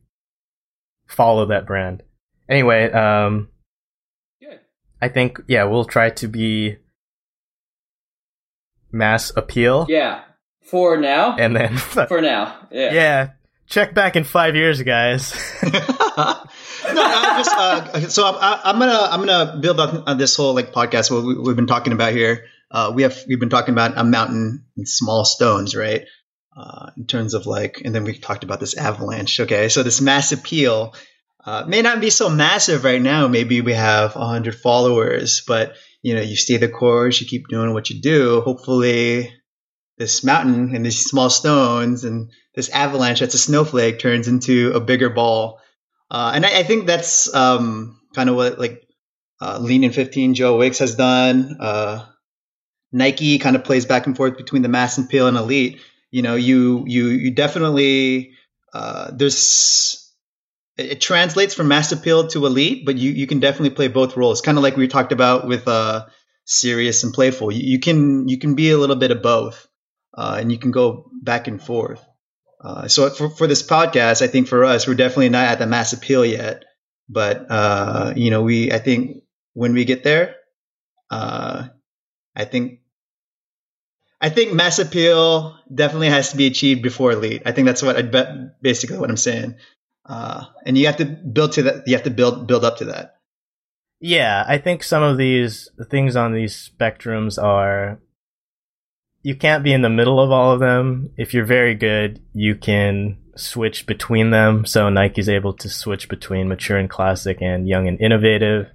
follow 1.06 1.46
that 1.46 1.66
brand. 1.66 2.02
Anyway, 2.48 2.90
um, 2.92 3.48
Good. 4.40 4.60
I 5.02 5.08
think 5.08 5.40
yeah, 5.48 5.64
we'll 5.64 5.84
try 5.84 6.10
to 6.10 6.28
be 6.28 6.76
mass 8.92 9.32
appeal, 9.36 9.86
Yeah. 9.88 10.22
For 10.62 10.98
now. 10.98 11.34
and 11.36 11.56
then 11.56 11.76
For 12.08 12.20
now. 12.20 12.54
Yeah. 12.70 12.92
yeah, 12.92 13.28
check 13.66 13.94
back 13.94 14.16
in 14.16 14.24
five 14.24 14.54
years, 14.54 14.82
guys. 14.82 15.32
no, 15.64 15.72
I 15.74 17.34
just 17.38 17.56
uh, 17.56 18.08
so 18.08 18.24
I, 18.24 18.60
I'm 18.64 18.78
gonna 18.78 19.08
I'm 19.10 19.24
gonna 19.26 19.56
build 19.58 19.80
on, 19.80 20.04
on 20.06 20.18
this 20.18 20.36
whole 20.36 20.54
like 20.54 20.72
podcast 20.72 21.10
what 21.10 21.24
we've 21.44 21.56
been 21.56 21.66
talking 21.66 21.92
about 21.94 22.12
here. 22.12 22.44
Uh, 22.70 22.92
we 22.94 23.02
have 23.02 23.24
we've 23.26 23.40
been 23.40 23.50
talking 23.50 23.74
about 23.74 23.96
a 23.96 24.04
mountain 24.04 24.66
and 24.76 24.88
small 24.88 25.24
stones, 25.24 25.74
right? 25.74 26.06
Uh, 26.56 26.90
in 26.96 27.06
terms 27.06 27.34
of 27.34 27.46
like, 27.46 27.82
and 27.84 27.94
then 27.94 28.04
we 28.04 28.18
talked 28.18 28.44
about 28.44 28.60
this 28.60 28.76
avalanche. 28.76 29.40
Okay, 29.40 29.68
so 29.68 29.82
this 29.82 30.00
mass 30.00 30.32
appeal 30.32 30.94
uh, 31.44 31.64
may 31.66 31.82
not 31.82 32.00
be 32.00 32.10
so 32.10 32.28
massive 32.28 32.84
right 32.84 33.00
now. 33.00 33.28
Maybe 33.28 33.60
we 33.60 33.72
have 33.72 34.16
100 34.16 34.56
followers, 34.56 35.42
but 35.46 35.76
you 36.02 36.14
know, 36.14 36.20
you 36.20 36.36
stay 36.36 36.56
the 36.56 36.68
course, 36.68 37.20
you 37.20 37.26
keep 37.26 37.48
doing 37.48 37.72
what 37.72 37.90
you 37.90 38.00
do. 38.00 38.40
Hopefully, 38.40 39.32
this 39.98 40.22
mountain 40.24 40.74
and 40.74 40.84
these 40.84 41.04
small 41.04 41.30
stones 41.30 42.04
and 42.04 42.30
this 42.54 42.68
avalanche 42.70 43.20
that's 43.20 43.34
a 43.34 43.38
snowflake 43.38 43.98
turns 43.98 44.28
into 44.28 44.72
a 44.72 44.80
bigger 44.80 45.10
ball. 45.10 45.60
Uh, 46.10 46.32
and 46.34 46.46
I, 46.46 46.60
I 46.60 46.62
think 46.62 46.86
that's 46.86 47.32
um, 47.34 48.00
kind 48.14 48.30
of 48.30 48.36
what 48.36 48.58
like 48.58 48.82
uh, 49.40 49.58
Lean 49.60 49.84
in 49.84 49.92
15 49.92 50.34
Joe 50.34 50.56
Wicks 50.56 50.78
has 50.78 50.96
done. 50.96 51.56
Uh, 51.60 52.04
Nike 52.92 53.38
kind 53.38 53.56
of 53.56 53.64
plays 53.64 53.86
back 53.86 54.06
and 54.06 54.16
forth 54.16 54.36
between 54.36 54.62
the 54.62 54.68
mass 54.68 54.98
appeal 54.98 55.26
and 55.26 55.36
elite. 55.36 55.80
You 56.10 56.22
know, 56.22 56.36
you 56.36 56.84
you 56.86 57.08
you 57.08 57.30
definitely 57.32 58.32
uh, 58.72 59.10
there's 59.12 60.12
it, 60.76 61.00
translates 61.00 61.54
from 61.54 61.68
mass 61.68 61.92
appeal 61.92 62.28
to 62.28 62.46
elite, 62.46 62.86
but 62.86 62.96
you 62.96 63.10
you 63.10 63.26
can 63.26 63.40
definitely 63.40 63.70
play 63.70 63.88
both 63.88 64.16
roles. 64.16 64.40
Kind 64.40 64.56
of 64.56 64.62
like 64.62 64.76
we 64.76 64.88
talked 64.88 65.12
about 65.12 65.46
with 65.46 65.68
uh, 65.68 66.06
serious 66.44 67.04
and 67.04 67.12
playful. 67.12 67.52
You, 67.52 67.72
you 67.72 67.80
can 67.80 68.28
you 68.28 68.38
can 68.38 68.54
be 68.54 68.70
a 68.70 68.78
little 68.78 68.96
bit 68.96 69.10
of 69.10 69.22
both, 69.22 69.68
uh, 70.16 70.38
and 70.40 70.50
you 70.50 70.58
can 70.58 70.70
go 70.70 71.10
back 71.22 71.48
and 71.48 71.62
forth. 71.62 72.04
Uh, 72.60 72.88
so 72.88 73.08
for, 73.10 73.30
for 73.30 73.46
this 73.46 73.62
podcast, 73.62 74.22
I 74.22 74.26
think 74.26 74.48
for 74.48 74.64
us, 74.64 74.88
we're 74.88 74.94
definitely 74.94 75.28
not 75.28 75.46
at 75.46 75.58
the 75.58 75.66
mass 75.66 75.92
appeal 75.92 76.24
yet, 76.24 76.64
but 77.08 77.46
uh, 77.50 78.14
you 78.16 78.30
know, 78.30 78.42
we 78.42 78.72
I 78.72 78.78
think 78.78 79.22
when 79.52 79.74
we 79.74 79.84
get 79.84 80.04
there, 80.04 80.36
uh, 81.10 81.68
I 82.38 82.44
think 82.44 82.80
I 84.20 84.30
think 84.30 84.52
mass 84.52 84.78
appeal 84.78 85.58
definitely 85.72 86.08
has 86.08 86.30
to 86.30 86.36
be 86.36 86.46
achieved 86.46 86.82
before 86.82 87.12
elite. 87.12 87.42
I 87.44 87.52
think 87.52 87.66
that's 87.66 87.82
what 87.82 87.96
I 87.96 88.02
bet 88.02 88.62
basically 88.62 88.98
what 88.98 89.10
I'm 89.10 89.16
saying. 89.16 89.56
Uh, 90.06 90.44
and 90.64 90.78
you 90.78 90.86
have 90.86 90.96
to 90.96 91.04
build 91.04 91.52
to 91.52 91.62
that. 91.64 91.86
You 91.86 91.94
have 91.94 92.04
to 92.04 92.10
build 92.10 92.46
build 92.46 92.64
up 92.64 92.78
to 92.78 92.86
that. 92.86 93.16
Yeah, 94.00 94.44
I 94.46 94.58
think 94.58 94.82
some 94.84 95.02
of 95.02 95.18
these 95.18 95.68
things 95.90 96.16
on 96.16 96.32
these 96.32 96.70
spectrums 96.70 97.42
are 97.42 98.00
you 99.22 99.34
can't 99.34 99.64
be 99.64 99.72
in 99.72 99.82
the 99.82 99.90
middle 99.90 100.20
of 100.20 100.30
all 100.30 100.52
of 100.52 100.60
them. 100.60 101.10
If 101.16 101.34
you're 101.34 101.44
very 101.44 101.74
good, 101.74 102.22
you 102.32 102.54
can 102.54 103.18
switch 103.36 103.86
between 103.86 104.30
them. 104.30 104.64
So 104.64 104.88
Nike's 104.88 105.28
able 105.28 105.52
to 105.54 105.68
switch 105.68 106.08
between 106.08 106.48
mature 106.48 106.76
and 106.76 106.88
classic 106.88 107.42
and 107.42 107.68
young 107.68 107.88
and 107.88 108.00
innovative. 108.00 108.68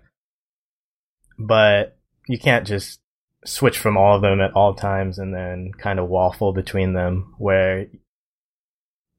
But 1.40 1.98
you 2.28 2.38
can't 2.38 2.68
just 2.68 3.00
switch 3.46 3.78
from 3.78 3.98
all 3.98 4.16
of 4.16 4.22
them 4.22 4.42
at 4.42 4.54
all 4.54 4.74
times 4.74 5.20
and 5.20 5.34
then 5.34 5.72
kind 5.78 6.00
of 6.00 6.08
waffle 6.08 6.54
between 6.54 6.94
them 6.94 7.34
where 7.38 7.88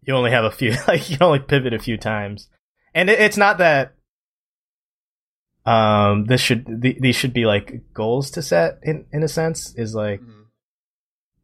you 0.06 0.14
only 0.14 0.30
have 0.30 0.44
a 0.44 0.50
few 0.50 0.74
like 0.88 1.10
you 1.10 1.16
only 1.20 1.38
pivot 1.38 1.74
a 1.74 1.78
few 1.78 1.96
times. 1.96 2.48
And 2.94 3.10
it, 3.10 3.20
it's 3.20 3.36
not 3.36 3.58
that 3.58 3.94
um 5.66 6.26
this 6.26 6.40
should 6.40 6.82
th- 6.82 6.98
these 7.00 7.16
should 7.16 7.32
be 7.32 7.46
like 7.46 7.82
goals 7.94 8.30
to 8.32 8.42
set 8.42 8.78
in 8.82 9.06
in 9.12 9.22
a 9.22 9.28
sense 9.28 9.74
is 9.76 9.94
like 9.94 10.20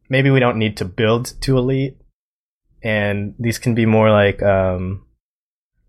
maybe 0.09 0.29
we 0.29 0.39
don't 0.39 0.57
need 0.57 0.77
to 0.77 0.85
build 0.85 1.33
to 1.41 1.57
elite. 1.57 1.97
And 2.83 3.35
these 3.39 3.59
can 3.59 3.75
be 3.75 3.85
more 3.85 4.09
like 4.11 4.41
um 4.41 5.05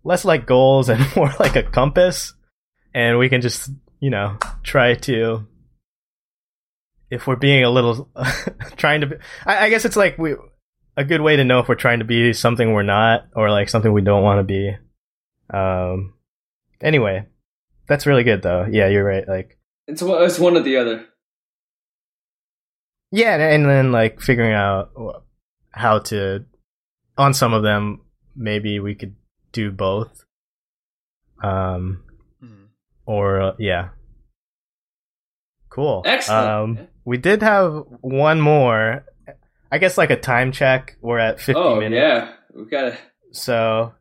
less 0.03 0.25
like 0.25 0.45
goals 0.45 0.89
and 0.89 1.03
more 1.15 1.33
like 1.39 1.55
a 1.55 1.63
compass. 1.63 2.33
And 2.93 3.17
we 3.17 3.29
can 3.29 3.41
just 3.41 3.69
you 3.99 4.09
know 4.09 4.37
try 4.63 4.95
to 4.95 5.47
if 7.13 7.27
we're 7.27 7.35
being 7.35 7.63
a 7.63 7.69
little 7.69 8.09
trying 8.77 9.01
to 9.01 9.07
be 9.07 9.15
I, 9.45 9.65
I 9.65 9.69
guess 9.69 9.85
it's 9.85 9.95
like 9.95 10.17
we 10.17 10.35
a 10.97 11.03
good 11.03 11.21
way 11.21 11.35
to 11.37 11.43
know 11.43 11.59
if 11.59 11.67
we're 11.67 11.75
trying 11.75 11.99
to 11.99 12.05
be 12.05 12.33
something 12.33 12.73
we're 12.73 12.83
not 12.83 13.27
or 13.35 13.49
like 13.49 13.69
something 13.69 13.91
we 13.93 14.01
don't 14.01 14.23
want 14.23 14.39
to 14.39 14.43
be 14.43 14.75
um 15.53 16.13
anyway 16.81 17.25
that's 17.87 18.05
really 18.05 18.23
good 18.23 18.41
though 18.41 18.65
yeah 18.69 18.87
you're 18.87 19.03
right 19.03 19.27
like 19.27 19.57
It's 19.87 20.01
one- 20.01 20.23
it's 20.23 20.39
one 20.39 20.55
or 20.57 20.61
the 20.63 20.77
other. 20.77 21.05
Yeah, 23.11 23.33
and- 23.35 23.43
and 23.43 23.65
then 23.69 23.91
like 23.91 24.21
figuring 24.21 24.53
out 24.53 24.91
how 25.71 25.99
to 26.09 26.45
on 27.17 27.33
some 27.33 27.53
of 27.53 27.61
them 27.63 28.01
maybe 28.35 28.79
we 28.79 28.95
could 28.95 29.15
do 29.51 29.71
both. 29.71 30.25
Um 31.43 32.03
Mhm. 32.41 32.67
or 33.05 33.41
uh, 33.41 33.55
yeah. 33.59 33.89
Cool. 35.69 36.01
Excellent. 36.05 36.79
Um 36.79 36.87
we 37.05 37.17
did 37.17 37.41
have 37.41 37.83
one 38.01 38.39
more 38.41 39.05
I 39.71 39.77
guess 39.79 39.97
like 39.97 40.11
a 40.11 40.15
time 40.19 40.51
check. 40.51 40.97
We're 41.01 41.17
at 41.19 41.39
50 41.39 41.53
oh 41.59 41.75
minutes. 41.79 41.99
yeah, 41.99 42.33
we 42.53 42.65
gotta. 42.65 42.97
So 43.31 43.93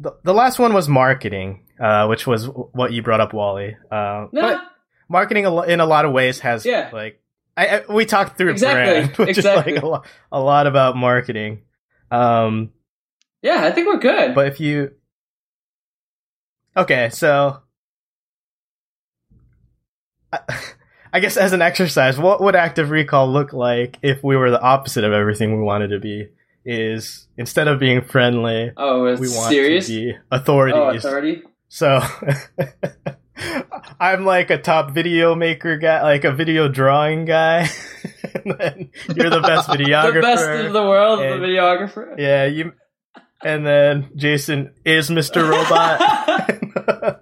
the 0.00 0.16
the 0.24 0.34
last 0.34 0.58
one 0.58 0.72
was 0.74 0.88
marketing, 0.88 1.66
uh 1.80 2.06
which 2.06 2.26
was 2.26 2.46
what 2.46 2.92
you 2.92 3.02
brought 3.02 3.20
up 3.20 3.32
Wally. 3.32 3.76
Uh 3.90 4.26
No, 4.32 4.40
but 4.42 4.60
marketing 5.08 5.44
in 5.44 5.80
a 5.80 5.86
lot 5.86 6.04
of 6.04 6.12
ways 6.12 6.40
has 6.40 6.66
Yeah. 6.66 6.90
like 6.92 7.20
I, 7.56 7.66
I 7.68 7.82
we 7.92 8.04
talked 8.06 8.36
through 8.36 8.50
Exactly, 8.50 9.02
brand, 9.04 9.16
which 9.18 9.38
exactly. 9.38 9.74
is 9.74 9.76
like 9.76 9.84
a, 9.84 9.86
lo- 9.86 10.02
a 10.32 10.40
lot 10.40 10.66
about 10.66 10.96
marketing. 10.96 11.62
Um, 12.10 12.72
yeah, 13.42 13.62
I 13.62 13.70
think 13.70 13.86
we're 13.86 13.98
good. 13.98 14.34
but 14.34 14.48
if 14.48 14.58
you 14.58 14.90
okay, 16.76 17.10
so 17.10 17.62
I, 20.32 20.40
I 21.14 21.20
guess 21.20 21.36
as 21.36 21.52
an 21.52 21.62
exercise, 21.62 22.18
what 22.18 22.40
would 22.40 22.56
active 22.56 22.90
recall 22.90 23.30
look 23.32 23.52
like 23.52 23.98
if 24.02 24.24
we 24.24 24.36
were 24.36 24.50
the 24.50 24.60
opposite 24.60 25.04
of 25.04 25.12
everything 25.12 25.56
we 25.56 25.62
wanted 25.62 25.88
to 25.88 26.00
be? 26.00 26.28
Is 26.64 27.28
instead 27.36 27.68
of 27.68 27.78
being 27.78 28.00
friendly, 28.02 28.72
oh, 28.76 29.02
we 29.04 29.28
want 29.28 29.50
serious. 29.50 29.86
to 29.86 29.92
be 29.92 30.16
authorities. 30.32 30.76
oh, 30.76 30.88
authority. 30.88 31.42
So 31.68 32.00
I'm 34.00 34.24
like 34.24 34.50
a 34.50 34.58
top 34.58 34.90
video 34.92 35.36
maker 35.36 35.76
guy, 35.76 36.02
like 36.02 36.24
a 36.24 36.32
video 36.32 36.66
drawing 36.68 37.26
guy. 37.26 37.68
and 38.34 38.56
then 38.58 38.90
you're 39.14 39.30
the 39.30 39.40
best 39.40 39.68
videographer. 39.68 40.14
The 40.14 40.20
best 40.20 40.66
in 40.66 40.72
the 40.72 40.82
world, 40.82 41.20
and- 41.20 41.40
the 41.40 41.46
videographer. 41.46 42.18
yeah, 42.18 42.46
you. 42.46 42.72
And 43.44 43.64
then 43.64 44.10
Jason 44.16 44.72
is 44.84 45.10
Mr. 45.10 45.48
Robot. 45.48 47.20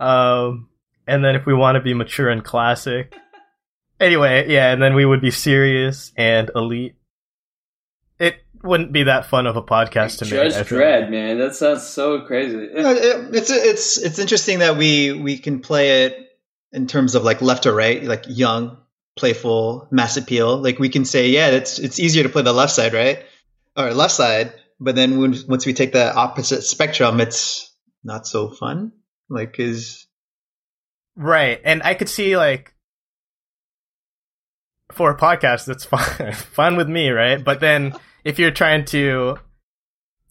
um, 0.00 0.68
and 1.06 1.24
then 1.24 1.34
if 1.36 1.46
we 1.46 1.54
want 1.54 1.76
to 1.76 1.80
be 1.80 1.94
mature 1.94 2.28
and 2.28 2.44
classic, 2.44 3.14
anyway, 4.00 4.50
yeah, 4.50 4.72
and 4.72 4.82
then 4.82 4.94
we 4.94 5.04
would 5.04 5.20
be 5.20 5.30
serious 5.30 6.12
and 6.16 6.50
elite. 6.54 6.94
It 8.18 8.36
wouldn't 8.62 8.92
be 8.92 9.04
that 9.04 9.26
fun 9.26 9.46
of 9.46 9.56
a 9.56 9.62
podcast 9.62 10.18
to 10.18 10.24
make. 10.26 10.34
I 10.34 10.48
Judge 10.48 10.66
Dredd, 10.68 11.10
man, 11.10 11.38
that 11.38 11.54
sounds 11.54 11.82
so 11.84 12.20
crazy. 12.22 12.56
No, 12.74 12.92
it- 12.92 13.34
it's 13.34 13.50
it's 13.50 13.98
it's 13.98 14.18
interesting 14.18 14.60
that 14.60 14.76
we 14.76 15.12
we 15.12 15.38
can 15.38 15.60
play 15.60 16.04
it 16.04 16.16
in 16.72 16.86
terms 16.86 17.14
of 17.14 17.24
like 17.24 17.42
left 17.42 17.66
or 17.66 17.74
right, 17.74 18.02
like 18.02 18.24
young, 18.28 18.78
playful, 19.16 19.88
mass 19.90 20.16
appeal. 20.16 20.56
Like 20.58 20.78
we 20.78 20.88
can 20.88 21.04
say, 21.04 21.28
yeah, 21.30 21.48
it's 21.48 21.78
it's 21.78 21.98
easier 21.98 22.22
to 22.22 22.28
play 22.28 22.42
the 22.42 22.52
left 22.52 22.72
side, 22.72 22.92
right, 22.94 23.24
or 23.76 23.92
left 23.92 24.14
side. 24.14 24.52
But 24.80 24.96
then 24.96 25.20
when, 25.20 25.34
once 25.48 25.64
we 25.64 25.74
take 25.74 25.92
the 25.92 26.12
opposite 26.12 26.62
spectrum, 26.62 27.20
it's 27.20 27.72
not 28.02 28.26
so 28.26 28.50
fun. 28.50 28.90
Like, 29.28 29.60
is 29.60 30.06
Right. 31.16 31.60
And 31.64 31.82
I 31.82 31.94
could 31.94 32.08
see 32.08 32.36
like 32.36 32.74
for 34.90 35.10
a 35.10 35.16
podcast 35.16 35.66
that's 35.66 35.84
fine 36.18 36.32
fine 36.32 36.76
with 36.76 36.88
me, 36.88 37.10
right? 37.10 37.42
But 37.42 37.60
then 37.60 37.94
if 38.24 38.38
you're 38.38 38.50
trying 38.50 38.84
to 38.86 39.38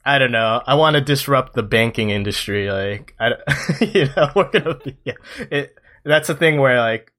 I 0.03 0.17
don't 0.17 0.31
know, 0.31 0.61
I 0.65 0.75
want 0.75 0.95
to 0.95 1.01
disrupt 1.01 1.53
the 1.53 1.63
banking 1.63 2.09
industry 2.09 2.71
like 2.71 3.15
I 3.19 3.33
you 3.81 4.07
know, 4.15 4.31
we're 4.35 4.49
going 4.49 4.65
to 4.65 4.75
be 4.75 4.97
yeah. 5.03 5.13
It 5.39 5.77
that's 6.03 6.29
a 6.29 6.35
thing 6.35 6.59
where 6.59 6.79
like 6.79 7.11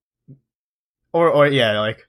or 1.13 1.29
or 1.29 1.47
yeah, 1.47 1.79
like 1.81 2.07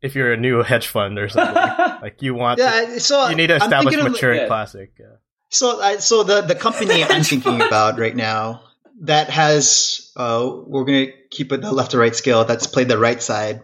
if 0.00 0.14
you're 0.14 0.32
a 0.32 0.36
new 0.36 0.62
hedge 0.62 0.86
fund 0.86 1.18
or 1.18 1.28
something, 1.28 1.54
like 2.02 2.22
you 2.22 2.34
want 2.34 2.58
to, 2.58 2.64
yeah. 2.64 2.98
So 2.98 3.28
you 3.28 3.34
need 3.34 3.48
to 3.48 3.56
establish 3.56 3.94
thinking 3.94 4.06
of- 4.06 4.12
mature 4.12 4.34
yeah. 4.34 4.46
classic. 4.46 4.92
Yeah. 4.98 5.06
So, 5.48 5.80
I, 5.80 5.98
so 5.98 6.24
the 6.24 6.40
the 6.40 6.56
company 6.56 7.04
I'm 7.04 7.22
thinking 7.22 7.60
about 7.60 7.98
right 7.98 8.16
now 8.16 8.65
that 9.02 9.30
has 9.30 10.12
uh, 10.16 10.50
we're 10.66 10.84
gonna 10.84 11.08
keep 11.30 11.52
it 11.52 11.60
the 11.60 11.72
left 11.72 11.92
to 11.92 11.98
right 11.98 12.14
scale. 12.14 12.44
That's 12.44 12.66
played 12.66 12.88
the 12.88 12.98
right 12.98 13.22
side. 13.22 13.62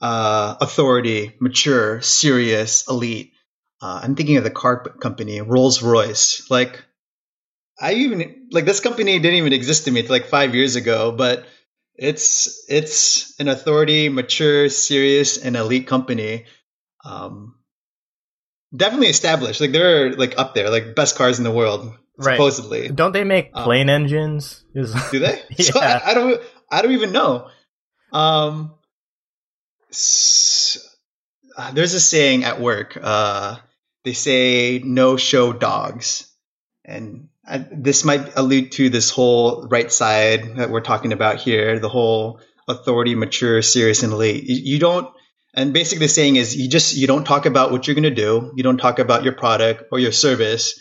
Uh, 0.00 0.56
authority, 0.60 1.34
mature, 1.40 2.00
serious, 2.00 2.88
elite. 2.88 3.32
Uh, 3.82 4.00
I'm 4.02 4.14
thinking 4.14 4.36
of 4.36 4.44
the 4.44 4.50
car 4.50 4.82
company, 4.82 5.40
Rolls 5.40 5.82
Royce. 5.82 6.48
Like, 6.50 6.84
I 7.80 7.94
even 7.94 8.48
like 8.52 8.64
this 8.64 8.80
company 8.80 9.18
didn't 9.18 9.38
even 9.38 9.52
exist 9.52 9.84
to 9.84 9.90
me 9.90 10.06
like 10.06 10.26
five 10.26 10.54
years 10.54 10.76
ago, 10.76 11.12
but 11.12 11.46
it's 11.94 12.64
it's 12.68 13.38
an 13.40 13.48
authority, 13.48 14.08
mature, 14.08 14.68
serious, 14.68 15.38
and 15.38 15.56
elite 15.56 15.88
company. 15.88 16.46
Um, 17.04 17.56
definitely 18.74 19.08
established. 19.08 19.60
Like 19.60 19.72
they're 19.72 20.12
like 20.14 20.38
up 20.38 20.54
there, 20.54 20.70
like 20.70 20.94
best 20.94 21.16
cars 21.16 21.38
in 21.38 21.44
the 21.44 21.50
world, 21.50 21.92
Right. 22.18 22.34
supposedly. 22.36 22.88
Don't 22.88 23.12
they 23.12 23.24
make 23.24 23.50
Um, 23.54 23.64
plane 23.64 23.88
engines? 23.88 24.64
Is 24.74 24.92
Do 25.10 25.18
they? 25.20 25.40
So 25.62 25.80
Yeah. 25.80 26.00
I, 26.04 26.10
I 26.10 26.14
don't. 26.14 26.40
I 26.70 26.82
don't 26.82 26.92
even 26.92 27.12
know. 27.12 27.48
Um, 28.12 28.74
s- 29.90 30.78
uh, 31.56 31.72
there's 31.72 31.94
a 31.94 32.00
saying 32.00 32.44
at 32.44 32.60
work. 32.60 32.96
Uh, 33.00 33.56
they 34.04 34.12
say 34.12 34.80
no 34.84 35.16
show 35.16 35.52
dogs, 35.52 36.30
and 36.84 37.28
I, 37.46 37.58
this 37.70 38.04
might 38.04 38.36
allude 38.36 38.72
to 38.72 38.88
this 38.90 39.10
whole 39.10 39.66
right 39.68 39.90
side 39.90 40.56
that 40.56 40.70
we're 40.70 40.80
talking 40.82 41.12
about 41.12 41.36
here. 41.38 41.78
The 41.78 41.88
whole 41.88 42.40
authority, 42.68 43.14
mature, 43.14 43.62
serious, 43.62 44.02
and 44.02 44.12
elite. 44.12 44.44
You, 44.44 44.74
you 44.74 44.78
don't. 44.78 45.08
And 45.54 45.72
basically, 45.72 46.06
the 46.06 46.12
saying 46.12 46.36
is 46.36 46.56
you 46.56 46.68
just 46.68 46.96
you 46.96 47.06
don't 47.06 47.24
talk 47.24 47.46
about 47.46 47.72
what 47.72 47.86
you're 47.86 47.94
going 47.94 48.02
to 48.04 48.10
do. 48.10 48.52
You 48.54 48.62
don't 48.62 48.76
talk 48.78 48.98
about 48.98 49.24
your 49.24 49.32
product 49.34 49.84
or 49.90 49.98
your 49.98 50.12
service. 50.12 50.78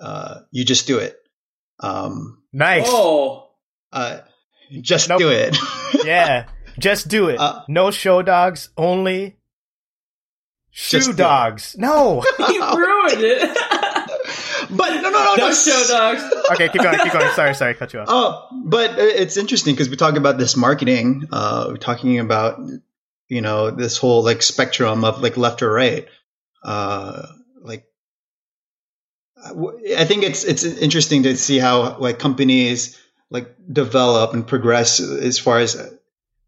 Uh, 0.00 0.40
you 0.50 0.64
just 0.64 0.86
do 0.86 0.98
it. 0.98 1.16
Um, 1.80 2.42
nice. 2.52 2.84
oh, 2.86 3.50
uh, 3.92 4.20
just 4.80 5.08
Nope. 5.08 5.18
do 5.18 5.30
it. 5.30 5.56
yeah, 6.04 6.46
just 6.78 7.08
do 7.08 7.28
it. 7.28 7.38
Uh, 7.38 7.62
no 7.68 7.90
show 7.90 8.22
dogs, 8.22 8.70
only 8.76 9.36
shoe 10.70 10.98
Just 10.98 11.08
do 11.08 11.12
it. 11.14 11.16
dogs. 11.16 11.76
No. 11.78 12.22
he 12.38 12.58
ruined 12.58 13.22
it. 13.22 13.58
but 14.70 14.90
no, 14.94 15.00
no, 15.02 15.10
no, 15.10 15.34
no 15.36 15.48
no. 15.48 15.52
show 15.52 15.84
dogs. 15.88 16.22
okay, 16.52 16.68
keep 16.68 16.82
going, 16.82 16.98
keep 16.98 17.12
going. 17.12 17.32
Sorry, 17.34 17.54
sorry, 17.54 17.74
cut 17.74 17.92
you 17.92 18.00
off. 18.00 18.06
Oh, 18.10 18.48
but 18.64 18.90
uh, 18.92 18.94
it's 19.02 19.36
interesting 19.36 19.74
because 19.74 19.88
we 19.88 19.96
talk 19.96 20.16
about 20.16 20.38
this 20.38 20.56
marketing. 20.56 21.28
Uh, 21.30 21.66
we're 21.70 21.76
talking 21.76 22.18
about 22.18 22.58
you 23.28 23.40
know 23.40 23.70
this 23.70 23.96
whole 23.98 24.22
like 24.24 24.42
spectrum 24.42 25.04
of 25.04 25.22
like 25.22 25.36
left 25.36 25.62
or 25.62 25.70
right. 25.72 26.06
Uh, 26.64 27.22
like, 27.22 27.30
I 29.38 30.04
think 30.04 30.22
it's 30.24 30.44
it's 30.44 30.64
interesting 30.64 31.24
to 31.24 31.36
see 31.36 31.58
how 31.58 31.98
like 31.98 32.18
companies 32.18 32.98
like 33.30 33.54
develop 33.70 34.32
and 34.32 34.46
progress 34.46 35.00
as 35.00 35.38
far 35.38 35.58
as 35.58 35.76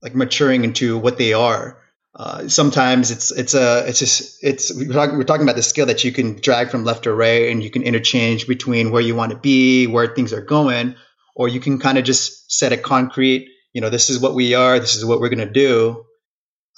like 0.02 0.14
maturing 0.14 0.64
into 0.64 0.98
what 0.98 1.18
they 1.18 1.32
are. 1.32 1.78
Uh, 2.14 2.48
sometimes 2.48 3.10
it's 3.10 3.30
it's 3.30 3.54
a 3.54 3.86
it's 3.86 3.98
just 3.98 4.42
it's 4.42 4.74
we're 4.74 4.92
talking, 4.92 5.16
we're 5.16 5.24
talking 5.24 5.44
about 5.44 5.56
the 5.56 5.62
skill 5.62 5.86
that 5.86 6.02
you 6.02 6.12
can 6.12 6.34
drag 6.34 6.70
from 6.70 6.84
left 6.84 7.04
to 7.04 7.12
right 7.12 7.50
and 7.50 7.62
you 7.62 7.70
can 7.70 7.82
interchange 7.82 8.46
between 8.48 8.90
where 8.90 9.02
you 9.02 9.14
want 9.14 9.30
to 9.30 9.38
be, 9.38 9.86
where 9.86 10.06
things 10.14 10.32
are 10.32 10.40
going, 10.40 10.96
or 11.36 11.48
you 11.48 11.60
can 11.60 11.78
kind 11.78 11.98
of 11.98 12.04
just 12.04 12.50
set 12.50 12.72
a 12.72 12.76
concrete. 12.76 13.48
You 13.72 13.82
know, 13.82 13.90
this 13.90 14.10
is 14.10 14.18
what 14.18 14.34
we 14.34 14.54
are. 14.54 14.80
This 14.80 14.96
is 14.96 15.04
what 15.04 15.20
we're 15.20 15.28
going 15.28 15.46
to 15.46 15.52
do. 15.52 16.06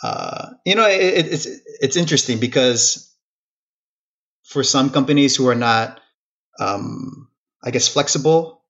Uh, 0.03 0.51
you 0.67 0.75
know, 0.75 0.87
it, 0.87 1.27
it's 1.27 1.47
it's 1.81 1.97
interesting 1.97 2.41
because 2.41 3.10
for 4.51 4.63
some 4.63 4.91
companies 4.91 5.37
who 5.37 5.49
are 5.49 5.55
not, 5.55 6.01
um, 6.59 7.29
I 7.63 7.71
guess, 7.71 7.89
flexible, 7.89 8.63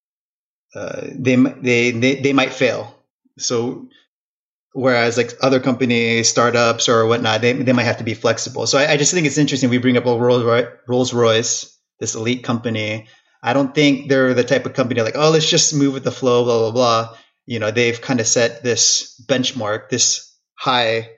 uh, 0.74 1.02
they, 1.10 1.34
they 1.34 1.90
they 1.90 2.14
they 2.20 2.32
might 2.32 2.52
fail 2.52 3.00
so 3.40 3.88
whereas 4.72 5.16
like 5.16 5.32
other 5.40 5.60
companies, 5.60 6.28
startups 6.28 6.88
or 6.88 7.06
whatnot, 7.06 7.40
they, 7.40 7.52
they 7.52 7.72
might 7.72 7.84
have 7.84 7.98
to 7.98 8.04
be 8.04 8.14
flexible. 8.14 8.66
So 8.66 8.78
I, 8.78 8.92
I 8.92 8.96
just 8.96 9.12
think 9.12 9.26
it's 9.26 9.38
interesting. 9.38 9.70
We 9.70 9.78
bring 9.78 9.96
up 9.96 10.06
a 10.06 10.16
Rolls 10.16 10.68
Rolls 10.86 11.12
Royce, 11.12 11.76
this 11.98 12.14
elite 12.14 12.44
company. 12.44 13.08
I 13.42 13.52
don't 13.52 13.74
think 13.74 14.08
they're 14.08 14.34
the 14.34 14.44
type 14.44 14.66
of 14.66 14.74
company 14.74 15.00
like, 15.00 15.16
oh, 15.16 15.30
let's 15.30 15.48
just 15.48 15.74
move 15.74 15.94
with 15.94 16.04
the 16.04 16.12
flow, 16.12 16.44
blah, 16.44 16.58
blah, 16.58 16.70
blah. 16.70 17.16
You 17.46 17.58
know, 17.58 17.70
they've 17.70 18.00
kind 18.00 18.20
of 18.20 18.26
set 18.26 18.62
this 18.62 19.20
benchmark, 19.26 19.88
this 19.88 20.32
high 20.54 21.10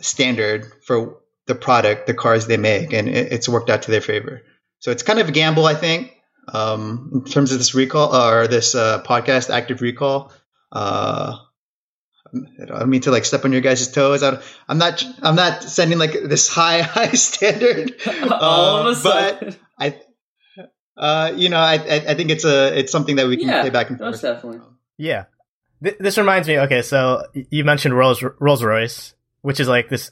standard 0.00 0.72
for 0.86 1.18
the 1.46 1.54
product, 1.54 2.06
the 2.06 2.14
cars 2.14 2.46
they 2.46 2.56
make, 2.56 2.92
and 2.92 3.08
it, 3.08 3.32
it's 3.32 3.48
worked 3.48 3.70
out 3.70 3.82
to 3.82 3.90
their 3.90 4.00
favor. 4.00 4.42
So 4.78 4.90
it's 4.90 5.02
kind 5.02 5.18
of 5.18 5.28
a 5.28 5.32
gamble, 5.32 5.66
I 5.66 5.74
think, 5.74 6.12
um, 6.52 7.10
in 7.14 7.24
terms 7.24 7.52
of 7.52 7.58
this 7.58 7.74
recall 7.74 8.14
or 8.14 8.46
this 8.48 8.74
uh, 8.74 9.02
podcast, 9.02 9.50
Active 9.50 9.80
Recall. 9.80 10.32
Uh, 10.72 11.36
I 12.60 12.64
don't 12.66 12.88
mean 12.88 13.02
to 13.02 13.10
like 13.12 13.24
step 13.24 13.44
on 13.44 13.52
your 13.52 13.60
guys' 13.60 13.90
toes. 13.92 14.22
I, 14.22 14.40
am 14.68 14.78
not. 14.78 15.04
I'm 15.22 15.36
not 15.36 15.62
sending 15.62 15.98
like 15.98 16.12
this 16.24 16.48
high 16.48 16.82
high 16.82 17.12
standard. 17.12 17.94
All 18.30 18.78
of 18.78 18.86
a 18.86 18.90
Uh, 18.90 18.94
sudden. 18.94 19.56
but 19.56 19.58
I, 19.78 20.00
uh, 20.96 21.32
you 21.36 21.48
know, 21.48 21.58
I, 21.58 21.74
I 21.74 21.94
I 22.08 22.14
think 22.14 22.30
it's 22.30 22.44
a 22.44 22.76
it's 22.76 22.90
something 22.90 23.16
that 23.16 23.26
we 23.28 23.36
can 23.36 23.48
Yeah, 23.48 23.60
play 23.60 23.70
back 23.70 23.90
and 23.90 24.00
most 24.00 24.20
forth. 24.22 24.34
definitely. 24.34 24.60
Yeah. 24.98 25.24
This 25.80 26.18
reminds 26.18 26.48
me. 26.48 26.58
Okay, 26.60 26.82
so 26.82 27.24
you 27.50 27.62
mentioned 27.62 27.96
Rolls 27.96 28.22
Rolls 28.40 28.62
Royce, 28.64 29.14
which 29.42 29.60
is 29.60 29.68
like 29.68 29.88
this 29.88 30.10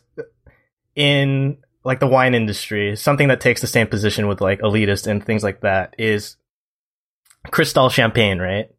in 0.95 1.59
like 1.85 2.01
the 2.01 2.07
wine 2.07 2.35
industry, 2.35 2.97
something 2.97 3.29
that 3.29 3.41
takes 3.41 3.61
the 3.61 3.67
same 3.67 3.87
position 3.87 4.29
with 4.29 4.41
like 4.41 4.61
elitist 4.61 5.07
and 5.07 5.25
things 5.25 5.43
like 5.43 5.61
that 5.63 5.95
is 5.99 6.37
Cristal 7.51 7.89
Champagne, 7.89 8.39
right? 8.39 8.71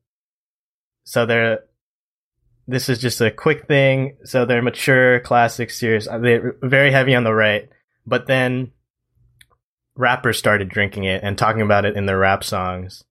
So 1.03 1.25
they're 1.25 1.59
this 2.65 2.87
is 2.87 2.99
just 2.99 3.19
a 3.19 3.29
quick 3.29 3.67
thing. 3.67 4.15
So 4.23 4.45
they're 4.45 4.61
mature, 4.61 5.19
classic, 5.19 5.69
serious. 5.69 6.07
uh, 6.07 6.17
They're 6.17 6.55
very 6.61 6.91
heavy 6.91 7.13
on 7.13 7.25
the 7.25 7.33
right, 7.33 7.67
but 8.05 8.25
then 8.25 8.71
rappers 9.95 10.37
started 10.37 10.69
drinking 10.69 11.03
it 11.03 11.21
and 11.23 11.37
talking 11.37 11.61
about 11.61 11.85
it 11.85 11.95
in 11.95 12.05
their 12.07 12.17
rap 12.17 12.43
songs 12.43 13.03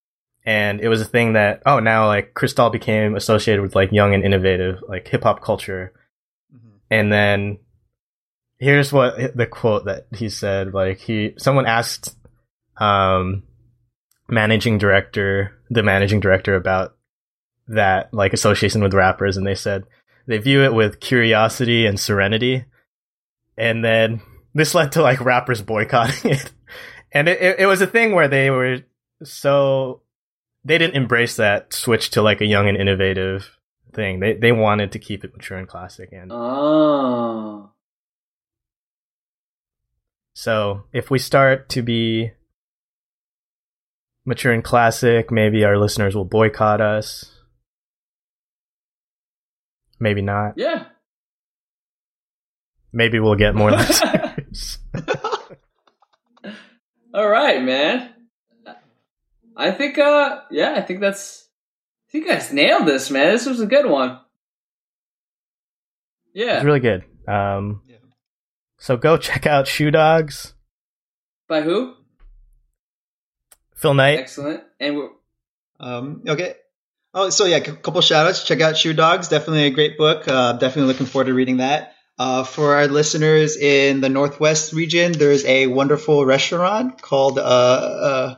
and 0.44 0.80
it 0.80 0.88
was 0.88 1.00
a 1.00 1.04
thing 1.04 1.34
that 1.34 1.62
oh 1.64 1.78
now 1.78 2.06
like 2.08 2.34
Cristal 2.34 2.70
became 2.70 3.14
associated 3.14 3.62
with 3.62 3.76
like 3.76 3.92
young 3.92 4.14
and 4.14 4.24
innovative 4.24 4.82
like 4.88 5.06
hip 5.06 5.22
hop 5.22 5.40
culture, 5.42 5.92
Mhm. 6.52 6.70
and 6.90 7.12
then 7.12 7.58
here's 8.62 8.92
what 8.92 9.36
the 9.36 9.46
quote 9.46 9.84
that 9.86 10.06
he 10.12 10.28
said 10.28 10.72
like 10.72 10.98
he 10.98 11.34
someone 11.36 11.66
asked 11.66 12.16
um 12.78 13.42
managing 14.28 14.78
director 14.78 15.58
the 15.70 15.82
managing 15.82 16.20
director 16.20 16.54
about 16.54 16.96
that 17.68 18.12
like 18.14 18.32
association 18.32 18.82
with 18.82 18.94
rappers 18.94 19.36
and 19.36 19.46
they 19.46 19.54
said 19.54 19.84
they 20.26 20.38
view 20.38 20.62
it 20.62 20.72
with 20.72 21.00
curiosity 21.00 21.86
and 21.86 21.98
serenity 21.98 22.64
and 23.56 23.84
then 23.84 24.20
this 24.54 24.74
led 24.74 24.92
to 24.92 25.02
like 25.02 25.20
rappers 25.20 25.60
boycotting 25.60 26.30
it 26.30 26.52
and 27.12 27.28
it, 27.28 27.40
it, 27.40 27.60
it 27.60 27.66
was 27.66 27.80
a 27.80 27.86
thing 27.86 28.14
where 28.14 28.28
they 28.28 28.48
were 28.50 28.78
so 29.24 30.02
they 30.64 30.78
didn't 30.78 30.96
embrace 30.96 31.36
that 31.36 31.72
switch 31.72 32.10
to 32.10 32.22
like 32.22 32.40
a 32.40 32.46
young 32.46 32.68
and 32.68 32.76
innovative 32.76 33.58
thing. 33.92 34.20
They 34.20 34.34
they 34.34 34.52
wanted 34.52 34.92
to 34.92 34.98
keep 34.98 35.24
it 35.24 35.32
mature 35.34 35.58
and 35.58 35.68
classic, 35.68 36.10
and 36.12 36.30
Oh. 36.32 37.70
So 40.42 40.82
if 40.92 41.08
we 41.08 41.20
start 41.20 41.68
to 41.68 41.82
be 41.82 42.32
mature 44.24 44.52
and 44.52 44.64
classic, 44.64 45.30
maybe 45.30 45.64
our 45.64 45.78
listeners 45.78 46.16
will 46.16 46.24
boycott 46.24 46.80
us. 46.80 47.30
Maybe 50.00 50.20
not. 50.20 50.54
Yeah. 50.56 50.86
Maybe 52.92 53.20
we'll 53.20 53.36
get 53.36 53.54
more 53.54 53.70
listeners. 53.78 54.78
All 57.14 57.28
right, 57.28 57.62
man. 57.62 58.12
I 59.56 59.70
think, 59.70 59.96
uh, 59.96 60.40
yeah, 60.50 60.74
I 60.76 60.80
think 60.80 61.00
that's. 61.00 61.48
I 62.08 62.10
think 62.10 62.24
you 62.26 62.32
guys 62.32 62.52
nailed 62.52 62.88
this, 62.88 63.12
man. 63.12 63.32
This 63.32 63.46
was 63.46 63.60
a 63.60 63.66
good 63.66 63.86
one. 63.86 64.18
Yeah. 66.34 66.56
It's 66.56 66.64
really 66.64 66.80
good. 66.80 67.04
Um, 67.28 67.82
Yeah. 67.86 67.98
So 68.82 68.96
go 68.96 69.16
check 69.28 69.46
out 69.46 69.68
Shoe 69.68 69.92
Dogs. 69.92 70.54
By 71.48 71.62
who? 71.62 71.94
Phil 73.76 73.94
Knight. 73.94 74.18
Excellent. 74.18 74.64
And 74.80 74.96
we're, 74.96 75.10
Um, 75.78 76.22
okay. 76.26 76.54
Oh, 77.14 77.30
so 77.30 77.44
yeah, 77.44 77.58
a 77.58 77.60
couple 77.60 78.00
shout 78.00 78.26
outs. 78.26 78.44
Check 78.44 78.60
out 78.60 78.76
Shoe 78.76 78.92
Dogs. 78.94 79.28
Definitely 79.28 79.66
a 79.66 79.70
great 79.70 79.96
book. 79.98 80.26
Uh, 80.26 80.54
definitely 80.54 80.92
looking 80.92 81.06
forward 81.06 81.26
to 81.26 81.34
reading 81.34 81.58
that. 81.58 81.94
Uh, 82.18 82.42
for 82.44 82.74
our 82.74 82.88
listeners 82.88 83.56
in 83.56 84.00
the 84.00 84.08
Northwest 84.08 84.72
region, 84.72 85.12
there's 85.12 85.44
a 85.44 85.66
wonderful 85.66 86.24
restaurant 86.24 87.00
called, 87.00 87.38
uh, 87.38 87.42
uh, 87.42 88.34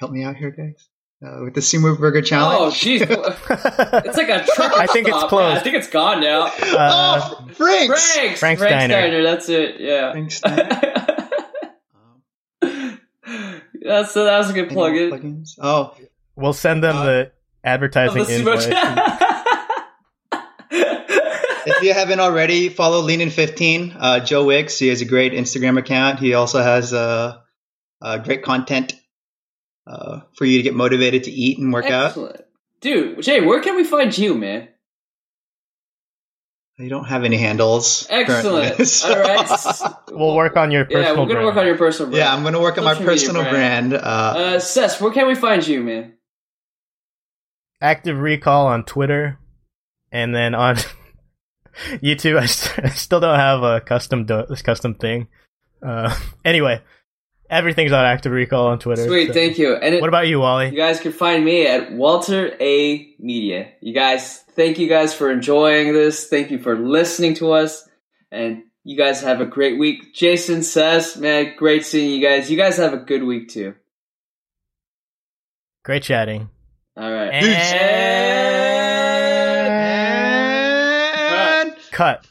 help 0.00 0.12
me 0.12 0.24
out 0.24 0.36
here, 0.36 0.50
guys, 0.50 0.88
uh, 1.24 1.40
with 1.44 1.54
the 1.54 1.60
Sumo 1.60 1.98
Burger 1.98 2.22
Challenge. 2.22 2.72
oh, 2.72 2.76
jeez. 2.76 3.00
It's 4.06 4.16
like 4.16 4.28
a 4.28 4.44
truck. 4.54 4.76
I 4.76 4.86
think 4.86 5.08
it's 5.08 5.16
stop. 5.16 5.28
closed. 5.30 5.54
Yeah, 5.54 5.60
I 5.60 5.62
think 5.62 5.76
it's 5.76 5.88
gone 5.88 6.20
now. 6.20 6.42
Uh, 6.46 7.20
oh, 7.22 7.48
Frank's! 7.54 8.12
Frank's. 8.14 8.40
Frank's 8.40 8.60
Frank's 8.60 8.62
Diner. 8.62 8.94
Diner. 8.94 9.22
That's 9.22 9.48
it. 9.48 9.80
Yeah. 9.80 10.12
Frank's 10.12 10.40
Diner. 10.40 10.80
that's 13.82 14.12
so 14.12 14.24
that 14.24 14.38
was 14.38 14.50
a 14.50 14.52
good 14.52 14.68
plug. 14.68 14.92
more 14.92 15.00
in. 15.00 15.10
plugins? 15.10 15.58
Oh, 15.60 15.96
we'll 16.34 16.52
send 16.52 16.82
them 16.84 16.96
Uh, 16.96 17.04
the 17.04 17.20
Of 17.20 17.30
advertising 17.64 18.18
the 18.18 18.24
Sumo 18.24 18.38
invoice. 18.38 18.66
if 21.66 21.82
you 21.82 21.94
haven't 21.94 22.20
already, 22.20 22.68
follow 22.68 23.02
Leanin15. 23.06 23.96
Uh, 23.98 24.20
Joe 24.20 24.44
Wicks, 24.44 24.78
he 24.78 24.88
has 24.88 25.00
a 25.00 25.04
great 25.04 25.32
Instagram 25.32 25.78
account. 25.78 26.18
He 26.20 26.34
also 26.34 26.62
has 26.62 26.92
uh, 26.92 27.38
uh, 28.02 28.18
great 28.18 28.42
content 28.42 28.94
uh, 29.86 30.20
for 30.36 30.44
you 30.44 30.58
to 30.58 30.62
get 30.62 30.74
motivated 30.74 31.24
to 31.24 31.30
eat 31.30 31.58
and 31.58 31.72
work 31.72 31.86
out. 31.86 32.06
Excellent. 32.06 32.40
Dude, 32.80 33.22
Jay, 33.22 33.40
where 33.40 33.60
can 33.60 33.76
we 33.76 33.84
find 33.84 34.16
you, 34.16 34.34
man? 34.34 34.68
I 36.78 36.88
don't 36.88 37.04
have 37.06 37.24
any 37.24 37.38
handles. 37.38 38.06
Excellent. 38.10 38.86
so- 38.86 39.08
All 39.12 39.18
right. 39.20 39.92
We'll 40.12 40.34
work 40.34 40.56
on 40.56 40.70
your 40.70 40.84
personal. 40.86 41.02
Yeah, 41.02 41.10
we're 41.12 41.16
gonna 41.16 41.32
brand. 41.34 41.46
work 41.46 41.56
on 41.56 41.66
your 41.66 41.76
personal 41.78 42.10
brand. 42.10 42.24
yeah, 42.24 42.34
I'm 42.34 42.42
going 42.42 42.54
to 42.54 42.60
work 42.60 42.78
on 42.78 42.84
my 42.84 42.92
Social 42.94 43.06
media 43.06 43.26
personal 43.28 43.42
brand. 43.50 43.90
brand. 43.90 44.04
Uh, 44.04 44.34
Uh, 44.36 44.58
Cess, 44.60 45.00
where 45.00 45.12
can 45.12 45.26
we 45.26 45.34
find 45.34 45.66
you, 45.66 45.82
man? 45.82 46.12
active 47.82 48.18
recall 48.18 48.66
on 48.68 48.84
Twitter, 48.84 49.38
and 50.10 50.34
then 50.34 50.54
on 50.54 50.76
YouTube. 51.90 52.38
I, 52.38 52.46
st- 52.46 52.86
I 52.86 52.88
still 52.90 53.20
don't 53.20 53.38
have 53.38 53.62
a 53.62 53.80
custom 53.82 54.24
do- 54.24 54.46
this 54.48 54.62
custom 54.62 54.94
thing. 54.94 55.28
Uh, 55.86 56.14
anyway, 56.44 56.80
everything's 57.50 57.92
on 57.92 58.04
active 58.04 58.32
recall 58.32 58.66
on 58.68 58.78
Twitter. 58.78 59.04
Sweet, 59.06 59.28
so- 59.28 59.32
thank 59.34 59.58
you. 59.58 59.74
And 59.74 59.94
it, 59.94 60.00
What 60.00 60.08
about 60.08 60.28
you, 60.28 60.40
Wally? 60.40 60.66
you 60.70 60.76
guys 60.76 61.00
can 61.00 61.12
find 61.12 61.44
me 61.44 61.66
at 61.66 61.92
Walter 61.92 62.56
A 62.60 63.14
Media. 63.18 63.68
You 63.80 63.92
guys, 63.94 64.38
thank 64.52 64.78
you 64.78 64.88
guys 64.88 65.14
for 65.14 65.30
enjoying 65.30 65.92
this. 65.92 66.28
Thank 66.28 66.50
you 66.50 66.58
for 66.58 66.76
listening 66.78 67.34
to 67.34 67.52
us, 67.52 67.88
and 68.30 68.62
you 68.84 68.96
guys 68.96 69.20
have 69.22 69.40
a 69.40 69.46
great 69.46 69.78
week. 69.78 70.14
Jason 70.14 70.62
says, 70.62 71.16
man, 71.16 71.54
great 71.56 71.84
seeing 71.84 72.10
you 72.10 72.20
guys. 72.26 72.50
You 72.50 72.56
guys 72.56 72.76
have 72.76 72.92
a 72.92 72.98
good 72.98 73.22
week 73.24 73.48
too. 73.48 73.74
Great 75.84 76.02
chatting. 76.02 76.48
All 76.96 77.12
right. 77.12 77.28
And 77.32 77.46
and 81.66 81.76
cut. 81.90 82.26